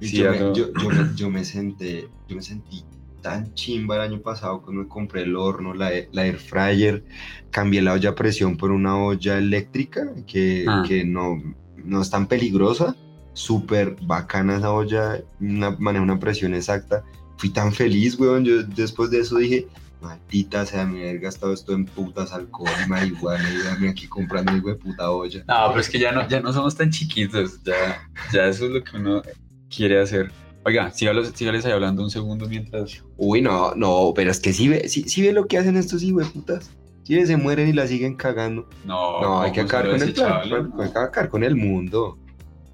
[0.00, 2.84] Y Sí, yo, me, algo- yo, yo me, yo me senté, yo me sentí
[3.22, 7.04] tan chimba el año pasado cuando me compré el horno, la, la air fryer,
[7.50, 10.84] cambié la olla a presión por una olla eléctrica que, Ah.
[10.86, 11.42] que no,
[11.76, 12.94] no es tan peligrosa,
[13.36, 17.04] súper bacana esa olla, una, maneja una presión exacta.
[17.36, 19.66] Fui tan feliz, weón, yo después de eso dije,
[20.00, 24.52] maldita sea, me haber gastado esto en putas alcohol y marihuana y dame aquí comprando
[24.52, 25.44] el de puta olla.
[25.46, 28.70] No, pero es que ya no, ya no somos tan chiquitos, ya, ya eso es
[28.70, 29.22] lo que uno
[29.68, 30.32] quiere hacer.
[30.64, 33.04] Oiga, sígalos, sígales ahí hablando un segundo mientras...
[33.18, 36.02] Uy, no, no, pero es que sí ve, sí, sí ve lo que hacen estos
[36.32, 36.70] putas.
[37.04, 38.66] Sí se mueren y la siguen cagando.
[38.84, 42.18] No, No, hay que ¿cómo acabar con el plan, hay que acabar con el mundo.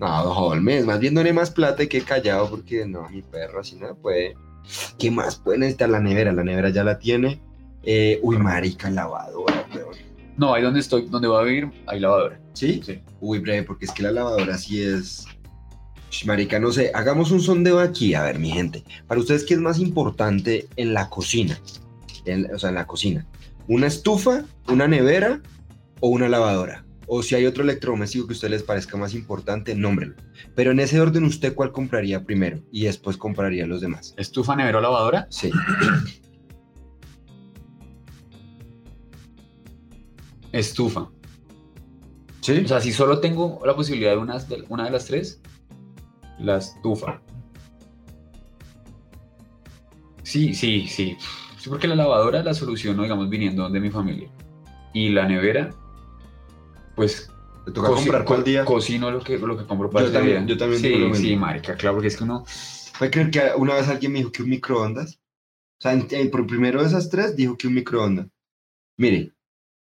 [0.03, 3.61] No, no, Holmes, más bien done más plata y que callado porque no, mi perro
[3.61, 4.35] así no puede.
[4.99, 6.33] ¿Qué más puede necesitar la nevera?
[6.33, 7.41] La nevera ya la tiene.
[7.85, 9.95] Eh, uy, marica, lavadora, weón.
[10.37, 12.41] No, ahí donde estoy, donde voy a vivir, hay lavadora.
[12.53, 12.83] ¿Sí?
[12.85, 13.01] Sí.
[13.21, 15.25] Uy, breve, porque es que la lavadora sí es.
[16.11, 18.83] Sh, Marica, no sé, hagamos un sondeo aquí, a ver, mi gente.
[19.07, 21.59] Para ustedes, ¿qué es más importante en la cocina?
[22.25, 23.25] En- o sea, en la cocina.
[23.69, 25.41] ¿Una estufa, una nevera
[26.01, 26.85] o una lavadora?
[27.15, 30.15] O si hay otro electrodoméstico que a ustedes les parezca más importante, nómbrelo.
[30.55, 32.63] Pero en ese orden, ¿usted cuál compraría primero?
[32.73, 34.15] Y después compraría los demás.
[34.17, 35.27] ¿Estufa, nevera o lavadora?
[35.29, 35.51] Sí.
[40.53, 41.11] Estufa.
[42.41, 42.63] ¿Sí?
[42.65, 45.43] O sea, si solo tengo la posibilidad de una de, una de las tres,
[46.39, 47.21] la estufa.
[50.23, 51.19] Sí, sí, sí.
[51.59, 54.31] Sí, porque la lavadora la soluciono, digamos, viniendo de mi familia.
[54.95, 55.75] Y la nevera,
[57.03, 57.31] pues
[57.65, 58.65] ¿Te toca coci- comprar co- día?
[58.65, 60.55] cocino lo que, lo que compro para Yo también- día.
[60.55, 62.45] yo también Sí, sí, marica, claro, porque es que uno...
[62.99, 65.17] ¿Puede creer que una vez alguien me dijo que un microondas?
[65.17, 68.27] O sea, en- en- por primero de esas tres dijo que un microondas.
[68.99, 69.33] Mire,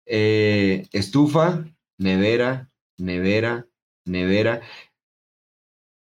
[0.07, 1.65] eh, estufa,
[1.99, 3.67] nevera, nevera,
[4.07, 4.63] nevera,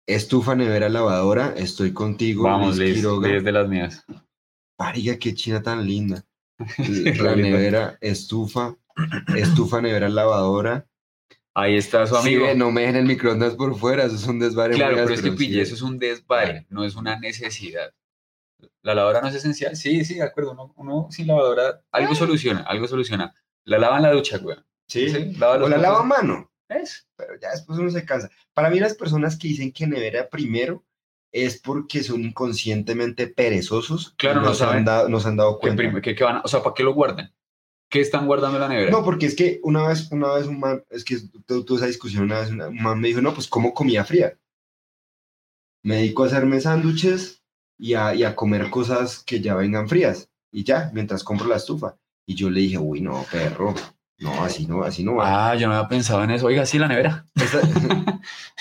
[0.06, 2.44] estufa, nevera, lavadora, estoy contigo.
[2.44, 3.02] Vamos, Liz.
[3.22, 4.04] Liz de las mías.
[4.78, 6.24] Marica, qué china tan linda.
[7.22, 8.74] La nevera, estufa,
[9.36, 10.87] estufa, nevera, lavadora.
[11.60, 12.46] Ahí está su Sí, amigo.
[12.46, 14.74] ve, no me dejen el microondas por fuera, eso es un desvare.
[14.74, 17.92] Claro, pero es que sí, pille, eso es un desvare, no es una necesidad.
[18.82, 19.76] La lavadora no es esencial.
[19.76, 20.52] Sí, sí, de acuerdo.
[20.52, 23.34] Uno, uno sin lavadora, algo soluciona, algo soluciona.
[23.64, 24.56] La lava en la ducha, güey.
[24.86, 25.82] Sí, Sí, lava o la platos.
[25.82, 26.50] lava a mano.
[26.68, 27.08] Es.
[27.16, 28.30] pero ya después uno se cansa.
[28.54, 30.84] Para mí las personas que dicen que nevera primero
[31.32, 34.14] es porque son inconscientemente perezosos.
[34.16, 35.76] Claro, no se han dado, nos han dado ¿Qué, cuenta.
[35.76, 37.32] prim- qué- qué van o sea, ¿para qué lo guardan?
[37.88, 38.90] ¿Qué están guardando en la nevera?
[38.90, 41.16] No, porque es que una vez, una vez un man, es que
[41.46, 44.38] tuve esa discusión, una vez un man me dijo, no, pues como comida fría.
[45.82, 47.42] Me dedico a hacerme sándwiches
[47.78, 50.30] y a, y a comer cosas que ya vengan frías.
[50.50, 51.96] Y ya, mientras compro la estufa.
[52.26, 53.74] Y yo le dije, uy, no, perro.
[54.18, 55.50] No, así no, así no va.
[55.50, 56.46] Ah, yo no había pensado en eso.
[56.46, 57.24] Oiga, sí, la nevera.
[57.36, 57.60] Esta,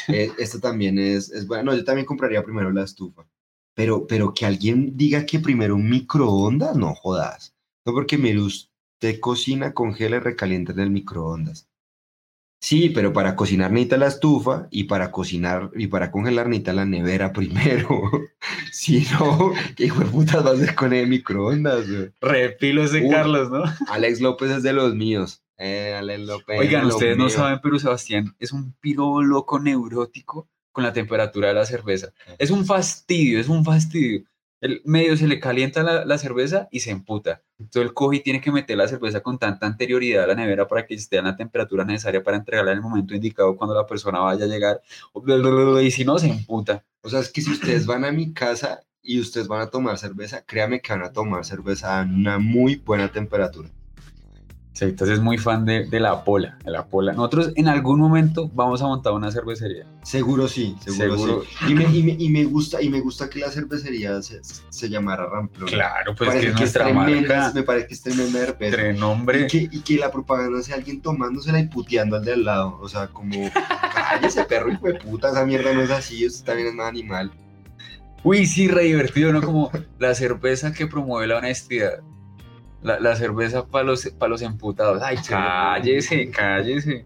[0.37, 1.63] esta también es, es buena.
[1.63, 3.25] No, yo también compraría primero la estufa.
[3.73, 7.55] Pero, pero que alguien diga que primero un microondas, no jodas.
[7.85, 8.39] No porque mire,
[8.99, 11.69] usted cocina, congela y recalienta en el microondas.
[12.59, 16.85] Sí, pero para cocinar necesita la estufa y para cocinar y para congelar necesita la
[16.85, 18.01] nevera primero.
[18.71, 21.87] si no, ¿qué hijo de putas vas a hacer con el microondas?
[21.87, 22.11] güey?
[22.19, 23.09] Repilo ese Uy.
[23.09, 23.63] Carlos, ¿no?
[23.89, 25.43] Alex López es de los míos.
[25.59, 26.59] Eh, Alex López.
[26.59, 27.33] Oigan, ustedes no míos.
[27.33, 32.11] saben, pero Sebastián es un piro loco neurótico con la temperatura de la cerveza.
[32.39, 34.23] Es un fastidio, es un fastidio.
[34.61, 37.43] El medio se le calienta la, la cerveza y se emputa.
[37.59, 40.67] Entonces él coge y tiene que meter la cerveza con tanta anterioridad a la nevera
[40.67, 43.85] para que esté a la temperatura necesaria para entregarla en el momento indicado cuando la
[43.85, 44.81] persona vaya a llegar.
[45.81, 46.85] Y si no, se emputa.
[47.01, 49.97] O sea, es que si ustedes van a mi casa y ustedes van a tomar
[49.97, 53.69] cerveza, créame que van a tomar cerveza a una muy buena temperatura.
[54.79, 57.13] Entonces es muy fan de, de la pola, de la pola.
[57.13, 59.85] Nosotros en algún momento vamos a montar una cervecería.
[60.03, 61.43] Seguro sí, seguro, Seguro.
[61.43, 61.71] sí.
[61.71, 64.89] Y me, y, me, y me gusta, y me gusta que la cervecería se, se
[64.89, 65.67] llamara Ramplón.
[65.69, 67.51] Claro, pues que es nuestra tremenda, marca.
[67.53, 68.65] Me parece que es tremenda cerveza.
[68.81, 69.47] Entre Y nombre.
[69.47, 72.77] que, y que la propaganda sea alguien tomándosela y puteando al de al lado.
[72.81, 73.49] O sea, como,
[73.95, 77.31] cállese perro, hijo de puta, esa mierda no es así, usted también es un animal.
[78.23, 79.41] Uy, sí, re divertido, ¿no?
[79.41, 81.99] Como la cerveza que promueve la honestidad.
[82.83, 85.01] La, la cerveza para los, pa' los emputados.
[85.03, 87.05] Ay, cállese, cállese.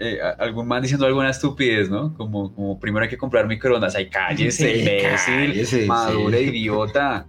[0.00, 2.14] Eh, algún man diciendo alguna estupidez, ¿no?
[2.14, 3.96] Como, como primero hay que comprar microondas.
[3.96, 5.48] Ay, cállese, Sí, imbécil.
[5.48, 6.44] cállese, Madure, sí.
[6.44, 7.26] idiota.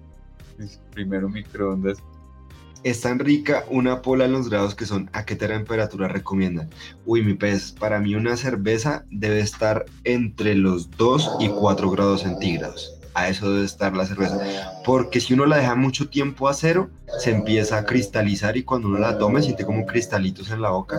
[0.92, 1.98] Primero microondas.
[2.84, 6.70] Es tan rica una pola en los grados que son a qué temperatura recomiendan.
[7.06, 12.22] Uy, mi pez, para mí una cerveza debe estar entre los 2 y 4 grados
[12.22, 12.99] centígrados.
[13.20, 14.40] A eso debe estar la cerveza.
[14.86, 16.90] Porque si uno la deja mucho tiempo a cero,
[17.20, 20.98] se empieza a cristalizar y cuando uno la toma siente como cristalitos en la boca.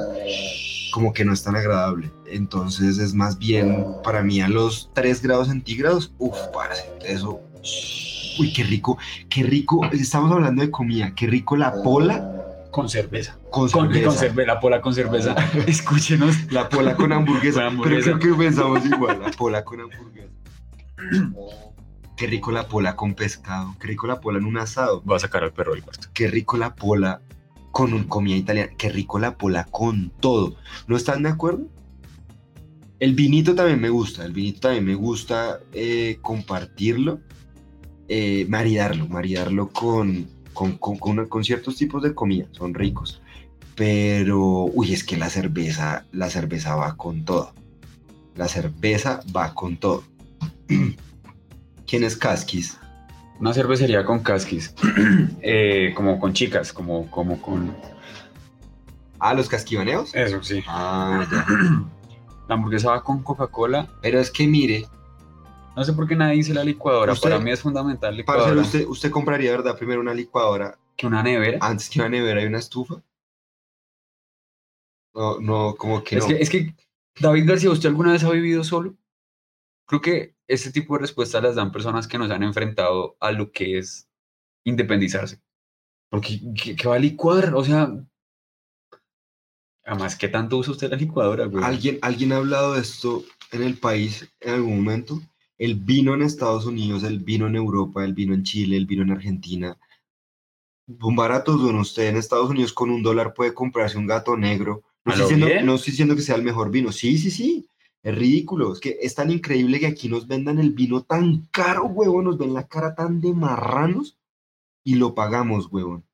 [0.92, 2.10] como que no es tan agradable.
[2.26, 7.40] Entonces es más bien para mí a los 3 grados centígrados, uff, parce, eso.
[8.38, 8.98] Uy, qué rico,
[9.28, 9.80] qué rico.
[9.92, 12.36] Estamos hablando de comida, qué rico la pola
[12.70, 13.36] Con cerveza.
[13.50, 14.06] con Con, cerveza.
[14.08, 15.34] con cerveza, la pola con cerveza.
[15.66, 16.50] Escúchenos.
[16.52, 17.60] La pola con hamburguesa.
[17.60, 18.04] Con hamburguesa.
[18.06, 20.28] Pero creo que pensamos igual, la pola con hamburguesa.
[22.20, 25.20] Qué rico la pola con pescado, qué rico la pola en un asado, Voy a
[25.20, 26.08] sacar al perro del cuarto.
[26.12, 27.22] qué rico la pola
[27.70, 30.54] con un comida italiana, qué rico la pola con todo.
[30.86, 31.66] ¿No están de acuerdo?
[32.98, 37.20] El vinito también me gusta, el vinito también me gusta eh, compartirlo,
[38.08, 43.22] eh, maridarlo, maridarlo con, con, con, con con ciertos tipos de comida, son ricos.
[43.76, 47.54] Pero, uy, es que la cerveza, la cerveza va con todo.
[48.36, 50.04] La cerveza va con todo.
[51.90, 52.78] ¿Quién es Casquis?
[53.40, 54.72] Una cervecería con casquis.
[55.42, 57.74] Eh, como con chicas, como, como con.
[59.18, 60.14] Ah, los casquivaneos.
[60.14, 60.62] Eso, sí.
[60.68, 61.46] Ah, ya.
[62.48, 63.88] La hamburguesa va con Coca-Cola.
[64.02, 64.86] Pero es que mire,
[65.76, 67.12] No sé por qué nadie dice la licuadora.
[67.12, 68.60] Usted- Para mí es fundamental parcero, licuadora.
[68.60, 69.76] usted, usted compraría, ¿verdad?
[69.76, 71.58] Primero una licuadora Que una nevera.
[71.60, 73.02] antes que una nevera y una estufa.
[75.14, 76.28] No, no, como que es, no.
[76.28, 76.74] que, es que,
[77.18, 78.94] David García, ¿usted alguna vez ha vivido solo?
[79.86, 83.52] Creo que este tipo de respuestas las dan personas que nos han enfrentado a lo
[83.52, 84.08] que es
[84.64, 85.40] independizarse.
[86.10, 87.54] Porque, ¿qué, qué va a licuar?
[87.54, 87.88] O sea,
[89.84, 91.62] además, ¿qué tanto usa usted la licuadora, güey?
[91.62, 95.20] ¿Alguien, ¿Alguien ha hablado de esto en el país en algún momento?
[95.56, 99.04] El vino en Estados Unidos, el vino en Europa, el vino en Chile, el vino
[99.04, 99.78] en Argentina.
[101.00, 104.82] Son baratos, bueno, usted en Estados Unidos con un dólar puede comprarse un gato negro.
[105.04, 106.90] No ¿A estoy, diciendo, no estoy diciendo que sea el mejor vino.
[106.90, 107.68] Sí, sí, sí.
[108.02, 108.72] Es ridículo.
[108.72, 112.24] Es que es tan increíble que aquí nos vendan el vino tan caro, huevón.
[112.24, 114.18] Nos ven la cara tan de marranos
[114.84, 116.04] y lo pagamos, huevón.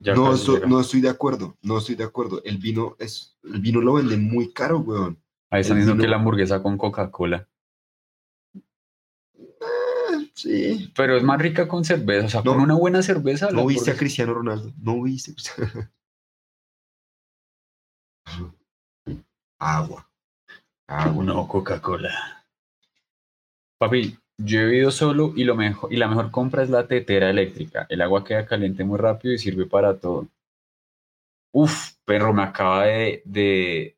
[0.00, 0.68] Ya no, estoy, llega.
[0.68, 1.56] no estoy de acuerdo.
[1.62, 2.42] No estoy de acuerdo.
[2.44, 5.20] El vino es, el vino lo venden muy caro, huevón.
[5.50, 7.48] Ahí están diciendo que la hamburguesa con Coca-Cola.
[8.54, 10.92] Eh, sí.
[10.94, 12.26] Pero es más rica con cerveza.
[12.26, 12.52] O sea, No.
[12.52, 13.50] con una buena cerveza.
[13.50, 14.72] No viste a Cristiano Ronaldo.
[14.80, 15.34] No viste.
[19.58, 20.07] Agua.
[20.88, 21.24] Agua.
[21.24, 22.44] No, Coca-Cola.
[23.78, 27.30] Papi, yo he vivido solo y, lo mejor, y la mejor compra es la tetera
[27.30, 27.86] eléctrica.
[27.88, 30.26] El agua queda caliente muy rápido y sirve para todo.
[31.52, 33.96] Uf, perro, me acaba de, de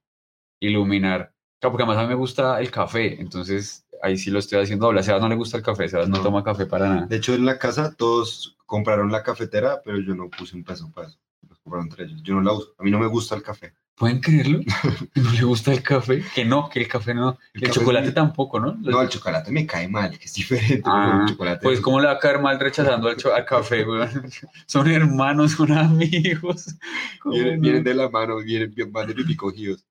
[0.61, 1.33] iluminar.
[1.61, 4.87] Claro, porque además a mí me gusta el café, entonces ahí sí lo estoy haciendo
[4.87, 5.01] doble.
[5.01, 6.23] A Sebas no le gusta el café, Sebas no, No.
[6.23, 7.07] toma café para nada.
[7.07, 10.91] De hecho, en la casa todos compraron la cafetera, pero yo no puse un peso
[10.93, 11.19] para eso.
[11.49, 12.23] Los compraron entre ellos.
[12.23, 12.75] Yo no la uso.
[12.79, 13.75] A mí no me gusta el café.
[14.01, 14.61] ¿Pueden creerlo?
[15.15, 16.25] ¿No le gusta el café?
[16.35, 17.39] Que no, que el café no.
[17.53, 18.73] El, café chocolate muy- tampoco, ¿no?
[18.73, 20.83] No, el chocolate me cae mal, que es diferente.
[20.87, 23.85] Ah, el chocolate Pues, ¿cómo le va a caer mal rechazando al, cho- al café,
[23.85, 24.09] weón?
[24.67, 26.75] Son hermanos, son amigos.
[27.21, 27.61] ¿Cómo vienen, no?
[27.63, 29.85] vienen de la mano, vienen, bien- van de pipí cogidos.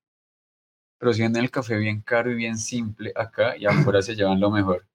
[0.98, 4.40] Pero si venden el café bien caro y bien simple acá y afuera se llevan
[4.40, 4.88] lo mejor.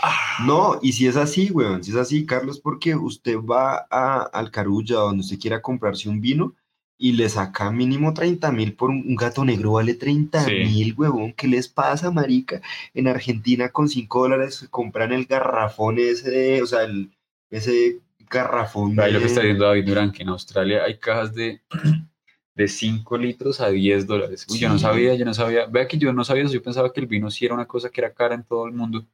[0.00, 4.22] Ah, No, y si es así, weón, si es así, Carlos, porque usted va a,
[4.32, 6.54] al Carulla, donde usted quiera comprarse un vino,
[7.02, 10.52] y le saca mínimo 30 mil por un, un gato negro, vale 30 Sí.
[10.52, 11.32] mil, huevón.
[11.32, 12.60] ¿Qué les pasa, marica?
[12.92, 17.10] En Argentina con 5 dólares compran el garrafón ese, o sea, el,
[17.50, 21.62] ese garrafón Ahí lo que está diciendo David Durán, que en Australia hay cajas de,
[22.54, 24.46] de 5 litros a 10 dólares.
[24.50, 25.64] Uy, yo no sabía, yo no sabía.
[25.66, 27.88] Vea que yo no sabía eso, yo pensaba que el vino sí era una cosa
[27.88, 29.06] que era cara en todo el mundo.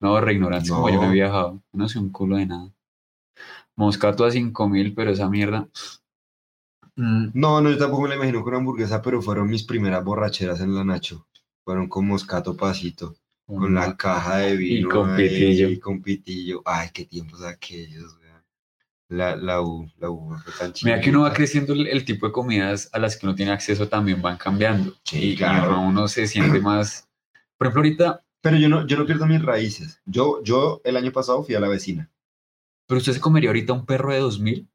[0.00, 1.12] No, re ignorancia, como yo me he No.
[1.12, 1.62] viajado.
[1.72, 2.72] No sé un culo de nada.
[3.76, 5.68] Moscato a 5 mil, pero esa mierda.
[6.96, 10.60] mm, No, no, yo tampoco me la imagino con hamburguesa, pero fueron mis primeras borracheras
[10.60, 11.26] en la Nacho.
[11.64, 13.16] Fueron con moscato pasito,
[13.46, 14.88] con la caja de vino.
[14.88, 15.68] con ahí, pitillo.
[15.68, 16.62] Y con pitillo.
[16.64, 18.44] Ay, qué tiempos aquellos, weón.
[19.08, 21.34] La, la U, la U tan Mira que uno va chida.
[21.34, 24.94] creciendo, el, el tipo de comidas a las que uno tiene acceso también van cambiando.
[25.04, 25.80] Sí, y, y claro.
[25.80, 27.08] uno se siente más.
[27.58, 30.00] Por ejemplo, ahorita, Pero yo no, yo no pierdo mis raíces.
[30.06, 32.10] Yo, yo el año pasado fui a la vecina.
[32.86, 34.68] ¿pero usted se comería ahorita un perro de 2000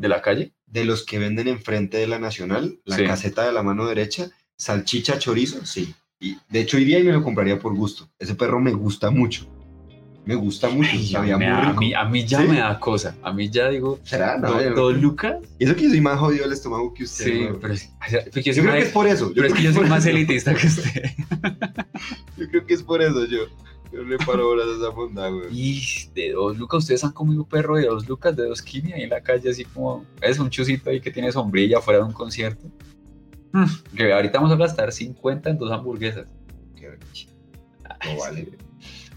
[0.00, 0.52] de la calle?
[0.66, 3.04] De los que venden enfrente de la Nacional, la Sí.
[3.04, 5.94] caseta de la mano derecha, salchicha, chorizo, sí.
[6.18, 8.08] Y de hecho iría y me lo compraría por gusto.
[8.18, 9.46] Ese perro me gusta mucho.
[10.24, 10.90] Me gusta mucho.
[10.92, 12.46] Ay, sabía me muy da- a, mí, a mí ya ¿Sí?
[12.48, 13.16] me da cosa.
[13.22, 14.36] A mí ya digo, ¿Será?
[14.38, 15.36] No, ¿do- yo no- ¿dos lucas?
[15.58, 17.24] Y eso que yo soy más jodido del estómago que usted.
[17.24, 19.32] Sí, pero, es- yo Yo creo que más- es por eso.
[19.34, 21.02] pero es que yo creo soy más elitista que usted.
[22.36, 23.40] Yo creo que es por eso yo.
[23.92, 25.46] Yo le paro bolas a esa bondad, güey.
[25.50, 25.82] Y
[26.14, 29.10] de dos lucas, ustedes han comido perro de dos lucas, de dos kini ahí en
[29.10, 32.66] la calle, así como es un chusito ahí que tiene sombrilla fuera de un concierto.
[33.52, 33.64] Mm,
[33.96, 36.28] Que ahorita vamos a gastar 50 en dos hamburguesas.
[36.76, 36.88] Qué.
[38.06, 38.48] No vale.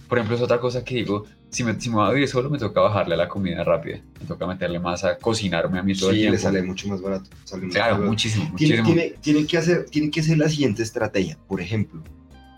[0.10, 2.50] Por ejemplo, es otra cosa que digo, si me, si me voy a vivir solo,
[2.50, 4.02] me toca bajarle a la comida rápida.
[4.20, 6.34] Me toca meterle más a cocinarme a mí todo el Sí, tiempo.
[6.36, 7.30] le sale mucho más barato.
[7.44, 8.10] sale Claro, más barato.
[8.10, 8.88] muchísimo, Tiene, muchísimo.
[8.88, 11.38] tiene, tiene que hacer, tiene que ser la siguiente estrategia.
[11.48, 12.04] Por ejemplo,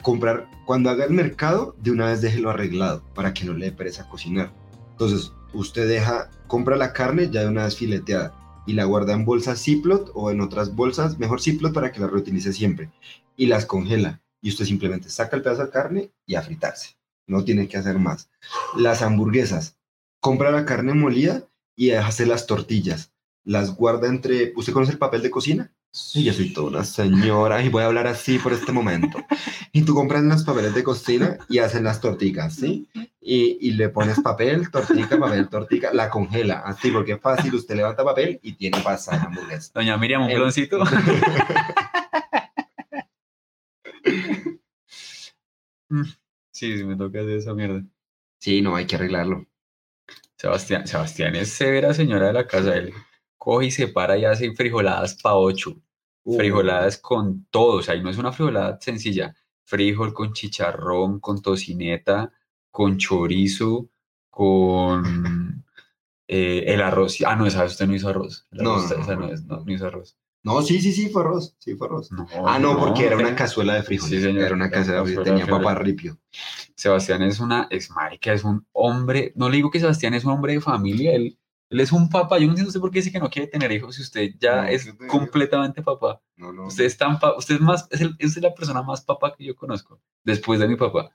[0.05, 3.91] comprar, cuando haga el mercado, de una vez déjelo arreglado para que no le dé
[4.07, 4.53] cocinar.
[4.91, 9.25] Entonces, usted deja, compra la carne ya de una vez fileteada y la guarda en
[9.25, 12.91] bolsas Ziploc o en otras bolsas, mejor Ziploc para que la reutilice siempre,
[13.35, 14.21] y las congela.
[14.41, 16.97] Y usted simplemente saca el pedazo de carne y a fritarse.
[17.25, 18.29] No tiene que hacer más.
[18.77, 19.79] Las hamburguesas,
[20.19, 23.11] compra la carne molida y hace las tortillas.
[23.43, 24.53] Las guarda entre.
[24.55, 25.73] ¿Usted conoce el papel de cocina?
[25.95, 29.17] Sí, yo soy toda una señora y voy a hablar así por este momento.
[29.71, 32.89] Y tú compras los papeles de cocina y hacen las tortitas, ¿sí?
[33.21, 37.55] Y, y le pones papel, tortica, papel, tortica, la congela, así porque es fácil.
[37.55, 39.71] Usted levanta papel y tiene pasada la hamburguesa.
[39.73, 40.67] Doña Miriam, un sí,
[46.51, 47.81] sí, me toca hacer esa mierda.
[48.39, 49.45] Sí, no, hay que arreglarlo.
[50.35, 52.75] Sebastián, Sebastián es severa señora de la casa.
[52.75, 52.93] Él
[53.37, 55.81] coge y se para y hace frijoladas pa' ocho.
[56.25, 57.77] Uh, Frijoladas con todo.
[57.77, 59.33] O sea, y no es una frijolada sencilla.
[59.63, 62.31] Frijol con chicharrón, con tocineta,
[62.71, 63.89] con chorizo,
[64.29, 65.63] con
[66.27, 67.17] eh, el arroz.
[67.25, 68.47] Ah, no, esa usted no hizo arroz.
[68.51, 69.71] El No, arroz, no, esa no, es, no, no.
[69.71, 70.17] hizo arroz.
[70.43, 71.55] No, sí, sí, sí, fue arroz.
[71.57, 72.11] Sí, fue arroz.
[72.11, 74.19] No, Ah, no, porque era una cazuela de frijoles.
[74.19, 75.47] Sí, señor, Era una cazuela de cazuela frijoles.
[75.47, 76.19] de Tenía papá ripio.
[76.75, 80.31] Sebastián es una, es marica, es un hombre, no le digo que Sebastián es un
[80.33, 81.39] hombre de familia, él,
[81.69, 83.71] él es un papá, yo no entiendo usted por qué dice que no quiere tener
[83.71, 86.21] hijos si usted ya No, es yo te- completamente papá.
[86.35, 86.65] No, no.
[86.67, 89.55] Usted es tan usted es más, es, el- es la persona más papá que yo
[89.55, 91.11] conozco, después de mi papá.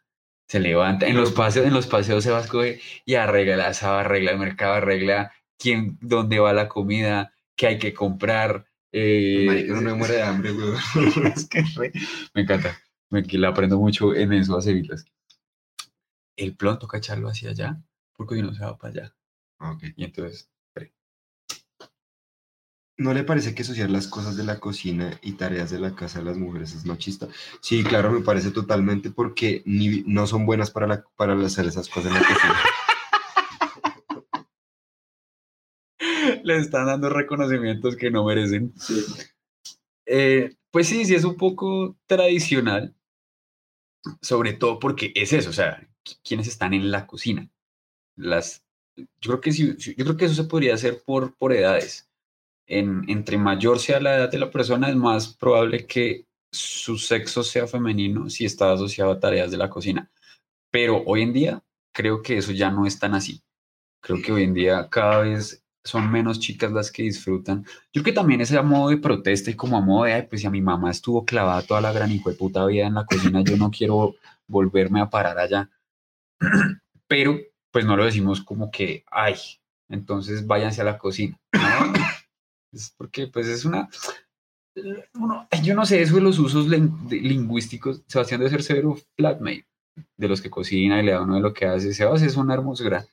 [0.49, 3.69] Se levanta, en los paseos, en los paseos se va a escoger y arregla la
[3.69, 8.67] asado, arregla el mercado, arregla quién, dónde va la comida, qué hay que comprar.
[8.91, 10.73] eh, Marica, no muere de hambre, güey.
[11.37, 11.93] es que re-
[12.35, 12.77] me encanta.
[13.11, 15.05] Me que le aprendo mucho en eso a seguirlas.
[16.37, 17.81] El plon toca echarlo hacia allá,
[18.17, 19.15] porque si no se va para allá.
[19.61, 19.85] Ok.
[19.97, 20.51] Y entonces,
[22.97, 26.19] ¿No le parece que asociar las cosas de la cocina y tareas de la casa
[26.19, 27.29] de las mujeres es machista?
[27.63, 31.89] Sí, claro, me parece totalmente porque ni, no son buenas para, la, para hacer esas
[31.89, 32.55] cosas en la cocina.
[36.45, 38.73] le están dando reconocimientos que no merecen.
[40.07, 42.95] Eh, pues sí, sí es un poco tradicional,
[44.23, 47.49] sobre todo porque es eso, o sea, qui- quienes están en la cocina.
[48.17, 48.65] Las,
[49.21, 52.09] yo creo que sí, yo creo que eso se podría hacer por, por edades.
[52.67, 57.43] En, entre mayor sea la edad de la persona, es más probable que su sexo
[57.43, 60.11] sea femenino si está asociado a tareas de la cocina.
[60.71, 61.63] Pero hoy en día
[61.93, 63.43] creo que eso ya no es tan así.
[64.01, 67.65] Creo que hoy en día cada vez son menos chicas las que disfrutan.
[67.93, 70.27] Yo creo que también es a modo de protesta y como a modo de, ay,
[70.29, 72.95] pues si a mi mamá estuvo clavada toda la gran hijo de puta vida en
[72.95, 74.17] la cocina, yo no quiero
[74.47, 75.71] volverme a parar allá.
[77.07, 77.39] Pero,
[77.73, 79.35] pues no lo decimos como que, ay,
[79.89, 81.37] entonces váyanse a la cocina.
[82.73, 83.89] Es porque, pues es una...
[85.15, 89.67] uno- yo no sé, eso de los usos lingüísticos, Sebastián debe ser severo flatmate,
[90.17, 91.93] de los que cocina y le da uno de lo que hace.
[91.93, 93.05] Sebas es una hermosura.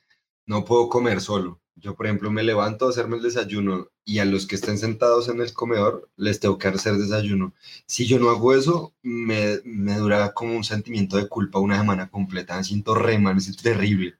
[0.48, 1.60] No puedo comer solo.
[1.76, 5.28] Yo, por ejemplo, me levanto a hacerme el desayuno y a los que estén sentados
[5.28, 7.52] en el comedor les tengo que hacer desayuno.
[7.84, 12.08] Si yo no hago eso, me, me dura como un sentimiento de culpa una semana
[12.08, 12.56] completa.
[12.56, 14.16] Me siento re mal, me siento terrible.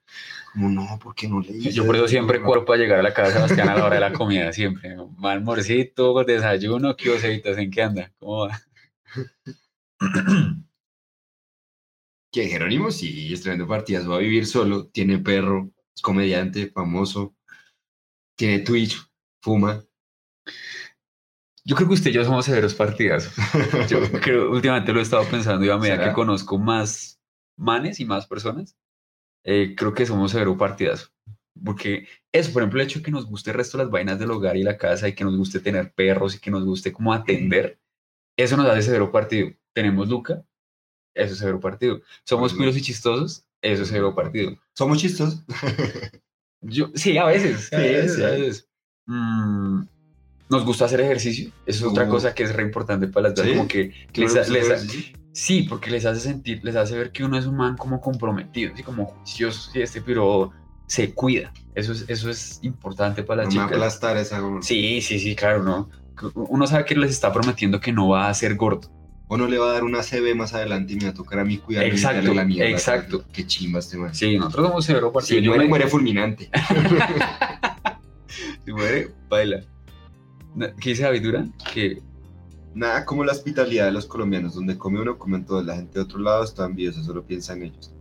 [0.52, 3.02] Como, no, ¿por qué no le hice Yo por eso siempre corro para llegar a
[3.02, 4.94] la casa de Sebastián a la hora de la comida, siempre.
[5.16, 7.56] Mal morcito, desayuno, ¿qué osevitas?
[7.56, 8.12] ¿En qué anda?
[8.18, 8.60] ¿Cómo va?
[12.30, 17.34] Que Jerónimo sí, estrenando partidas, va a vivir solo, tiene perro, es comediante, famoso,
[18.36, 18.96] tiene Twitch,
[19.42, 19.84] fuma.
[21.64, 23.34] Yo creo que usted y yo somos severos partidazos.
[23.90, 26.08] Yo creo, últimamente lo he estado pensando y a medida ¿Será?
[26.08, 27.20] que conozco más
[27.56, 28.78] manes y más personas,
[29.44, 31.08] eh, creo que somos severo partidazo.
[31.64, 34.20] Porque eso, por ejemplo, el hecho de que nos guste el resto de las vainas
[34.20, 36.92] del hogar y la casa y que nos guste tener perros y que nos guste
[36.92, 37.80] como atender,
[38.36, 39.50] eso nos hace severo partido.
[39.74, 40.44] Tenemos Luca,
[41.12, 42.00] eso es severo partido.
[42.24, 44.52] Somos cuiros y chistosos, eso es severo partido.
[44.74, 45.44] Somos chistosos.
[46.60, 47.72] Yo, sí, a veces.
[47.72, 48.22] a Sí, veces, sí.
[48.24, 48.68] a veces.
[49.06, 49.82] Mm,
[50.50, 51.50] nos gusta hacer ejercicio.
[51.66, 52.08] Eso es otra Uh.
[52.10, 53.46] cosa que es re importante para las dos.
[53.46, 53.52] ¿Sí?
[53.52, 54.86] Como que ¿No les,
[55.32, 58.72] sí, porque les hace sentir, les hace ver que uno es un man como comprometido,
[58.74, 60.52] así como juicioso, sí, este, pero
[60.86, 61.52] se cuida.
[61.74, 63.76] Eso es, eso es importante para las No me chicas.
[63.76, 64.62] aplastar esa goma.
[64.62, 65.90] Sí, sí, sí, claro, ¿no?
[66.34, 68.90] Uno sabe que les está prometiendo que no va a ser gordo.
[69.30, 71.38] O no le va a dar una CB más adelante y me va a tocar
[71.38, 72.70] a mí cuidarlo y Exacto, la mierda.
[72.70, 73.24] exacto.
[73.32, 74.14] Qué chimba este man.
[74.14, 75.38] Sí, nosotros somos severo partido.
[75.38, 76.50] Si Yo muere, me- muere fulminante.
[78.64, 79.60] Si muere, baila.
[80.80, 81.54] ¿Qué dice David Durán?
[81.72, 82.02] Que
[82.74, 85.64] Nada como la hospitalidad de los colombianos, donde come uno, comen todos.
[85.64, 87.92] La gente de otro lado está envidiosa, solo piensa en ellos.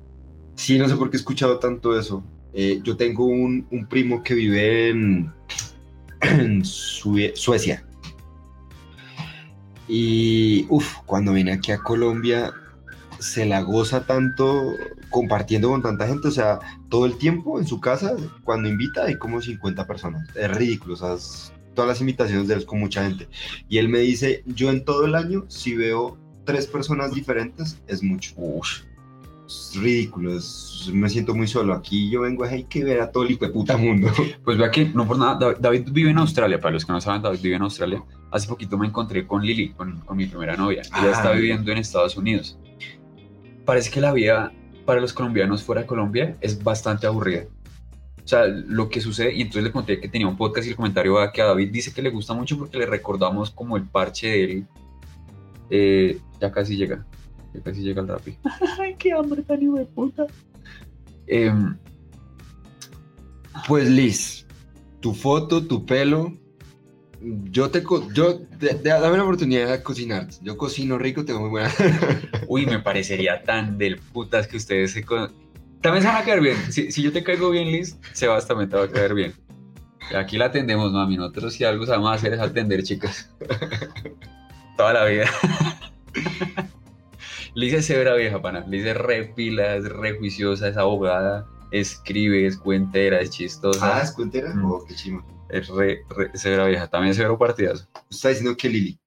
[0.55, 2.23] Sí, no sé por qué he escuchado tanto eso.
[2.53, 5.31] Eh, yo tengo un, un primo que vive en,
[6.21, 7.85] en Sue- Suecia.
[9.87, 12.53] Y uff, cuando viene aquí a Colombia
[13.19, 14.75] se la goza tanto
[15.09, 16.59] compartiendo con tanta gente, o sea,
[16.89, 20.27] todo el tiempo en su casa, cuando invita hay como 50 personas.
[20.35, 23.27] Es ridículo, todas las invitaciones de él con mucha gente.
[23.69, 28.03] Y él me dice, yo en todo el año, si veo tres personas diferentes, es
[28.03, 28.33] mucho.
[28.37, 28.86] Ush.
[29.47, 31.73] Es ridículo, es- me siento muy solo.
[31.73, 34.09] Aquí yo vengo, hay que ver a todo el puta mundo.
[34.43, 37.21] Pues vea que, no por nada, David, vive en Australia, para los que no saben,
[37.21, 38.03] David vive en Australia.
[38.31, 40.81] Hace poquito me encontré con Lily, con, con mi primera novia.
[40.81, 41.11] Ella Ah.
[41.11, 42.57] está viviendo en Estados Unidos.
[43.65, 44.51] Parece que la vida
[44.85, 47.45] para los colombianos fuera de Colombia es bastante aburrida.
[48.23, 50.75] O sea, lo que sucede, y entonces le conté que tenía un podcast y el
[50.75, 53.83] comentario va que a David dice que le gusta mucho porque le recordamos como el
[53.83, 54.65] parche de él.
[55.69, 57.05] Eh, ya casi llega,
[57.57, 58.37] ya casi llega el rapi.
[58.79, 60.25] Ay, qué hambre tan hijo de puta.
[61.27, 61.75] Em,
[63.67, 64.45] Pues Liz,
[65.01, 66.33] tu foto, tu pelo,
[67.51, 70.27] yo te, co- yo, de- de- dame la oportunidad de cocinar.
[70.41, 71.71] Yo cocino rico, tengo muy buena.
[72.47, 75.03] Uy, me parecería tan del putas que ustedes se...
[75.03, 75.33] con-
[75.81, 76.55] También se van a caer bien.
[76.71, 79.33] Si, si yo te caigo bien, Liz, Sebas también te va a caer bien.
[80.15, 81.17] Aquí la atendemos, mami.
[81.17, 83.29] Nosotros si algo sabemos hacer es atender, chicas.
[84.77, 85.25] Toda la vida.
[87.57, 88.63] Liz es severa vieja, pana.
[88.67, 93.97] Liz es re pila, es re juiciosa, es abogada, escribe, es cuentera, es chistosa.
[93.97, 94.53] ah, ¿es cuentera?
[94.53, 94.65] Mm.
[94.71, 95.25] Oh, qué chimo.
[95.49, 96.87] Es re, re severa vieja.
[96.87, 97.87] También es severo partidazo.
[98.11, 98.99] Está diciendo que Lili.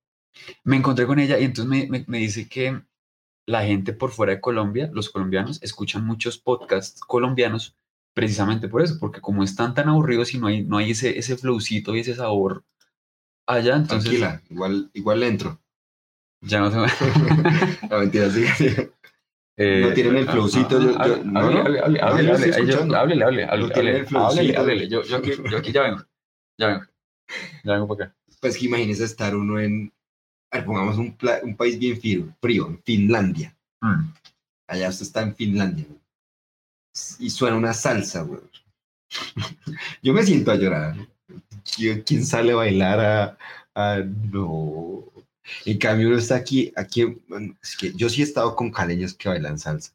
[0.65, 2.83] me encontré con ella y entonces me, me- me dice que
[3.47, 7.77] la gente por fuera de Colombia, los colombianos, escuchan muchos podcasts colombianos
[8.15, 11.37] precisamente por eso, porque como están tan aburridos y no hay, no hay ese, ese
[11.37, 12.65] flowcito y ese sabor
[13.47, 15.61] allá, entonces Tranquila, igual, igual entro.
[16.43, 16.77] Ya no se
[17.89, 18.45] La mentira, sí.
[19.57, 20.93] Eh, No tienen el ah, flowcito, no,
[21.25, 21.65] no.
[21.65, 21.77] No,
[22.35, 22.97] escuchando.
[22.97, 24.61] háblele, háblele, No háblele, tienen el háblele, flowcito.
[24.61, 26.05] háblele, yo, yo, aquí, yo aquí ya vengo,
[26.59, 26.85] ya vengo,
[27.65, 28.17] ya vengo para acá.
[28.41, 29.93] Pues que imagínese estar uno en,
[30.51, 33.55] a ver, pongamos un, un país bien frío, frío, en Finlandia.
[33.83, 34.11] Mm.
[34.69, 35.85] Allá usted está en Finlandia.
[35.87, 36.01] güey.
[37.19, 38.41] Y suena una salsa, güey.
[40.03, 40.97] Yo me siento a llorar.
[41.65, 43.39] ¿Qui- ¿Quién sale a bailar a,
[43.75, 43.99] a-
[44.33, 45.05] No.
[45.65, 47.17] En cambio, uno está aquí, aquí,
[47.63, 49.93] es que yo sí he estado con caleños que bailan salsa.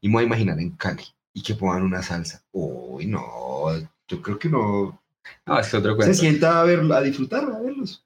[0.00, 2.42] Y me voy a imaginar en Cali y que pongan una salsa.
[2.52, 3.66] Uy, no.
[4.08, 5.00] Yo creo que no.
[5.44, 6.14] No, es que otro Se cuento.
[6.14, 8.04] sienta a ver, a disfrutar, a verlos.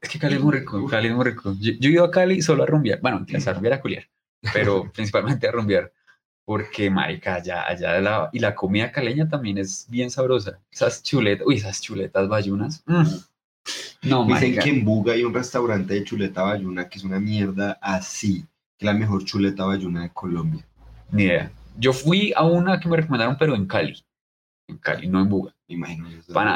[0.00, 1.54] Es que Cali es muy rico, Cali es muy rico.
[1.60, 4.08] Yo, yo ido a Cali solo a rumbear, bueno, a rumbear a culiar,
[4.52, 5.92] pero principalmente a rumbear,
[6.44, 10.60] porque marica, allá, allá la, y la comida caleña también es bien sabrosa.
[10.70, 12.82] Esas chuletas, uy, esas chuletas bayunas.
[12.86, 13.04] mm.
[14.02, 14.62] No, Dicen marica.
[14.62, 18.42] que en Buga hay un restaurante de chuleta bayuna que es una mierda así,
[18.76, 20.66] que es la mejor chuleta bayuna de Colombia.
[21.10, 21.50] Ni idea.
[21.78, 24.04] Yo fui a una que me recomendaron, pero en Cali.
[24.68, 25.54] En Cali, no en Buga.
[25.68, 26.08] Me imagino.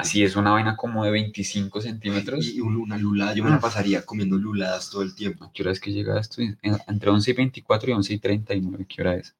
[0.04, 2.46] sí es una vaina como de 25 centímetros.
[2.46, 5.46] Y un- una lulada, yo me la pasaría comiendo luladas todo el tiempo.
[5.46, 6.42] ¿A qué hora es que llega esto?
[6.42, 9.34] En- Entre 11 y 24 y 11 y 39, ¿qué hora es?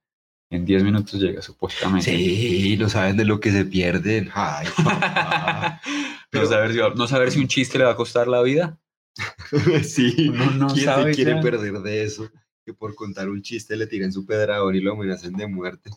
[0.51, 2.11] En 10 minutos llega, supuestamente.
[2.11, 4.31] Sí, no saben de lo que se pierden.
[4.33, 5.81] Ay, papá.
[6.33, 8.79] no, saber si, no saber si un chiste le va a costar la vida.
[9.83, 10.29] sí.
[10.31, 11.41] Uno no ¿Quién sabe se quiere ya.
[11.43, 12.31] perder de eso?
[12.65, 15.91] Que por contar un chiste le tiren su pedrador y lo amenacen de muerte.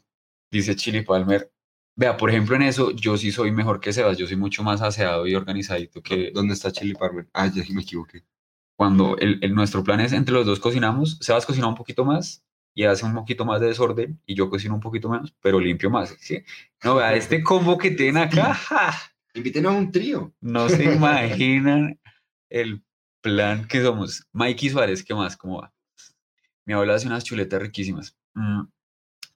[0.51, 1.49] Dice Chili Palmer.
[1.95, 4.17] Vea, por ejemplo, en eso yo sí soy mejor que Sebas.
[4.17, 7.27] Yo soy mucho más aseado y organizadito que ¿Dónde está Chili Palmer?
[7.33, 8.23] Ah, ya me equivoqué.
[8.77, 11.17] cuando el, el- nuestro plan es entre los dos cocinamos.
[11.21, 14.73] Sebas cocina un poquito más y hace un poquito más de desorden y yo cocino
[14.73, 16.15] un poquito menos, pero limpio más.
[16.19, 16.43] ¿sí?
[16.83, 18.93] No, vea, este combo que tienen acá, ¡ja!
[19.33, 20.33] Inviten a un trío.
[20.41, 21.99] no se imaginan
[22.49, 22.83] el
[23.21, 24.27] plan que somos.
[24.33, 25.37] Mikey Suárez, ¿qué más?
[25.37, 25.73] ¿Cómo va?
[26.65, 28.17] Mi abuela hace unas chuletas riquísimas.
[28.33, 28.63] Mm,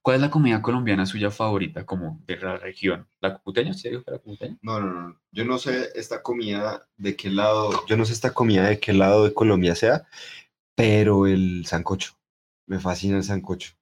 [0.01, 3.07] ¿Cuál es la comida colombiana suya favorita, como de la región?
[3.21, 3.71] ¿La cucuteña?
[3.71, 4.57] ¿Usted dijo que la cucuteña?
[4.61, 5.19] No, no, no.
[5.31, 8.93] Yo no sé esta comida de qué lado, yo no sé esta comida de qué
[8.93, 10.05] lado de Colombia sea,
[10.75, 12.13] pero el sancocho.
[12.67, 13.73] Me fascina el sancocho.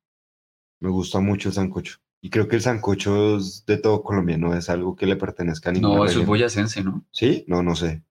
[0.80, 1.97] Me gusta mucho el sancocho.
[2.22, 5.69] Y creo que el sancocho es de todo Colombia, no es algo que le pertenezca
[5.69, 7.03] a ninguna No, eso es boyacense, ¿no?
[7.11, 7.43] ¿Sí?
[7.47, 8.01] No, no sé.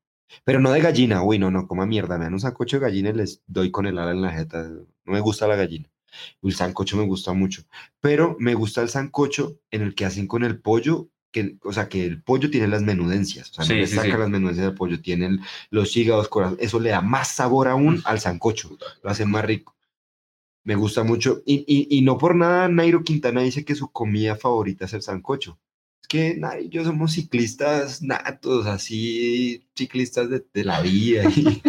[0.45, 1.23] Pero no de gallina.
[1.23, 2.19] Uy, no, no, coma mierda.
[2.19, 4.63] Me dan un sancocho de gallina y les doy con el ala en la jeta.
[4.65, 5.91] No me gusta la gallina.
[6.43, 7.63] El sancocho me gusta mucho.
[8.01, 11.89] Pero me gusta el sancocho en el que hacen con el pollo, que, o sea,
[11.89, 13.51] que el pollo tiene las menudencias.
[13.51, 14.17] O sea, Sí, no le sí, saca sí.
[14.19, 15.01] las menudencias del pollo.
[15.01, 15.41] Tiene el-
[15.71, 16.59] los hígados, corazón.
[16.61, 18.77] Eso le da más sabor aún al sancocho.
[19.03, 19.75] Lo hace más rico.
[20.65, 21.43] Me gusta mucho.
[21.45, 25.03] Y, y, y no por nada Nairo Quintana dice que su comida favorita es el
[25.03, 25.59] sancocho.
[26.03, 31.25] Es que Nairo y yo somos ciclistas natos, así, ciclistas de, de la vida.
[31.37, 31.63] Y,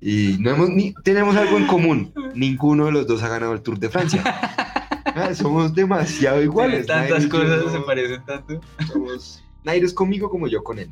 [0.00, 2.12] y no hemos, ni, tenemos algo en común.
[2.34, 4.22] Ninguno de los dos ha ganado el Tour de Francia.
[5.16, 6.86] Ah, somos demasiado iguales.
[6.86, 8.60] Tiene tantas Nairo cosas, yo se parecen tanto.
[8.90, 10.90] somos- Nairo es conmigo como yo con él.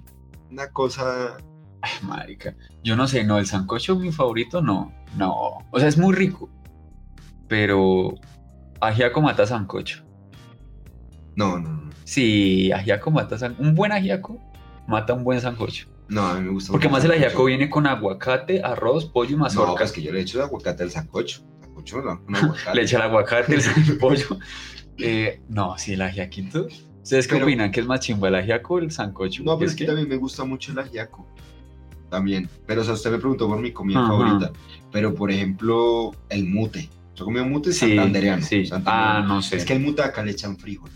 [0.49, 1.39] Una cosa.
[1.81, 2.55] Ay, marica.
[2.85, 4.93] Yo no sé, no, el sancocho mi favorito, no.
[5.17, 5.33] No.
[5.73, 6.49] O sea, es muy rico.
[7.53, 8.15] Pero
[8.81, 10.03] ajiaco mata sancocho.
[11.37, 11.91] No, no, no.
[12.05, 13.63] Sí, ajiaco mata sancocho.
[13.69, 14.41] Un buen ajiaco
[14.89, 15.87] mata un buen sancocho.
[16.09, 16.73] No, a mí me gusta.
[16.73, 19.85] Porque más el ajiaco viene con aguacate, arroz, pollo y No, mazorca.
[19.85, 21.43] es que yo le echo el aguacate al sancocho.
[21.61, 22.75] Sancocho no, aguacate.
[22.75, 24.39] Le echa el aguacate, el pollo.
[24.97, 26.69] Eh, no, sí, el ajiaquito.
[27.03, 27.71] ¿Ustedes qué Pero- opinan?
[27.71, 29.43] ¿Qué es más chimba, el ajiaco o el sancocho?
[29.43, 31.27] No, pero es que que también me gusta mucho el ajiaco.
[32.09, 32.49] También.
[32.67, 34.09] Pero, o sea, usted me preguntó por mi comida Ajá.
[34.09, 34.53] favorita.
[34.91, 36.89] Pero, por ejemplo, el mute.
[37.15, 38.43] Yo comí un mute sí, santandereano.
[38.45, 38.67] sí.
[38.67, 39.25] santandereano.
[39.25, 39.57] Ah, no sé.
[39.57, 40.91] Es que el mute acá le echan frijol.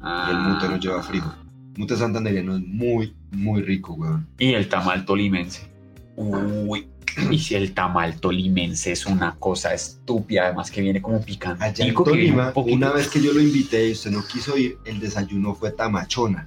[0.00, 0.28] Ah.
[0.30, 1.34] el mute no lleva frijol.
[1.76, 4.26] Mute santandereano es muy, muy rico, weón.
[4.38, 5.70] Y el tamal tolimense.
[6.16, 6.88] Uy.
[7.30, 11.64] Y si el tamal tolimense es una cosa estúpida, además que viene como picante.
[11.64, 14.78] Allá en Tolima, un una vez que yo lo invité y usted no quiso ir,
[14.84, 16.46] el desayuno fue tamachona.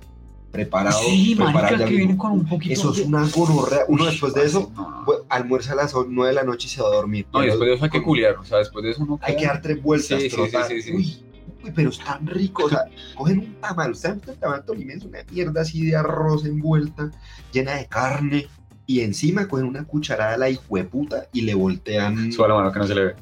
[0.52, 3.86] Preparado, Sí, preparado marica, que viene con un poquito Eso es una gonorrea.
[3.88, 5.06] Uno Uy, después de eso, no, no.
[5.30, 7.26] almuerza a las 9 de la noche y se va a dormir.
[7.34, 9.36] No, y después de eso hay que culiar, o sea, después de eso uno Hay
[9.38, 10.68] que dar tres vueltas, Sí, sí, trotar.
[10.68, 10.94] sí, sí, sí.
[10.96, 11.24] Uy,
[11.64, 12.66] uy, pero es tan rico.
[12.66, 12.84] O sea,
[13.16, 13.92] cogen un tamal.
[13.92, 15.08] ¿Ustedes han visto el tamal tolimense?
[15.08, 17.12] Una mierda así de arroz envuelta,
[17.54, 18.48] llena de carne.
[18.88, 22.32] Y encima cogen una cucharada de la hijueputa y le voltean.
[22.32, 23.16] Suba la mano que no se le ve.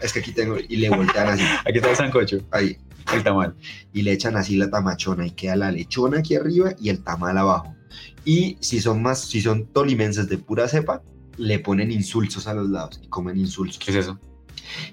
[0.00, 0.56] Es que aquí tengo.
[0.68, 1.42] Y le voltean así.
[1.66, 2.76] Aquí está el sancocho, Ahí.
[3.14, 3.54] el tamal.
[3.92, 7.36] y le echan así la tamachona y queda la lechona aquí arriba y el tamal
[7.38, 7.74] abajo.
[8.24, 11.02] Y si son más, si son tolimenses de pura cepa,
[11.36, 13.78] le ponen insulsos a los lados y comen insulsos.
[13.78, 14.18] ¿Qué es eso?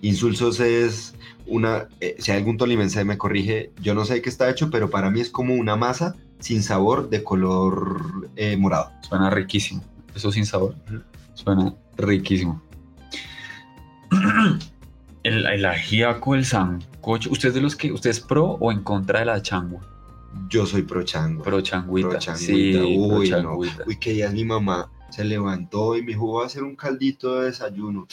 [0.02, 1.14] Insulsos es
[1.48, 4.90] una, eh, si algún tolimense me corrige, yo no sé de qué está hecho, pero
[4.90, 8.92] para mí es como una masa sin sabor de color eh, morado.
[9.02, 9.82] Suena riquísimo.
[10.14, 10.76] Eso sin sabor.
[11.36, 12.62] Suena riquísimo.
[15.24, 17.32] El, el ajíaco, el sancocho.
[17.32, 19.80] ¿Usted es de los que, usted es pro o en contra de la changua?
[20.50, 21.42] Yo soy pro chango.
[21.44, 22.10] Pro changuita.
[22.10, 22.46] Pro changuita.
[22.46, 23.50] Sí, Uy, pro no.
[23.52, 23.84] changuita.
[23.88, 27.40] Uy, que ya mi mamá se levantó y me dijo, voy a hacer un caldito
[27.40, 28.06] de desayuno.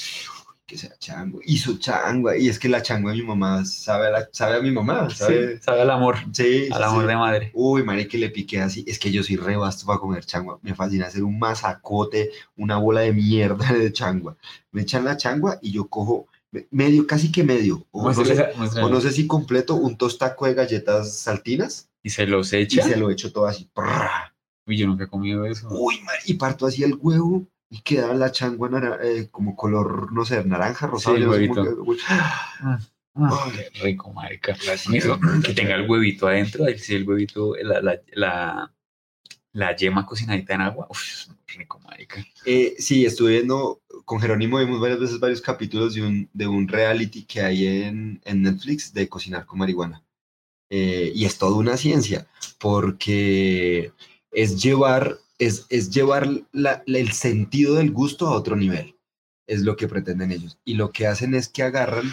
[0.70, 1.40] Que sea chango.
[1.44, 2.36] Hizo changua.
[2.36, 5.10] Y es que la changua de mi mamá sabe a, la- sabe a mi mamá.
[5.10, 7.09] Sabe, Sí, sabe al amor, sí, al amor sí.
[7.09, 7.51] de madre.
[7.55, 8.84] Uy, madre, que le piqué así.
[8.86, 10.60] Es que yo soy re vasto para comer changua.
[10.62, 14.36] Me fascina hacer un masacote, una bola de mierda de changua.
[14.70, 17.84] Me echan la changua y yo cojo me- medio, casi que medio.
[17.90, 18.86] O no, sé, esa- muéstrele.
[18.86, 22.84] o no sé si completo un tostaco de galletas saltinas Y se los y echa.
[22.84, 23.68] se lo echo todo así.
[23.74, 24.32] prrra.
[24.68, 25.66] Uy, yo nunca he comido eso.
[25.72, 28.68] Uy, madre, y parto así el huevo y queda la changua
[29.02, 31.16] eh, como color, no sé, naranja, rosado.
[31.16, 31.64] Sí, huevito.
[33.14, 34.56] Ah, qué rico, marica.
[34.92, 38.72] Eso, que tenga el huevito adentro, ahí sí el huevito, la, la, la,
[39.52, 40.86] la yema cocinadita en agua.
[40.90, 41.26] Uf,
[41.56, 42.24] rico, marica.
[42.44, 46.68] Eh, sí, estuve viendo, con Jerónimo vimos varias veces varios capítulos de un, de un
[46.68, 50.02] reality que hay en, en Netflix de cocinar con marihuana.
[50.72, 52.28] Eh, y es toda una ciencia,
[52.59, 53.92] porque
[54.30, 58.96] es llevar, es, es llevar la- la- el sentido del gusto a otro nivel.
[59.48, 60.58] Es lo que pretenden ellos.
[60.64, 62.04] Y lo que hacen es que agarran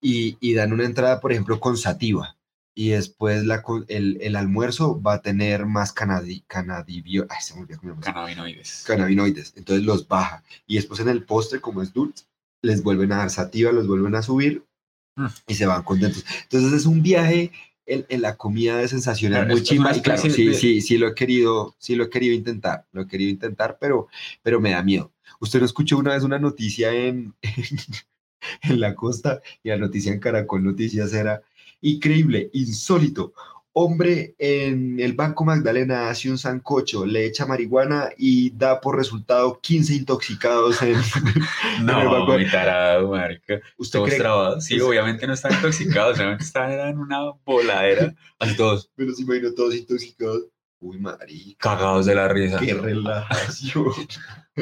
[0.00, 2.36] y, y dan una entrada, por ejemplo, con sativa.
[2.74, 7.66] Y después la, el, el almuerzo va a tener más canadi, canadibio, ay, se me
[8.00, 8.84] Cannabinoides.
[8.86, 10.44] cannabinoides, entonces los baja.
[10.66, 12.24] Y después en el postre, como es dulce,
[12.62, 14.64] les vuelven a dar sativa, los vuelven a subir
[15.16, 15.26] Mm.
[15.48, 16.24] y se van contentos.
[16.44, 17.50] Entonces es un viaje
[17.90, 19.90] en, en la comida de sensaciones muy chimba.
[19.96, 23.02] Y claro, sí, de- sí, sí lo he querido, sí lo he querido intentar, lo
[23.02, 24.08] he querido intentar, pero,
[24.42, 25.12] pero me da miedo.
[25.40, 27.34] Usted no escuchó una vez una noticia en,
[28.62, 31.42] en la costa y la noticia en Caracol Noticias era
[31.80, 33.32] increíble, insólito.
[33.72, 39.60] Hombre en el Banco Magdalena hace un sancocho, le echa marihuana y da por resultado
[39.60, 40.96] 15 intoxicados en...
[41.82, 42.32] No, el banco.
[42.32, 43.60] muy tarado, marica.
[43.78, 44.18] ¿Usted cree?
[44.18, 44.64] trabados.
[44.64, 48.12] Sí, obviamente no están intoxicados, obviamente están en una voladera.
[48.40, 50.46] Así todos Pero se imagino todos intoxicados.
[50.80, 52.58] Uy, marica, cagados de la risa.
[52.58, 53.84] qué relajación.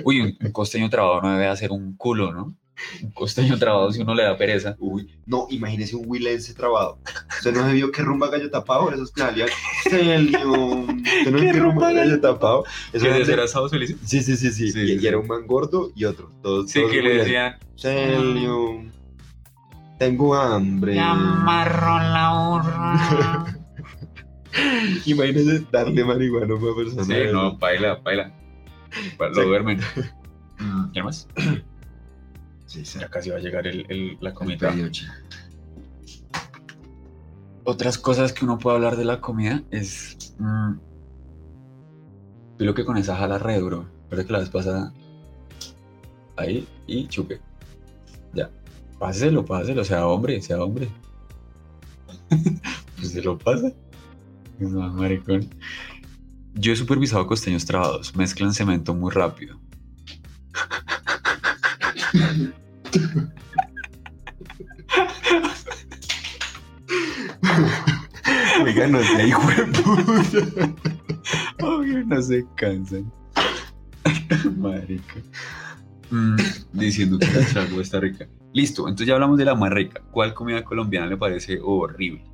[0.04, 2.54] Uy, un, un costeño trabado no debe hacer un culo, ¿no?
[3.02, 4.76] Un costeño trabado si uno le da pereza.
[4.78, 6.98] Uy, no, imagínese un huilense trabado.
[7.38, 8.90] ¿Usted no se vio que rumba gallo tapado?
[8.92, 9.48] Esos que salían.
[9.84, 12.64] ¿Usted no vio que rumba gallo tapado?
[12.92, 13.96] Eso ¿Qué era de ser de- asados felices?
[14.04, 14.70] Sí, sí, sí, sí.
[14.72, 15.06] Sí, y, sí, y sí.
[15.06, 16.30] era un man gordo y otro.
[16.42, 17.56] Todos, Sí, todos que le decían.
[17.76, 18.84] Celio.
[19.98, 20.94] Tengo hambre.
[20.94, 23.44] la burra.
[25.04, 27.04] Imagínese darle marihuana a una persona.
[27.04, 28.32] Sí, no, baila, baila.
[29.18, 29.80] Lo duermen.
[30.58, 31.28] Mm, ¿Qué más?
[32.68, 32.98] Sí, sí.
[33.00, 34.72] Ya casi va a llegar el, el- la comida.
[37.64, 40.34] Otras cosas que uno puede hablar de la comida es.
[40.38, 40.72] mm,
[42.58, 43.88] yo lo que con esa jala re duro.
[44.10, 44.92] Pero que la vez pasada.
[46.36, 47.40] Ahí y chupe.
[48.34, 48.50] Ya.
[48.98, 50.88] Páselo, páselo, sea hombre, sea hombre.
[52.96, 53.72] pues se lo pasa.
[54.60, 55.48] Más maricón.
[56.54, 58.14] Yo he supervisado costeños trabados.
[58.16, 59.58] Mezclan cemento muy rápido.
[69.26, 70.74] Hijo de puta.
[71.62, 73.12] Obvio, no se cansan.
[74.56, 75.14] Marica.
[76.10, 76.36] Mm,
[76.72, 78.26] diciendo que la chagua está rica.
[78.54, 80.02] Listo, entonces ya hablamos de la más rica.
[80.10, 82.24] ¿Cuál comida colombiana le parece horrible?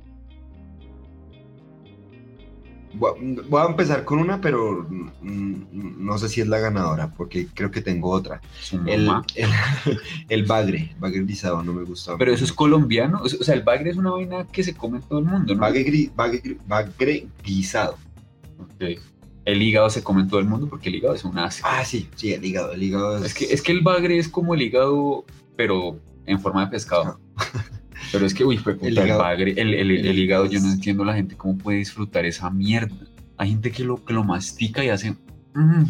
[2.97, 4.87] Voy a- empezar con una, pero
[5.21, 8.41] no sé si es la ganadora, porque creo que tengo otra.
[8.85, 9.49] El, el,
[10.29, 12.17] el bagre, bagre guisado, no me gusta.
[12.17, 13.21] Pero eso es colombiano.
[13.23, 15.61] O sea, el bagre es una vaina que se come en todo el mundo, ¿no?
[15.61, 17.97] Bagre, guisado.
[18.59, 18.99] Ok.
[19.45, 21.67] El hígado se come en todo el mundo porque el hígado es un asco.
[21.69, 23.25] Ah, sí, sí, el hígado, el hígado es...
[23.25, 25.23] Es que, es que el bagre es como el hígado,
[25.55, 27.19] pero en forma de pescado.
[28.11, 30.45] Pero es que, uy, fue puta, El hígado- bagre, el, el- el el hígado, hígado
[30.47, 32.95] yo no es- entiendo la gente cómo puede disfrutar esa mierda.
[33.37, 35.15] Hay gente que lo, que lo mastica y hace,
[35.53, 35.83] "Mm,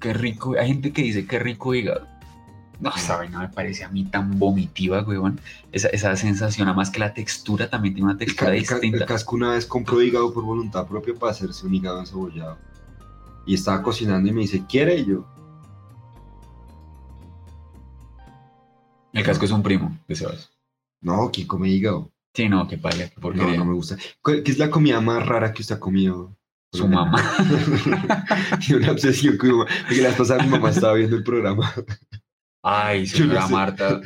[0.00, 0.54] qué rico.
[0.58, 2.06] Hay gente que dice, qué rico hígado.
[2.80, 5.38] No, esa vaina me parece a mí tan vomitiva, weón.
[5.70, 9.04] Esa, esa sensación, además que la textura también tiene una textura el ca- el distinta.
[9.06, 12.56] casco una vez compró hígado por voluntad propia para hacerse un hígado encebollado.
[13.46, 14.96] Y estaba cocinando y me dice, ¿quiere?
[14.96, 15.26] Y yo,
[19.12, 20.50] El casco es un primo de Sebas.
[21.00, 22.12] No, ¿quién come hígado?
[22.34, 23.56] Sí, no, qué paila, qué No, porquería.
[23.56, 23.96] no me gusta.
[24.22, 26.36] ¿Cuál- ¿Qué es la comida más rara que usted ha comido?
[26.72, 27.20] Su mamá.
[28.64, 29.70] Tiene una obsesión con mi mamá.
[29.82, 31.72] Porque la vez pasada mi mamá estaba viendo el programa.
[32.62, 33.52] Ay, no señora sé.
[33.52, 34.00] Marta,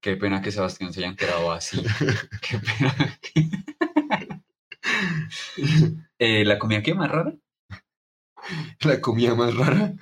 [0.00, 1.82] qué pena que Sebastián se haya enterado así.
[2.40, 3.18] Qué pena.
[6.18, 7.34] Eh, ¿La comida qué más rara?
[8.80, 9.92] La comida más rara.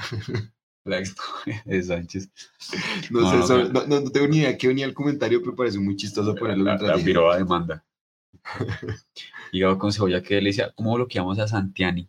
[0.84, 0.98] La
[1.64, 2.30] de Sánchez.
[3.10, 3.86] No, No, sé, no, solo- no.
[3.86, 6.72] no, no tengo ni idea que venía el comentario, pero parece muy chistoso ponerlo La,
[6.72, 7.06] mientras la dije.
[7.06, 7.84] piroba demanda.
[9.52, 10.72] Hígado con cebolla, qué delicia.
[10.74, 12.08] ¿Cómo bloqueamos a Santiani?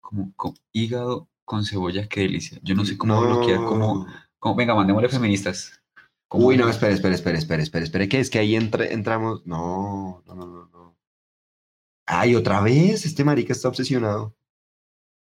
[0.00, 2.58] Como, con hígado con cebolla, qué delicia.
[2.62, 4.06] Yo no sé cómo bloquear, cómo,
[4.38, 5.80] cómo- Venga, mandémosle feministas.
[6.28, 9.46] ¿Cómo- Uy, no, espera, espera, espera, espera, espera, espera, que es que ahí entra- entramos.
[9.46, 10.96] No, no, no, no, no.
[12.06, 14.34] Ay, otra vez, este marica está obsesionado.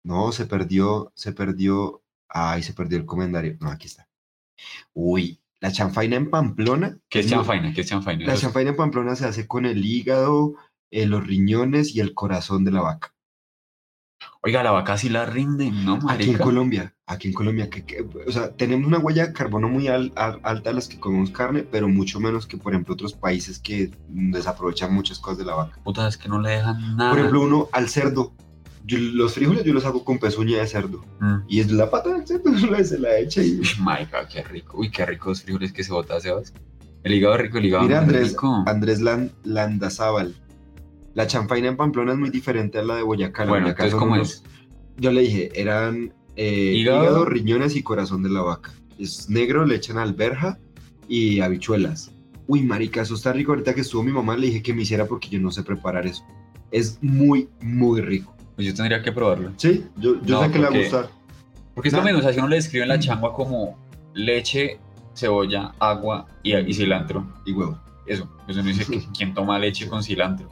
[0.05, 2.02] No, se perdió, se perdió.
[2.35, 3.57] Ay, se perdió el comentario.
[3.61, 4.09] No, aquí está.
[4.95, 6.99] Uy, la chanfaina en Pamplona.
[7.09, 7.73] ¿Qué es chanfaina?
[7.73, 8.25] ¿Qué es chanfaina?
[8.27, 10.55] La chanfaina en Pamplona se hace con el hígado,
[10.91, 13.15] eh, los riñones y el corazón de la vaca.
[14.45, 16.45] Oiga, la vaca sí la rinde, ¿no, Aquí en marica?
[16.45, 20.13] Colombia, aquí en Colombia, que, que- o sea, tenemos una huella de carbono muy al-
[20.17, 23.59] al- alta a las que comemos carne, pero mucho menos que, por ejemplo, otros países
[23.61, 25.79] que desaprovechan muchas cosas de la vaca.
[25.85, 27.11] Puta, es que no le dejan nada.
[27.11, 28.33] Por ejemplo, uno al cerdo,
[28.87, 31.37] yo- los frijoles yo los hago con pezuña de cerdo, Mm.
[31.49, 33.61] y es la pata del cerdo, la- se la echa y...
[33.61, 34.79] Uy, marica, qué rico.
[34.79, 36.53] Uy, qué ricos frijoles que se bota Sebas.
[37.05, 38.63] El hígado rico, el hígado Mira, Andrés, rico.
[38.67, 40.35] Andrés Lan- Landazábal,
[41.15, 43.45] la chanfaina en Pamplona es muy diferente a la de Boyacá.
[43.45, 44.43] Bueno, Boyacá entonces, ¿cómo unos- es?
[44.99, 47.03] Yo le dije, eran eh, ¿Hígado?
[47.03, 47.25] hígado?
[47.25, 48.73] riñones y corazón de la vaca.
[48.99, 50.59] Es negro, le echan alberja
[51.09, 52.13] y habichuelas.
[52.47, 53.53] Uy, marica, eso está rico.
[53.53, 56.07] Ahorita que estuvo mi mamá le dije que me hiciera porque yo no sé preparar
[56.07, 56.23] eso.
[56.71, 58.35] Es muy, muy rico.
[58.55, 59.53] Pues yo tendría que probarlo.
[59.57, 61.09] Sí, yo, yo No, sé que le va a gustar.
[61.75, 63.79] Porque es lo mismo, o sea, si uno le describe en la changua como
[64.15, 64.79] leche,
[65.15, 67.27] cebolla, agua y, y cilantro.
[67.47, 67.81] Y huevo.
[68.07, 70.49] Eso, pues uno dice que quién toma leche con cilantro.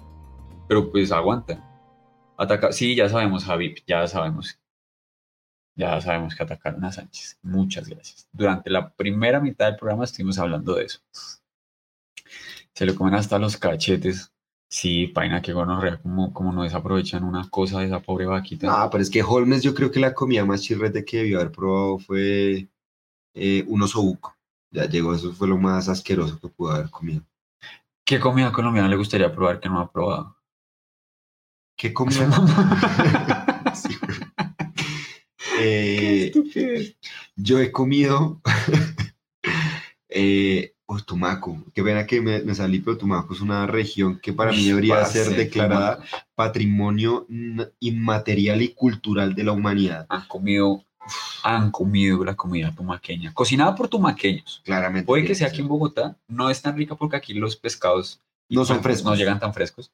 [0.69, 1.67] Pero pues aguanta.
[2.37, 4.59] Ataca, sí, ya sabemos, Javi, ya sabemos.
[5.77, 7.39] Ya sabemos que atacaron a Sánchez.
[7.43, 8.29] Muchas gracias.
[8.33, 11.01] Durante la primera mitad del programa estuvimos hablando de eso.
[12.75, 14.30] Se le comen hasta los cachetes.
[14.73, 18.69] Sí, paina, que gonorrea, como, como no desaprovechan una cosa de esa pobre vaquita.
[18.71, 21.51] Ah, pero es que Holmes yo creo que la comida más chirrete que debió haber
[21.51, 22.69] probado fue
[23.35, 24.37] eh, un osobuco.
[24.71, 27.23] Ya llegó, eso fue lo más asqueroso que pudo haber comido.
[28.05, 30.37] ¿Qué comida colombiana le gustaría probar que no ha probado?
[31.77, 32.31] ¿Qué comida?
[33.75, 33.97] Sí.
[35.59, 36.33] Eh,
[37.35, 38.41] Yo he comido
[40.09, 41.63] eh, oh, Tumaco.
[41.75, 44.97] Qué pena que me, me salí, pero Tumaco es una región que para mí debería
[44.97, 46.03] parce, ser declarada
[46.35, 47.27] patrimonio
[47.79, 50.07] inmaterial y cultural de la humanidad.
[50.09, 50.85] Han comido,
[51.45, 54.63] han comido la comida tumaqueña, cocinada por tumaqueños.
[54.65, 55.07] Claramente.
[55.07, 58.65] Puede que sea aquí en Bogotá, no es tan rica porque aquí los pescados No
[58.65, 59.11] son frescos.
[59.13, 59.93] no llegan tan frescos.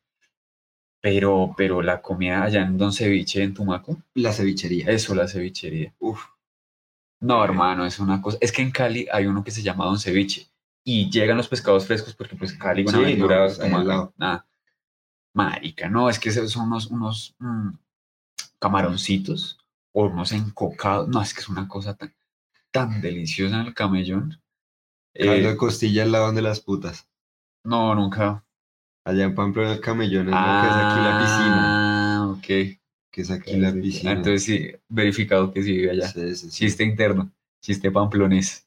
[1.02, 4.86] Pero, pero la comida allá en Don Ceviche, en Tumaco, La cevichería.
[4.90, 5.92] eso, la cevichería.
[6.00, 6.24] Uf,
[7.20, 8.38] No, hermano, es una cosa.
[8.40, 10.48] Es que en Cali hay uno que se llama Don Ceviche
[10.88, 14.46] y llegan los pescados frescos porque, pues, Cali, Sí, Buenaventura, no, pues, nada.
[15.34, 17.70] Marica, no, es que esos son unos, unos mm,
[18.60, 19.58] camaroncitos
[19.92, 21.08] o unos encocados.
[21.08, 22.14] No, es que es una cosa tan,
[22.70, 24.40] tan deliciosa en el camellón.
[25.12, 27.08] Eh, caldo de costilla al lado de las putas.
[27.64, 28.44] no, nunca.
[29.04, 31.62] Allá en Pamplona el camellón es lo que es aquí la piscina.
[32.22, 32.46] Ah, ok.
[33.10, 34.12] Que es aquí la Ah, piscina.
[34.12, 36.08] Entonces sí, verificado que sí vive allá.
[36.08, 36.50] Sí, sí, sí.
[36.50, 37.30] Chiste interno,
[37.60, 38.65] chiste pamplones.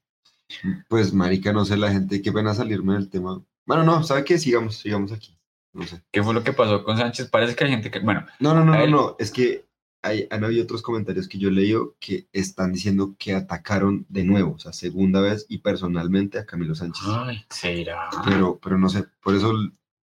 [0.87, 3.41] Pues, marica, no sé, la gente, qué pena salirme del tema.
[3.65, 4.37] Bueno, no, ¿sabe qué?
[4.37, 5.37] Sigamos, sigamos aquí.
[5.73, 6.01] No sé.
[6.11, 7.29] ¿Qué fue lo que pasó con Sánchez?
[7.29, 9.15] Parece que hay gente que, bueno, No, no, no, no, no.
[9.19, 9.65] Es que
[10.01, 14.23] hay, han habido otros comentarios que yo he leído que están diciendo que atacaron de
[14.23, 17.03] nuevo, o sea, segunda vez y personalmente a Camilo Sánchez.
[17.07, 18.09] ay, será.
[18.25, 19.53] Pero, pero no sé, por eso.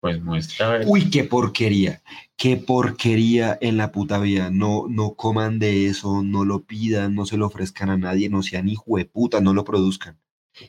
[0.00, 0.80] Pues muestra.
[0.84, 2.02] Uy, qué porquería.
[2.36, 4.50] Qué porquería en la puta vida.
[4.50, 8.42] No, no coman de eso, no lo pidan, no se lo ofrezcan a nadie, no
[8.42, 10.18] sean hijo de puta, no lo produzcan.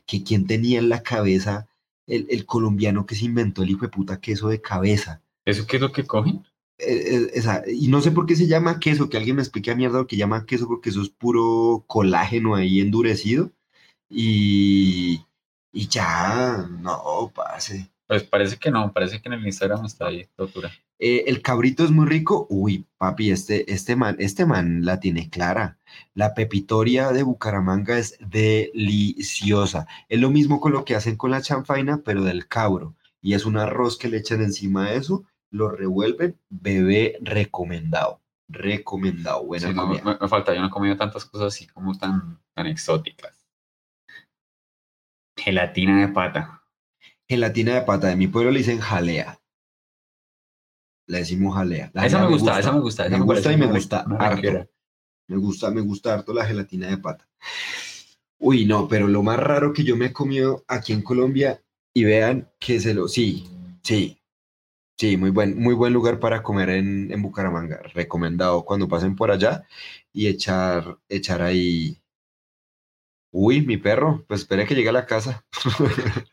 [0.05, 1.67] Que quien tenía en la cabeza
[2.07, 5.21] el, el colombiano que se inventó el hijo de puta queso de cabeza.
[5.45, 6.43] ¿Eso qué es lo que cogen?
[6.79, 9.71] eh, eh, esa- y no sé por qué se llama queso, que alguien me explique
[9.71, 13.51] a mierda lo que llama queso, porque eso es puro colágeno ahí endurecido.
[14.09, 15.21] Y,
[15.71, 17.89] y ya, no, pase.
[18.07, 20.71] Pues parece que no, parece que en el Instagram está ahí, tortura.
[21.05, 22.47] Eh, el cabrito es muy rico.
[22.49, 25.77] Uy, papi, este, este man, este man la tiene clara.
[26.13, 29.85] La pepitoria de Bucaramanga es deliciosa.
[30.07, 32.95] Es lo mismo con lo que hacen con la chanfaina, pero del cabro.
[33.21, 38.21] Y es un arroz que le echan encima de eso, lo revuelven, bebé recomendado.
[38.47, 40.03] Recomendado, buena Sí, no, comida.
[40.05, 43.45] me, me falta, yo no he comido tantas cosas así como tan, tan exóticas.
[45.35, 46.63] Gelatina de pata.
[47.27, 49.39] Gelatina de pata de mi pueblo le dicen jalea.
[51.07, 51.91] Le decimos jalea.
[51.93, 53.05] La esa jalea me gusta, esa me gusta.
[53.05, 54.69] esa Me gusta y me gusta una harto.
[55.27, 57.27] Me gusta, me gusta harto la gelatina de pata.
[58.39, 61.63] Uy, no, pero lo más raro que yo me he comido aquí en Colombia,
[61.93, 63.07] y vean que se lo.
[63.07, 63.47] Sí,
[63.83, 64.19] sí.
[64.97, 67.81] Sí, muy buen, muy buen lugar para comer en, en Bucaramanga.
[67.93, 69.65] Recomendado cuando pasen por allá
[70.11, 71.99] y echar, echar ahí.
[73.31, 75.45] Uy, mi perro, pues espere que llegue a la casa.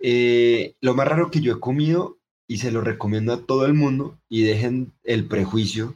[0.00, 2.17] Eh, lo más raro que yo he comido,
[2.48, 5.94] y se lo recomiendo a todo el mundo, y dejen el prejuicio,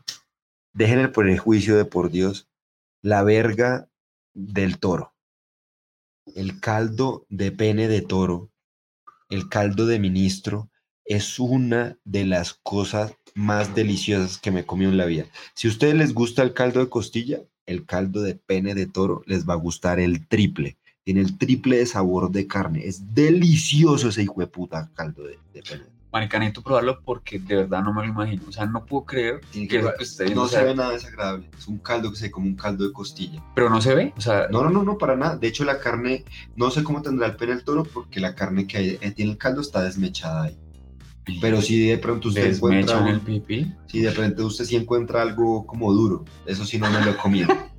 [0.74, 2.49] dejen el prejuicio de por Dios,
[3.01, 3.89] la verga
[4.35, 5.15] del toro,
[6.37, 8.51] el caldo de pene de toro,
[9.31, 10.69] el caldo de ministro,
[11.07, 15.27] es una de las cosas más deliciosas que me he comido en la vida.
[15.55, 19.23] Si a ustedes les gusta el caldo de costilla, el caldo de pene de toro
[19.27, 20.77] les va a gustar el triple.
[21.03, 22.87] Tiene el triple de sabor de carne.
[22.87, 25.91] Es delicioso ese hijo de puta caldo de, de pene.
[26.12, 28.43] Marica, necesito probarlo porque de verdad no me lo imagino.
[28.47, 30.90] O sea, no puedo creer Tiene que que- eso que usted no se ve nada
[30.93, 31.48] desagradable.
[31.56, 33.43] Es un caldo que se ve como un caldo de costilla.
[33.55, 34.12] pero no se ve.
[34.16, 35.36] O sea, No, no, no, no, para nada.
[35.36, 36.24] De hecho, la carne,
[36.55, 39.32] no sé cómo tendrá el pene el toro, porque la carne que hay- eh, tiene
[39.32, 40.59] el caldo está desmechada ahí.
[41.40, 43.72] Pero si de pronto usted encuentra, el pipí.
[43.86, 47.16] si de repente usted sí encuentra algo como duro, eso sí no me lo he
[47.16, 47.48] comido.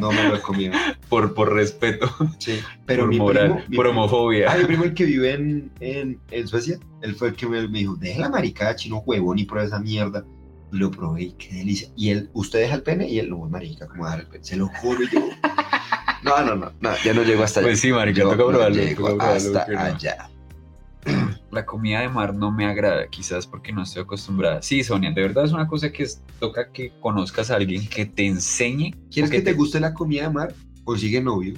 [0.00, 0.74] No me lo he comido.
[1.08, 2.60] Por, por respeto, Sí.
[2.86, 4.52] Pero por mi moral, primo, mi por primo- homofobia.
[4.52, 7.66] Ah, mi primo el que vive en, en, en Suecia, él fue el que me,
[7.68, 10.24] dijo, deja la maricada chino huevón y prueba esa mierda.
[10.72, 11.88] Y lo probé y qué delicia.
[11.96, 14.44] Y él, usted deja el pene y él, no, marica, ¿cómo dejar el pene?
[14.44, 15.20] Se lo come yo.
[16.22, 17.68] No, no, no, no, ya no llego hasta allá.
[17.68, 18.80] Pues sí, marica, toca probarlo.
[19.20, 20.28] hasta allá.
[21.52, 24.62] La comida de mar no me agrada, quizás porque no estoy acostumbrada.
[24.62, 28.06] Sí, Sonia, de verdad es una cosa que es- toca que conozcas a alguien que
[28.06, 28.92] te enseñe.
[29.10, 30.54] ¿Quieres que te guste la comida de mar?
[30.82, 31.52] Consigue novio,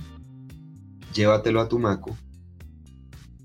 [1.15, 2.17] llévatelo a tu maco,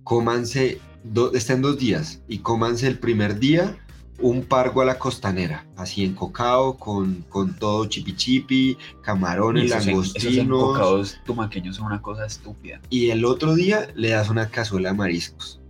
[0.04, 3.78] cómanse, do- estén dos días y cómanse el primer día
[4.22, 9.88] un pargo a la costanera, así encocado, con, con todo chipi chipi, camarones, esos, en-
[9.88, 10.40] langostinos.
[10.46, 12.82] encocados tumaqueños son una cosa estúpida.
[12.90, 15.62] Y el otro día le das una cazuela de mariscos.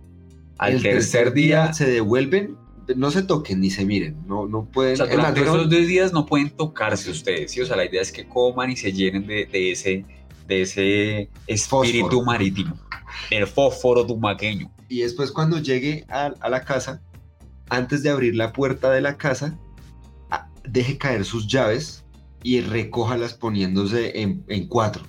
[0.60, 2.56] Al el tercer día, se devuelven,
[2.94, 4.94] no se toquen ni se miren, no, no pueden.
[4.94, 7.60] o sea, durante esos dos días no pueden tocarse ustedes, ¿sí?
[7.60, 10.04] O sea, la idea es que coman y se llenen de, de ese,
[10.46, 12.24] de ese espíritu Fósforo.
[12.24, 12.78] marítimo.
[13.30, 14.70] El fósforo tumaqueño.
[14.88, 17.00] Y después cuando llegue a, a la casa,
[17.68, 19.58] antes de abrir la puerta de la casa,
[20.64, 22.04] deje caer sus llaves
[22.42, 25.02] y recójalas poniéndose en, en cuatro.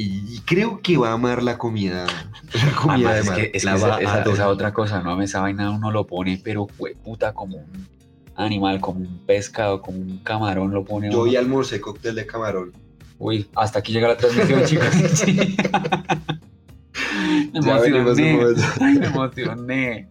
[0.00, 2.06] Y, y creo que va a amar la comida,
[2.54, 3.36] la comida Además, de es mar.
[3.36, 4.00] que, es La que va
[4.32, 5.20] esa, otra cosa, ¿no?
[5.20, 7.88] Esa vaina uno lo pone, pero fue puta como un
[8.36, 11.10] animal, como un pescado, como un camarón lo pone.
[11.10, 12.72] Yo hoy almorcé cóctel de camarón.
[13.18, 14.86] Uy, hasta aquí llega la transmisión, chicos.
[15.14, 15.56] Sí.
[17.52, 18.38] Me emocioné.
[18.80, 20.08] Ay, me emocioné.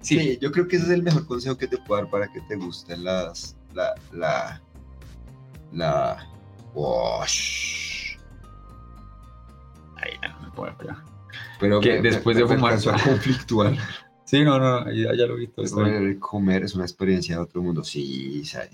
[0.00, 2.32] Sí, Sí, yo creo que ese es el mejor consejo que te puedo dar para
[2.32, 3.54] que te gusten las.
[3.74, 3.92] La.
[4.12, 4.62] La.
[5.72, 6.26] La.
[6.74, 7.85] Wash.
[10.06, 10.96] Ay, no, me puedo pegar.
[11.60, 13.74] Pero Que después de fumar- conflictuar.
[14.24, 15.62] Sí, no, no, ya, ya lo he visto.
[15.70, 17.84] Comer, comer es una experiencia de otro mundo.
[17.84, 18.70] Sí, sabe.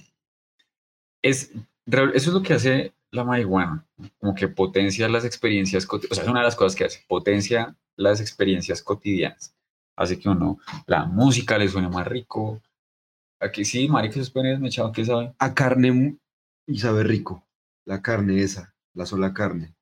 [1.23, 1.51] Es,
[1.87, 3.85] eso es lo que hace la marihuana,
[4.19, 7.05] como que potencia las experiencias, coti- o sea, es una de las cosas que hace,
[7.07, 9.55] potencia las experiencias cotidianas.
[9.97, 12.61] hace que uno, la música le suene más rico.
[13.39, 15.35] Aquí sí, marica, esos penes me echaba, ¿qué saben?
[15.39, 16.17] A carne
[16.67, 17.47] y sabe rico.
[17.85, 19.75] La carne esa, la sola carne.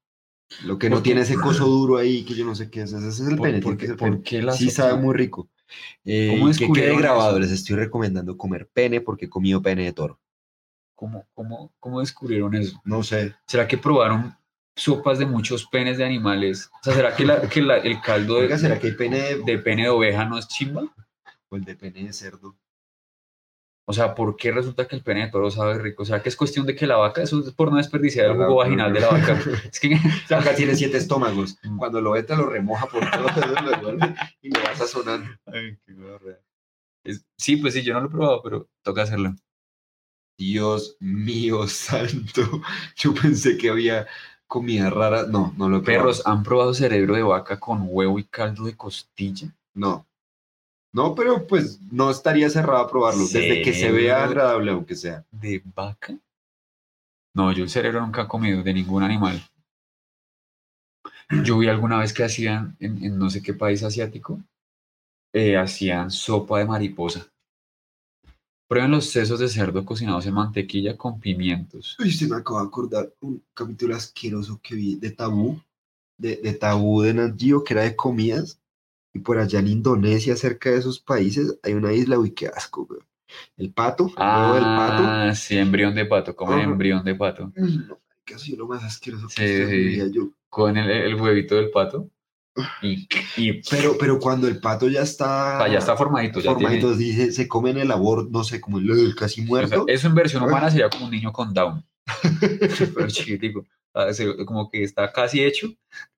[0.64, 2.92] Lo que no tiene ese coso duro ahí, que yo no sé qué es.
[2.92, 3.60] Ese es el ¿Por- pene.
[3.60, 4.42] por tiene que qué- ser por pene.
[4.42, 4.88] la Sí sopa?
[4.88, 5.48] sabe muy rico.
[6.04, 7.38] Eh, ¿Cómo que quede grabado, eso?
[7.40, 10.18] les estoy recomendando comer pene porque he comido pene de toro.
[10.96, 12.80] ¿Cómo, cómo, cómo descubrieron eso?
[12.84, 13.34] No sé.
[13.46, 14.34] ¿Será que probaron
[14.76, 16.68] sopas de muchos penes de animales?
[16.80, 19.18] O sea, ¿será que, la- que la- el caldo de, Oiga, ¿será que hay pene
[19.18, 20.82] de, de pene de oveja no es chimba?
[21.48, 22.56] o el de pene de cerdo?
[23.90, 26.04] O sea, ¿por qué resulta que el pene de toro sabe rico?
[26.04, 28.38] O sea, que es cuestión de que la vaca, eso es por no desperdiciar el
[28.38, 29.38] La- jugo vaginal de la vaca.
[29.72, 29.94] Es que,
[30.34, 31.58] Acá tiene siete estómagos.
[31.62, 31.76] Mm.
[31.76, 33.28] Cuando lo ve, te lo remoja por todo
[33.62, 35.28] lo devuelve y lo vas sazonando.
[35.46, 35.94] Ay, qué.
[37.04, 39.34] Es- sí, pues sí, yo no lo he probado, pero toca hacerlo.
[40.38, 42.62] Dios mío santo.
[42.96, 44.06] Yo pensé que había
[44.46, 45.24] comida rara.
[45.24, 46.02] No, no lo he probado.
[46.04, 49.48] Perros, ¿han probado cerebro de vaca con huevo y caldo de costilla?
[49.74, 50.06] No.
[50.92, 53.22] No, pero pues no estaría cerrado a probarlo.
[53.22, 55.24] Desde que se vea agradable, aunque sea.
[55.30, 56.18] ¿De vaca?
[57.34, 59.40] No, yo el cerebro nunca he comido de ningún animal.
[61.44, 64.40] Yo vi alguna vez que hacían, en, en no sé qué país asiático,
[65.32, 67.26] eh, hacían sopa de mariposa.
[68.68, 71.96] Prueben los sesos de cerdo cocinados en mantequilla con pimientos.
[71.98, 75.60] Uy, se me acaba de acordar un capítulo asqueroso que vi de Tabú.
[76.16, 78.59] De, de Tabú de Nat Geo, que era de comidas.
[79.12, 82.86] Y por allá en Indonesia, cerca de esos países, hay una isla, uy, qué asco.
[83.56, 85.02] El pato, el huevo del pato.
[85.06, 87.52] Ah, sí, embrión de pato, como embrión de pato.
[87.56, 90.30] No, que sido lo más asqueroso que Sí, vida, yo.
[90.48, 92.08] Con el, el huevito del pato.
[92.82, 96.40] Y, y Pero, pero cuando el pato ya está, o sea, ya está formadito.
[96.40, 99.40] Ya tiene- formadito, dice, se come en el labor, no sé, como el, el casi
[99.40, 99.84] o sea, muerto.
[99.86, 101.84] eso en versión humana sería como un niño con Down.
[102.94, 103.64] Pero chiquitico.
[103.94, 104.08] Ah,
[104.46, 105.68] Como que está casi hecho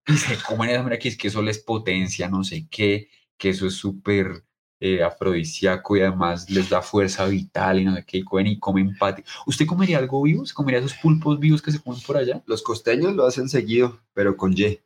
[0.06, 3.08] y se comen esa manera que es que eso les potencia, no sé qué,
[3.38, 4.44] que eso es súper
[4.80, 8.58] eh, afrodisíaco y además les da fuerza vital y no sé qué, y comen y
[8.58, 9.22] comen pati.
[9.46, 10.44] ¿Usted comería algo vivo?
[10.44, 12.42] ¿Se comería esos pulpos vivos que se comen por allá?
[12.46, 14.80] Los costeños lo hacen seguido, pero con Y.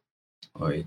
[0.53, 0.87] Oye.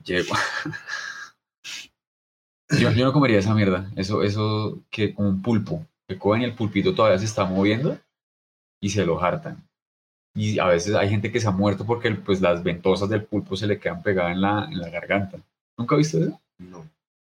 [2.70, 3.92] Yo, yo no comería esa mierda.
[3.96, 5.88] Eso, eso que como un pulpo.
[6.08, 8.00] Que cogen y el pulpito todavía se está moviendo
[8.80, 9.69] y se lo hartan.
[10.36, 13.56] Y a veces hay gente que se ha muerto porque pues, las ventosas del pulpo
[13.56, 15.40] se le quedan pegadas en la, en la garganta.
[15.78, 16.40] ¿Nunca viste eso?
[16.60, 16.90] No,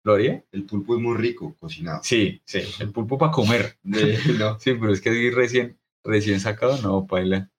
[0.04, 0.44] ¿Lo haría?
[0.52, 2.02] el pulpo es muy rico cocinado.
[2.04, 2.62] Sí, sí.
[2.80, 3.78] El pulpo para comer.
[3.84, 4.60] De- no.
[4.60, 7.50] Sí, pero es que recién, recién sacado, no, paila.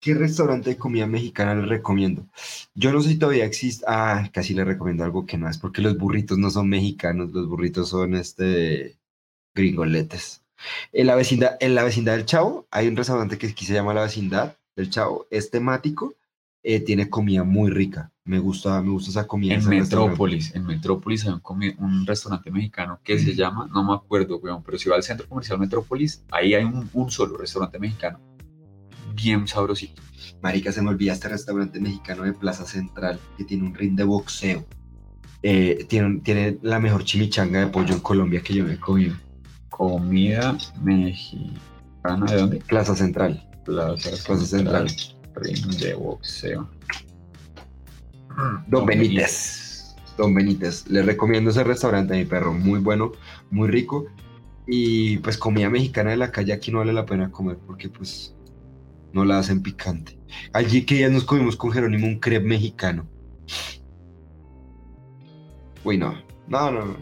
[0.00, 2.26] ¿Qué restaurante de comida mexicana les recomiendo?
[2.74, 3.84] Yo no sé si todavía existe.
[3.88, 7.48] Ah, casi les recomiendo algo que no es, porque los burritos no son mexicanos, los
[7.48, 8.96] burritos son este
[9.54, 10.44] gringoletes.
[10.92, 13.94] En la vecindad, en la vecindad del Chavo hay un restaurante que aquí se llama
[13.94, 16.14] La Vecindad del Chavo, es temático,
[16.62, 18.12] eh, tiene comida muy rica.
[18.24, 19.54] Me gusta, me gusta esa comida.
[19.54, 19.66] En.
[19.68, 24.62] Metrópolis, en Metrópolis hay un, un restaurante mexicano que se llama, no me acuerdo, weón,
[24.62, 28.20] pero si va al centro comercial Metrópolis, ahí hay un, un solo restaurante mexicano.
[29.14, 30.02] Bien sabrosito.
[30.42, 34.04] Marica, se me olvida este restaurante mexicano de Plaza Central que tiene un ring de
[34.04, 34.64] boxeo.
[35.42, 39.16] Eh, tiene, tiene la mejor chimichanga de pollo en Colombia que yo me he comido.
[39.70, 42.56] Comida mexicana, ¿de dónde?
[42.66, 43.48] Plaza Central.
[43.64, 44.88] Plaza, Plaza Central.
[45.34, 46.68] Ring de boxeo.
[48.66, 49.94] Don Benítez.
[50.16, 50.88] Don Benítez.
[50.88, 52.52] Les recomiendo ese restaurante a mi perro.
[52.52, 53.12] Muy bueno,
[53.50, 54.06] muy rico.
[54.66, 58.34] Y pues comida mexicana de la calle aquí no vale la pena comer porque pues
[59.12, 60.18] no la hacen picante.
[60.52, 63.08] Allí que ya nos comimos con Jerónimo un crepe mexicano.
[65.84, 66.14] Uy, no.
[66.48, 66.96] No, no, no.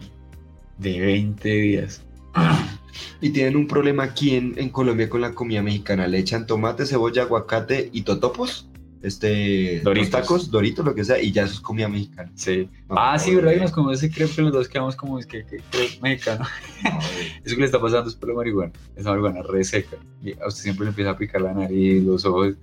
[0.78, 2.05] De 20 días.
[3.20, 6.06] Y tienen un problema aquí en, en Colombia con la comida mexicana.
[6.06, 8.68] Le echan tomate, cebolla, aguacate y totopos.
[9.02, 10.10] Este, Doritos.
[10.10, 12.30] tacos, doritos, lo que sea, y ya eso es comida mexicana.
[12.34, 12.68] Sí.
[12.88, 13.52] No, ah, sí, no, ¿verdad?
[13.52, 15.60] Y no, nos comemos ese crepe los dos quedamos como es que, que
[16.02, 16.44] mexicano.
[16.82, 16.98] no,
[17.44, 18.72] Eso que le está pasando es por la marihuana.
[18.96, 19.96] Esa marihuana re seca.
[20.22, 22.54] Y a usted siempre le empieza a picar la nariz, los ojos.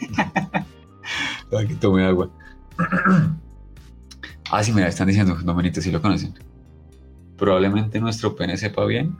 [1.50, 2.28] Que tome agua.
[4.50, 6.34] ah, sí, mira, están diciendo, Domenito, si lo conocen.
[7.36, 9.16] Probablemente nuestro pene sepa bien.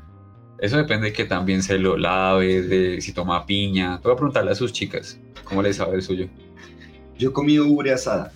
[0.58, 3.98] Eso depende de que también se lo lave, de si toma piña.
[4.02, 6.28] Voy a preguntarle a sus chicas cómo les sabe el suyo.
[7.18, 8.32] Yo he comido ubre asada.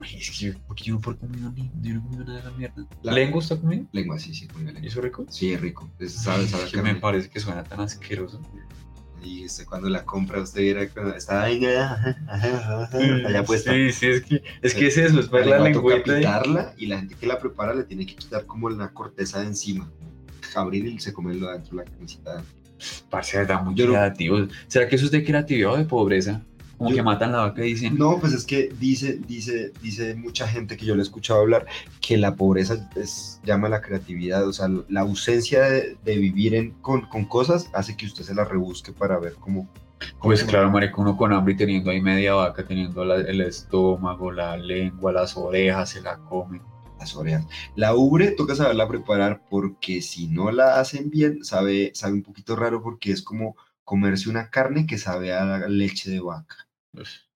[0.00, 2.38] Ay, es que yo, porque yo no he comido ni, yo no he comido nada
[2.38, 2.86] de la mierda.
[3.02, 3.84] La- ¿Lengua está comido?
[3.92, 4.88] Lengua, sí, sí, comida ¿Y lengua.
[4.90, 5.26] eso rico?
[5.30, 5.88] Sí, es rico.
[5.98, 8.40] Es, sabe, sabe Es que me parece que suena tan asqueroso.
[9.24, 13.72] Y usted cuando la compra, usted cuando está ahí, ajá, allá puesta.
[13.72, 16.12] Sí, sí, es que es, que es eso, es ver la lengüeta.
[16.12, 19.40] y- pitarla y la gente que la prepara le tiene que quitar como la corteza
[19.40, 19.90] de encima.
[20.54, 22.42] Abrir y se come lo de adentro, la carnecita.
[23.10, 24.46] Parce, da muy creativo.
[24.68, 26.42] ¿Será que eso es de creatividad o de pobreza?
[26.84, 30.14] Como Yo- que matan la vaca y dicen, No, pues es que dice, dice, dice
[30.14, 31.66] mucha gente que yo le he escuchado hablar
[32.00, 36.54] que la pobreza es, llama a la creatividad, o sea, la ausencia de, de vivir
[36.54, 39.68] en, con, con cosas hace que usted se la rebusque para ver cómo...
[40.18, 43.40] cómo Pues claro, marico, uno con hambre y teniendo ahí media vaca, teniendo la- el
[43.40, 46.60] estómago, la lengua, las orejas, se la come.
[46.98, 47.44] Las orejas.
[47.76, 52.56] La ubre toca saberla preparar porque si no la hacen bien, sabe, sabe un poquito
[52.56, 56.56] raro porque es como comerse una carne que sabe a leche de vaca.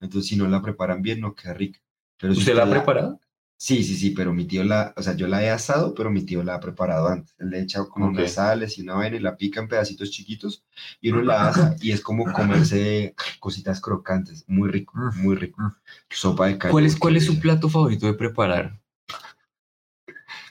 [0.00, 1.80] Entonces, si no la preparan bien, no queda rica.
[2.18, 3.20] Pero si ¿Usted la ha preparado?
[3.60, 6.22] Sí, sí, sí, pero mi tío la, o sea, yo la he asado, pero mi
[6.24, 7.34] tío la ha preparado antes.
[7.38, 8.12] Le echa como Ok.
[8.12, 10.64] unas sales y una vaina y la pica en pedacitos chiquitos
[11.00, 14.44] y uno la asa y es como comerse cositas crocantes.
[14.46, 15.22] Muy rico, Mm.
[15.22, 15.60] muy rico.
[15.60, 15.72] Mm.
[16.10, 16.70] Sopa de callo.
[16.72, 18.78] ¿Cuál es, cuál es su plato favorito de preparar?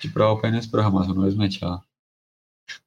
[0.01, 1.85] Yo he probado penes, pero jamás uno desmechado.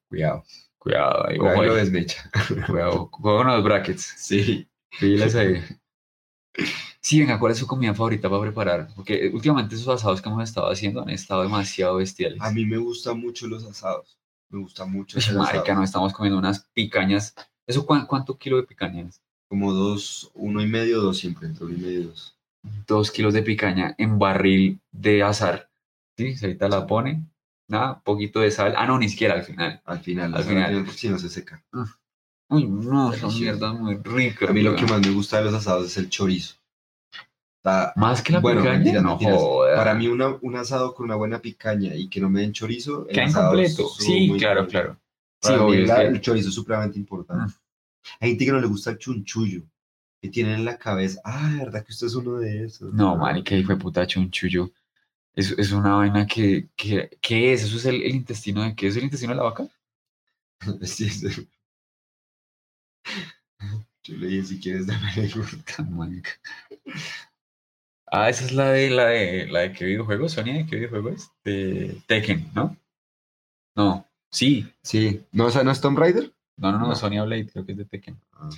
[0.07, 0.43] Cuidado,
[0.77, 2.29] Cuidado, ahí, cuidado ojo lo desmecha.
[2.67, 4.13] cuidado, con los brackets.
[4.17, 4.67] Sí.
[4.99, 5.63] Pilas ahí.
[6.99, 8.87] Sí, venga, ¿cuál es su comida favorita para preparar?
[8.95, 12.39] Porque últimamente esos asados que hemos estado haciendo han estado demasiado bestiales.
[12.41, 14.17] A mí me gustan mucho los asados.
[14.49, 15.77] Me gusta mucho hacer marica, asado.
[15.77, 17.33] no estamos comiendo unas picañas.
[17.65, 19.21] ¿Eso cuán- cuánto kilo de picaña es?
[19.49, 22.37] Como dos, uno y medio, dos siempre, entre uno y medio dos.
[22.85, 25.69] Dos kilos de picaña en barril de azar.
[26.17, 27.25] Sí, ahorita la pone.
[27.67, 28.75] Nada, poquito de sal.
[28.77, 29.81] Ah, no, ni siquiera al final.
[29.85, 30.69] Al final, Al al final.
[30.69, 31.63] final, si no se seca.
[32.51, 33.39] Uy, no, Delicioso.
[33.39, 34.49] mierdas muy ricas.
[34.49, 36.55] A mí lo que más me gusta de los asados es el chorizo.
[37.57, 38.77] Está- Más que la bueno, picaña.
[38.79, 39.37] mentiras, no mentiras.
[39.37, 39.75] joda.
[39.75, 43.07] Para mí una, un asado con una buena picaña y que no me den chorizo,
[43.07, 43.87] el Queda incompleto.
[43.89, 44.71] Sí, muy claro, importante.
[44.71, 44.93] claro.
[45.41, 45.81] Sí, Para mí obvio.
[45.83, 47.53] es la- que- el chorizo es supremamente importante.
[48.19, 49.61] Hay gente que no le gusta el chunchullo,
[50.21, 52.93] que tienen en la cabeza, ah, ¿verdad que usted es uno de esos?
[52.93, 54.71] No, marica, hijo de puta chunchullo.
[55.33, 57.63] Es, es una vaina que, que, ¿qué es?
[57.63, 58.87] ¿Eso es el, el intestino de qué?
[58.87, 59.67] ¿Es el intestino de la vaca?
[60.83, 61.47] Sí, sí.
[64.03, 65.57] Yo le dije, si quieres, dame el gusto.
[65.75, 66.31] Tan marica.
[68.07, 71.09] Ah, esa es la de la de la de qué videojuego, Sonia, ¿de qué videojuego
[71.09, 71.31] es?
[71.45, 72.75] De Tekken, ¿no?
[73.75, 74.67] No, sí.
[74.83, 76.33] Sí, ¿no, o sea, ¿no es Tomb Raider?
[76.57, 76.95] No, no, no, No.
[76.95, 78.19] Sonia Blade, creo que es de Tekken.
[78.33, 78.49] Ah.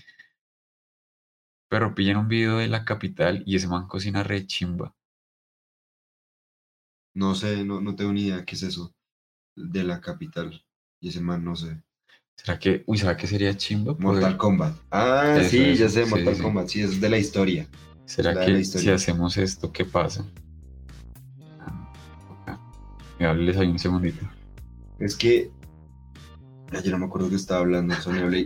[1.69, 4.95] Pero pillan un video de la capital y ese man cocina re chimba.
[7.15, 8.93] No sé, no, no tengo ni idea qué es eso
[9.55, 10.63] de la capital.
[10.99, 11.81] Y ese man, no sé.
[12.35, 13.95] ¿Será que, uy, ¿será que sería chimba?
[13.99, 14.75] Mortal Kombat.
[14.91, 16.41] Ah, Eso, sí, ya sé, Mortal sí.
[16.41, 16.67] Kombat.
[16.67, 17.67] Sí, es de la historia.
[18.05, 20.25] ¿Será la que si hacemos esto, qué pasa?
[21.59, 21.89] Ah,
[22.29, 22.59] ok.
[23.19, 24.25] Mira, les ahí un segundito.
[24.99, 25.51] Es que.
[26.83, 27.93] Yo no me acuerdo que estaba hablando.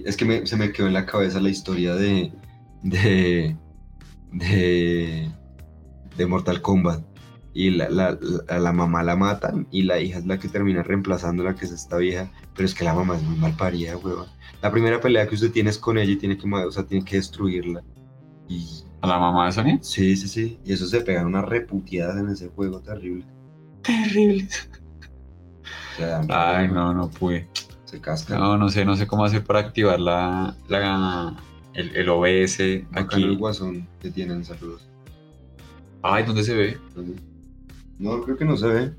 [0.06, 2.32] Es que me- se me quedó en la cabeza la historia de.
[2.84, 3.56] de.
[4.32, 5.32] de.
[6.18, 7.02] de Mortal Kombat.
[7.60, 10.84] Y la, la, la, la mamá la matan y la hija es la que termina
[10.84, 12.32] reemplazando la que es esta vieja.
[12.56, 14.28] Pero es que la mamá es muy mal parida, huevón.
[14.62, 17.04] La primera pelea que usted tiene es con ella y tiene que, o sea, tiene
[17.04, 17.84] que destruirla.
[18.48, 19.80] Y ¿A la mamá de Sonia?
[19.82, 20.60] sí, sí, sí.
[20.64, 23.26] Y eso se pegan unas reputeadas en ese juego terrible.
[23.82, 24.48] Terrible.
[25.94, 27.50] O sea, Ay, no, no pude.
[27.86, 28.40] Se cascan.
[28.40, 31.36] No, no sé, no sé cómo hacer para activar la, la
[31.74, 32.60] el, el OBS
[32.92, 33.36] Bacano el aquí.
[33.36, 34.90] guasón que tienen, saludos.
[36.02, 36.78] Ay, ¿dónde se ve?
[38.00, 38.94] No, creo que no se ve.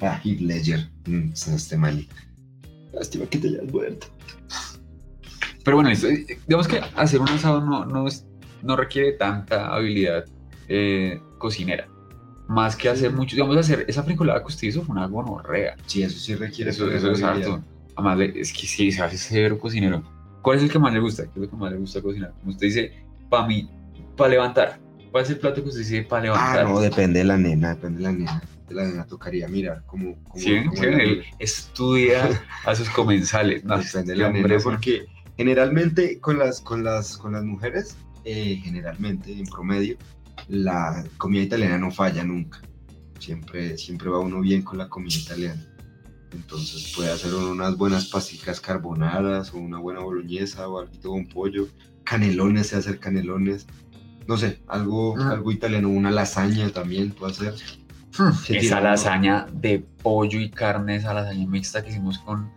[0.00, 0.90] Ah, Heath Ledger.
[1.06, 2.06] Mm, este mal.
[2.92, 4.06] Lástima que te hayas muerto.
[5.64, 6.08] Pero bueno, listo.
[6.08, 8.26] Eh, digamos que hacer un asado no, no, es-
[8.62, 10.24] no requiere tanta habilidad
[10.68, 11.86] eh, cocinera.
[12.48, 15.76] Más que hacer mucho, digamos, hacer esa fricolada que usted hizo fue una gonorrea.
[15.86, 16.70] Sí, eso sí requiere.
[16.70, 17.62] Eso, eso es harto.
[17.96, 20.02] Además, es que sí, se hace severo cocinero.
[20.42, 21.24] ¿Cuál es el que más le gusta?
[21.24, 22.32] ¿Qué es lo que más le gusta cocinar?
[22.40, 22.92] Como usted dice,
[23.30, 23.70] para mí,
[24.16, 24.80] para levantar.
[25.12, 26.64] ¿Cuál es el plato que usted dice para Ah, levantar?
[26.64, 28.42] no, depende de la nena, depende de la nena.
[28.66, 30.16] De la nena tocaría mirar cómo.
[30.24, 33.62] cómo, Sí, cómo sí, él estudia a sus comensales.
[33.62, 35.04] No, Depende de la nena, un- porque
[35.36, 37.94] generalmente con las, con las, con las mujeres,
[38.24, 39.98] eh, generalmente en promedio,
[40.48, 42.62] la comida italiana no falla nunca.
[43.18, 45.62] Siempre, siempre va uno bien con la comida italiana.
[46.32, 51.68] Entonces puede hacer unas buenas pasticas carbonadas o una buena boloñesa o algo con pollo.
[52.04, 53.66] Canelones, se hacer canelones.
[54.26, 55.20] No sé, algo, Mm.
[55.30, 57.54] algo italiano, una lasaña también puede hacer.
[58.44, 62.50] Se Esa lasaña de pollo y carne, esa lasaña mixta que hicimos con,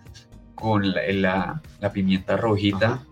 [0.54, 3.06] con la, la- la pimienta rojita, Ajá.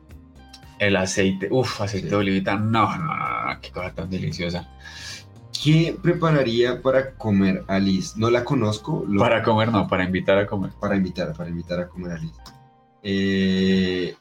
[0.80, 2.12] el aceite, uff, aceite Sí.
[2.12, 4.68] de olivita, no, no, no, no, qué cosa tan deliciosa.
[5.64, 8.18] ¿Qué prepararía para comer a Liz?
[8.18, 9.06] No la conozco.
[9.08, 10.72] lo- Para comer, no, para invitar a comer.
[10.82, 12.34] para invitar, para invitar a comer a Liz.
[13.04, 14.16] Eh,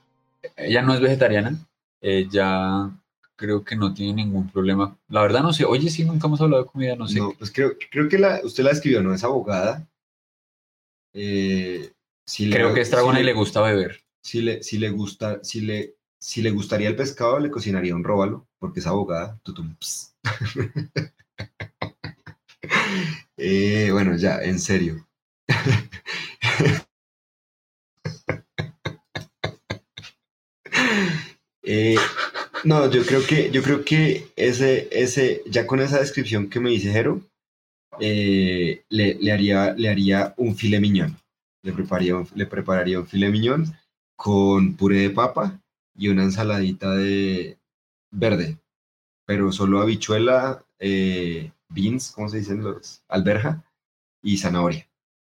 [0.57, 1.57] Ella no es vegetariana,
[2.01, 2.91] ella
[3.37, 4.97] creo que no tiene ningún problema.
[5.09, 7.19] La verdad no sé, oye, sí, nunca hemos hablado de comida, no sé.
[7.19, 9.87] no, pues creo, creo que la, usted la escribió, no es abogada.
[11.15, 11.93] Eh,
[12.27, 14.01] si le- creo que es dragona si y le gusta beber.
[14.23, 18.05] Si le, si le gusta, si le, si le gustaría el pescado, le cocinaría un
[18.05, 19.39] róbalo, porque es abogada.
[19.43, 19.77] Tutum.
[23.37, 25.07] Eh, bueno, ya, en serio.
[31.63, 31.97] Eh,
[32.65, 36.71] no, yo creo que, yo creo que ese, ese, ya con esa descripción que me
[36.71, 37.21] dice Jero,
[38.01, 41.17] eh, le, le haría, le haría un filet miñón.
[41.63, 43.67] Le prepararía, un- le prepararía un filet miñón
[44.17, 45.61] con puré de papa
[45.97, 47.59] y una ensaladita de
[48.11, 48.59] verde,
[49.27, 53.03] pero solo habichuela, eh, beans, ¿cómo se dicen los?
[53.09, 53.65] Alberja
[54.23, 54.89] y zanahoria.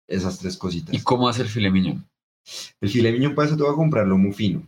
[0.06, 0.94] Esas tres cositas.
[0.94, 2.08] ¿Y cómo hace el filet miñón?
[2.80, 4.66] El filet miñón para eso te voy a comprar lomo fino.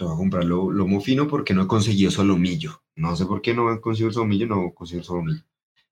[0.00, 2.82] Te voy a comprar lo- lomo fino porque no he conseguido solomillo.
[2.96, 5.42] No sé por qué no he conseguido el solomillo, no consigo el solomillo.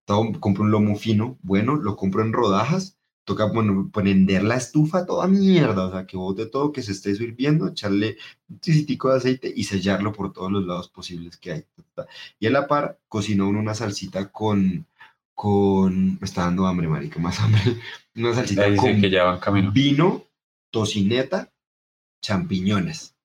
[0.07, 2.97] Entonces, compro un lomo fino, bueno, lo compro en rodajas.
[3.25, 7.11] Toca bueno, prender la estufa toda mierda, o sea, que bote todo, que se esté
[7.11, 8.17] hirviendo, echarle
[8.49, 11.65] un tisitico de aceite y sellarlo por todos los lados posibles que hay.
[12.41, 14.87] Y a la par, cocinó una salsita con,
[15.35, 17.61] con, me está dando hambre, marica, más hambre.
[18.17, 19.73] Una salsita con que ya va en camino.
[19.73, 20.25] vino,
[20.71, 21.53] tocineta,
[22.23, 23.18] champiñones.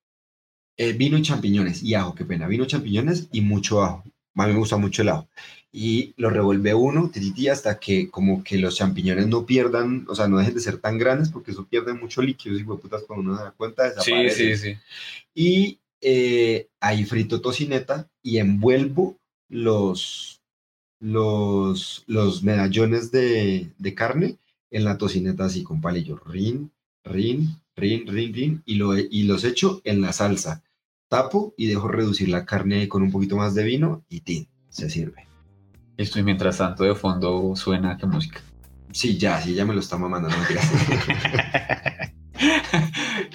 [0.77, 2.47] Eh, vino y champiñones y ajo, qué pena.
[2.47, 4.03] Vino, champiñones y mucho ajo.
[4.35, 5.27] A mí me gusta mucho el ajo.
[5.71, 10.27] Y lo revuelve uno tititi, hasta que como que los champiñones no pierdan, o sea,
[10.27, 13.37] no dejen de ser tan grandes porque eso pierde mucho líquido y putas cuando uno
[13.37, 14.75] se da cuenta Sí, sí, sí.
[15.33, 19.17] Y eh, ahí frito tocineta y envuelvo
[19.49, 20.41] los,
[20.99, 24.37] los, los medallones de, de carne
[24.71, 26.17] en la tocineta así con palillo.
[26.25, 26.71] Rin,
[27.03, 28.63] rin, rin, rin, rin.
[28.65, 30.62] Y, lo, y los echo en la salsa.
[31.13, 34.89] Tapo y dejo reducir la carne con un poquito más de vino y tin, se
[34.89, 35.27] sirve.
[35.95, 38.41] Esto y mientras tanto de fondo suena qué música.
[38.91, 40.35] Sí, ya, sí, ya me lo está mamando, no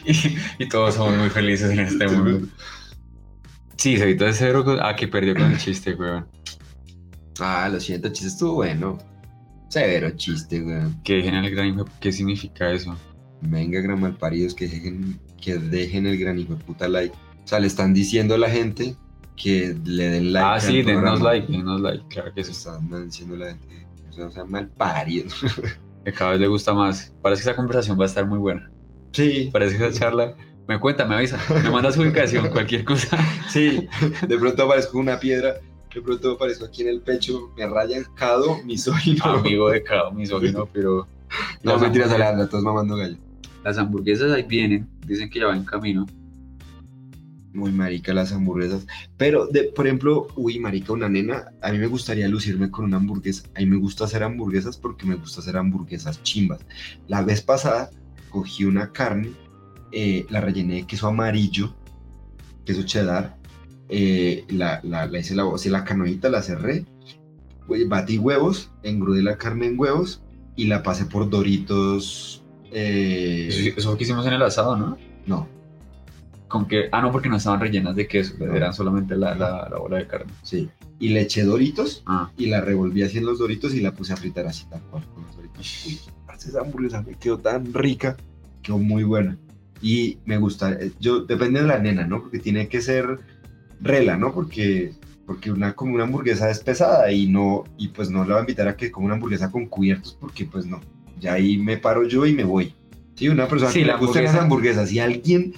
[0.05, 2.49] y, y todos somos muy felices en este mundo.
[3.77, 4.65] Sí, Cevito de cero.
[4.83, 6.27] Ah, que perdió con el chiste, weón.
[7.39, 8.99] ah, lo siento, el chiste estuvo bueno.
[9.69, 11.01] Severo chiste, weón.
[11.05, 12.97] Que dejen el gran hijo- ¿Qué significa eso?
[13.41, 17.15] Venga, gran malparidos, que dejen, que dejen el gran hijo de puta like.
[17.49, 18.95] O sea, le están diciendo a la gente
[19.35, 20.47] que le den like.
[20.47, 22.59] ah, sí, denos like, denos like, claro que Se sí.
[22.59, 23.87] están diciendo a la gente.
[24.11, 25.35] O sea, o sea, malparidos.
[26.05, 27.15] Que cada vez le gusta más.
[27.23, 28.70] Parece que esa conversación va a estar muy buena.
[29.12, 30.37] Sí, Parece que esa charla.
[30.66, 31.39] Me cuenta, me avisa.
[31.62, 33.16] Me manda su ubicación, cualquier cosa.
[33.49, 33.89] sí.
[34.29, 35.55] De pronto aparezco una piedra.
[35.95, 37.51] De pronto aparezco aquí en el pecho.
[37.57, 39.25] Me rayan cado, misógino.
[39.25, 41.09] Amigo de cada misógino, pero.
[41.62, 43.16] No, mentiras, Alejandra, todos mamando gallo.
[43.65, 44.87] Las hamburguesas ahí vienen.
[45.07, 46.05] Dicen que ya va en camino.
[47.53, 48.87] Muy marica las hamburguesas.
[49.16, 52.99] Pero, de, por ejemplo, uy, marica, una nena, a mí me gustaría lucirme con una
[52.99, 53.49] hamburguesa.
[53.57, 56.61] A mí me gusta hacer hamburguesas porque me gusta hacer hamburguesas chimbas.
[57.07, 57.91] La vez pasada
[58.29, 59.31] cogí una carne,
[59.93, 61.75] eh, la rellené de queso amarillo,
[62.66, 63.39] queso cheddar,
[63.89, 66.85] eh, la, la, la hice la, hice la canoita, la cerré,
[67.66, 70.23] güey, batí huevos, engrudé la carne en huevos
[70.57, 72.45] y la pasé por doritos.
[72.70, 74.99] eh, Eso, eso que hicimos en el asado, ¿no?
[75.27, 75.49] no,
[76.49, 76.89] Con que.
[76.93, 78.35] Ah, no, porque no estaban rellenas de queso.
[78.39, 78.55] No.
[78.55, 80.33] Eran solamente la, la, la bola de carne.
[80.43, 80.69] sí.
[81.01, 82.33] Y le eché doritos Ah.
[82.37, 85.05] y la revolví así en los doritos y la puse a fritar así tal cual
[85.15, 85.85] con los doritos.
[85.87, 85.99] Uy,
[86.35, 88.16] esa hamburguesa me quedó tan rica,
[88.62, 89.37] quedó muy buena.
[89.81, 92.23] Y me gusta, eh, yo, depende de la nena, ¿no?
[92.23, 93.20] Porque tiene que ser
[93.81, 94.35] rela, ¿no?
[94.35, 94.93] Porque,
[95.25, 98.43] porque una, como una hamburguesa es pesada y no, y pues no la va a
[98.43, 100.81] invitar a que coma una hamburguesa con cubiertos porque pues no,
[101.20, 102.75] ya ahí me paro yo y me voy.
[103.15, 105.55] Sí, una persona Sí, que le gustan las hamburguesa- hamburguesas y alguien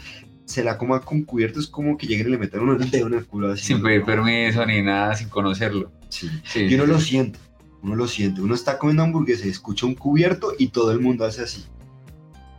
[0.50, 3.26] se la coma con cubiertos como que lleguen y le metan el dedo en el
[3.26, 3.64] culo así.
[3.64, 5.90] Sin pedir permiso ni nada, sin conocerlo.
[6.08, 6.28] Sí.
[6.44, 6.64] Sí.
[6.66, 7.38] Y uno lo siente,
[7.82, 8.40] uno lo siente.
[8.40, 11.64] Uno está comiendo hamburguesa y escucha un cubierto y todo el mundo hace así.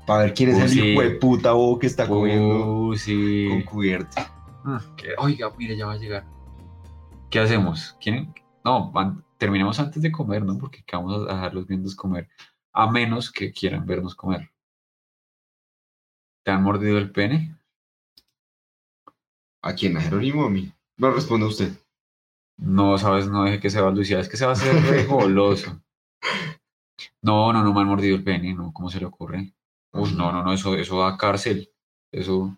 [0.08, 0.80] Para ver quién es Uh, el sí.
[0.82, 3.48] hijo de puta bobo que está comiendo Uh, sí.
[3.50, 4.16] con cubierto.
[4.66, 6.26] Ah, que- Oiga, mire, ya va a llegar.
[7.30, 7.96] ¿Qué hacemos?
[8.02, 8.34] ¿Quieren?
[8.66, 10.58] No, van- terminemos antes de comer, ¿no?
[10.58, 12.28] Porque vamos a dejarlos viendo comer.
[12.74, 14.50] A menos que quieran vernos comer.
[16.44, 17.56] ¿Te han mordido el pene?
[19.64, 19.98] ¿A quién?
[19.98, 20.72] ¿A Jerónimo o a mí?
[20.98, 21.72] No responda usted.
[22.58, 25.06] No, sabes, no deje que se va Lucía, es que se va a hacer re
[25.08, 25.82] goloso.
[27.22, 29.54] No, no, no me han mordido el pene, no, ¿cómo se le ocurre?
[29.94, 31.70] Uy, no, no, no, eso, eso va a cárcel.
[32.12, 32.58] Eso.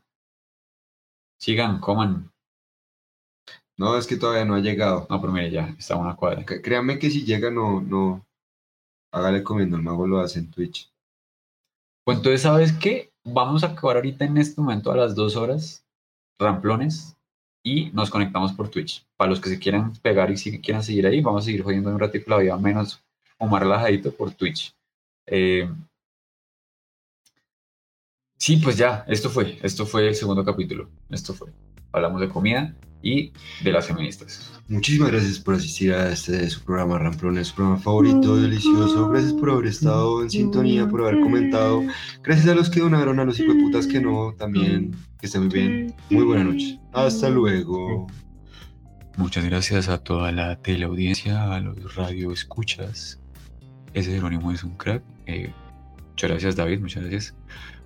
[1.44, 2.14] Sigan, coman.
[3.78, 5.08] No, es que todavía no ha llegado.
[5.10, 6.44] No, pero mire, ya, está a una cuadra.
[6.48, 8.26] C- Créame que si llega, no, no.
[9.12, 10.92] Hágale comiendo, el mago lo hace en Twitch.
[12.06, 13.14] Pues entonces, ¿sabes qué?
[13.24, 15.82] Vamos a acabar ahorita en este momento a las dos horas,
[16.44, 17.15] ramplones,
[17.64, 19.06] y nos conectamos por Twitch.
[19.15, 21.90] Para los que se quieran pegar y si quieran seguir ahí, vamos a seguir jodiendo
[21.90, 23.02] un ratito la vida menos
[23.38, 24.76] o más relajadito por Twitch.
[25.26, 25.70] Eh,
[28.38, 31.52] sí, pues ya, esto fue, esto fue el segundo capítulo, esto fue.
[31.94, 34.50] hablamos de comida y de las feministas.
[34.70, 39.10] Muchísimas gracias por asistir a este su programa Ramplones, su programa favorito, delicioso.
[39.10, 41.84] Gracias por haber estado en sintonía, por haber comentado.
[42.24, 44.96] Gracias a los que donaron, a los putas que no, también.
[45.20, 45.96] Que estén muy bien.
[46.10, 46.80] Muy buena noche.
[46.94, 48.08] Hasta luego.
[49.18, 53.20] Muchas gracias a toda la teleaudiencia, a los radioescuchas.
[53.94, 55.04] Ese Jerónimo es un crack.
[55.28, 55.52] Eh,
[56.10, 56.80] muchas gracias, David.
[56.80, 57.36] Muchas gracias.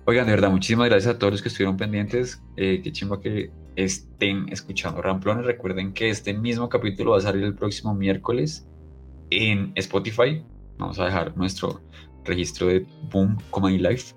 [0.06, 2.40] Oigan, de verdad, muchísimas gracias a todos los que estuvieron pendientes.
[2.56, 3.50] Eh, qué chimba que
[3.84, 5.46] estén escuchando Ramplones.
[5.46, 8.66] Recuerden que este mismo capítulo va a salir el próximo miércoles
[9.30, 10.42] en Spotify.
[10.78, 11.80] Vamos a dejar nuestro
[12.24, 14.16] registro de Boom Comedy Life.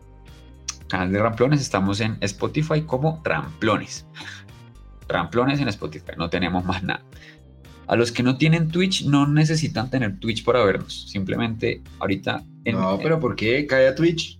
[0.89, 1.61] Canal de Ramplones.
[1.61, 4.07] Estamos en Spotify como Ramplones.
[5.07, 6.13] Ramplones en Spotify.
[6.17, 7.03] No tenemos más nada.
[7.85, 11.07] A los que no tienen Twitch no necesitan tener Twitch para vernos.
[11.07, 12.43] Simplemente ahorita...
[12.65, 13.67] En, No, pero ¿por qué?
[13.67, 14.39] Cae a Twitch.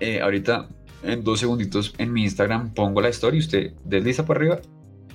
[0.00, 0.68] eh, ahorita
[1.02, 4.60] en dos segunditos en mi Instagram pongo la story, usted desliza para arriba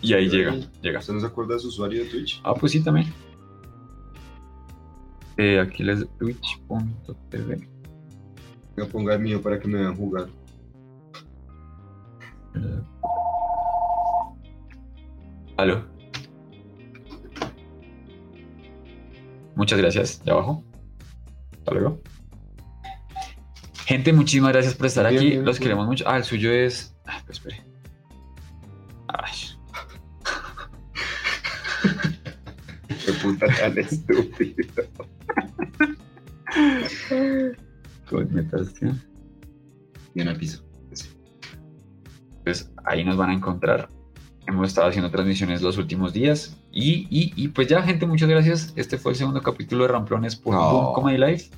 [0.01, 0.99] y ahí llega, llega.
[0.99, 2.41] ¿Usted no se acuerda de su usuario de Twitch?
[2.43, 3.07] Ah, pues sí, también.
[5.37, 7.67] Eh, aquí les twitch.tv.
[8.75, 10.27] Voy a ponga el mío para que me vean jugar.
[15.57, 15.85] Aló.
[19.55, 20.63] Muchas gracias, ya abajo.
[21.59, 22.01] Hasta luego.
[23.93, 25.29] Gente, muchísimas gracias por estar Bien, aquí.
[25.29, 25.63] bien, Los bien.
[25.69, 26.03] queremos mucho.
[26.07, 26.95] Ah, el suyo es.
[27.05, 27.63] Ah, pues espere.
[29.07, 29.31] Ay,
[33.05, 34.83] Qué puta tan estúpido.
[38.09, 38.99] conmutación.
[40.15, 40.63] Bien al piso.
[42.43, 43.89] Pues ahí nos van a encontrar.
[44.47, 46.57] Hemos estado haciendo transmisiones los últimos días.
[46.71, 48.73] Y, y, y pues ya, gente, muchas gracias.
[48.75, 50.71] Este fue el segundo capítulo de Ramplones por No.
[50.71, 51.51] Boom Comedy Life.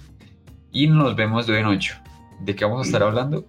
[0.73, 1.95] Y nos vemos de en ocho.
[2.41, 3.45] ¿De qué vamos a estar hablando?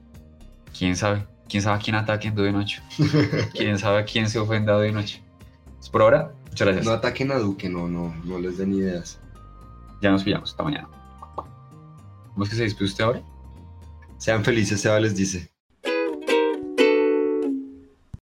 [0.77, 1.27] ¿Quién sabe?
[1.49, 2.83] ¿Quién sabe a quién ataquen de ocho?
[3.53, 5.19] ¿Quién sabe a quién se ofenda de ocho?
[5.77, 6.87] Pues por ahora, muchas gracias.
[6.87, 9.21] No ataquen a Duque, no, no, no les den ideas.
[10.03, 10.51] Ya nos pillamos.
[10.51, 10.89] Hasta mañana.
[12.33, 13.23] ¿Cómo es que se despide usted ahora?
[14.19, 15.51] Sean felices, Seba les dice.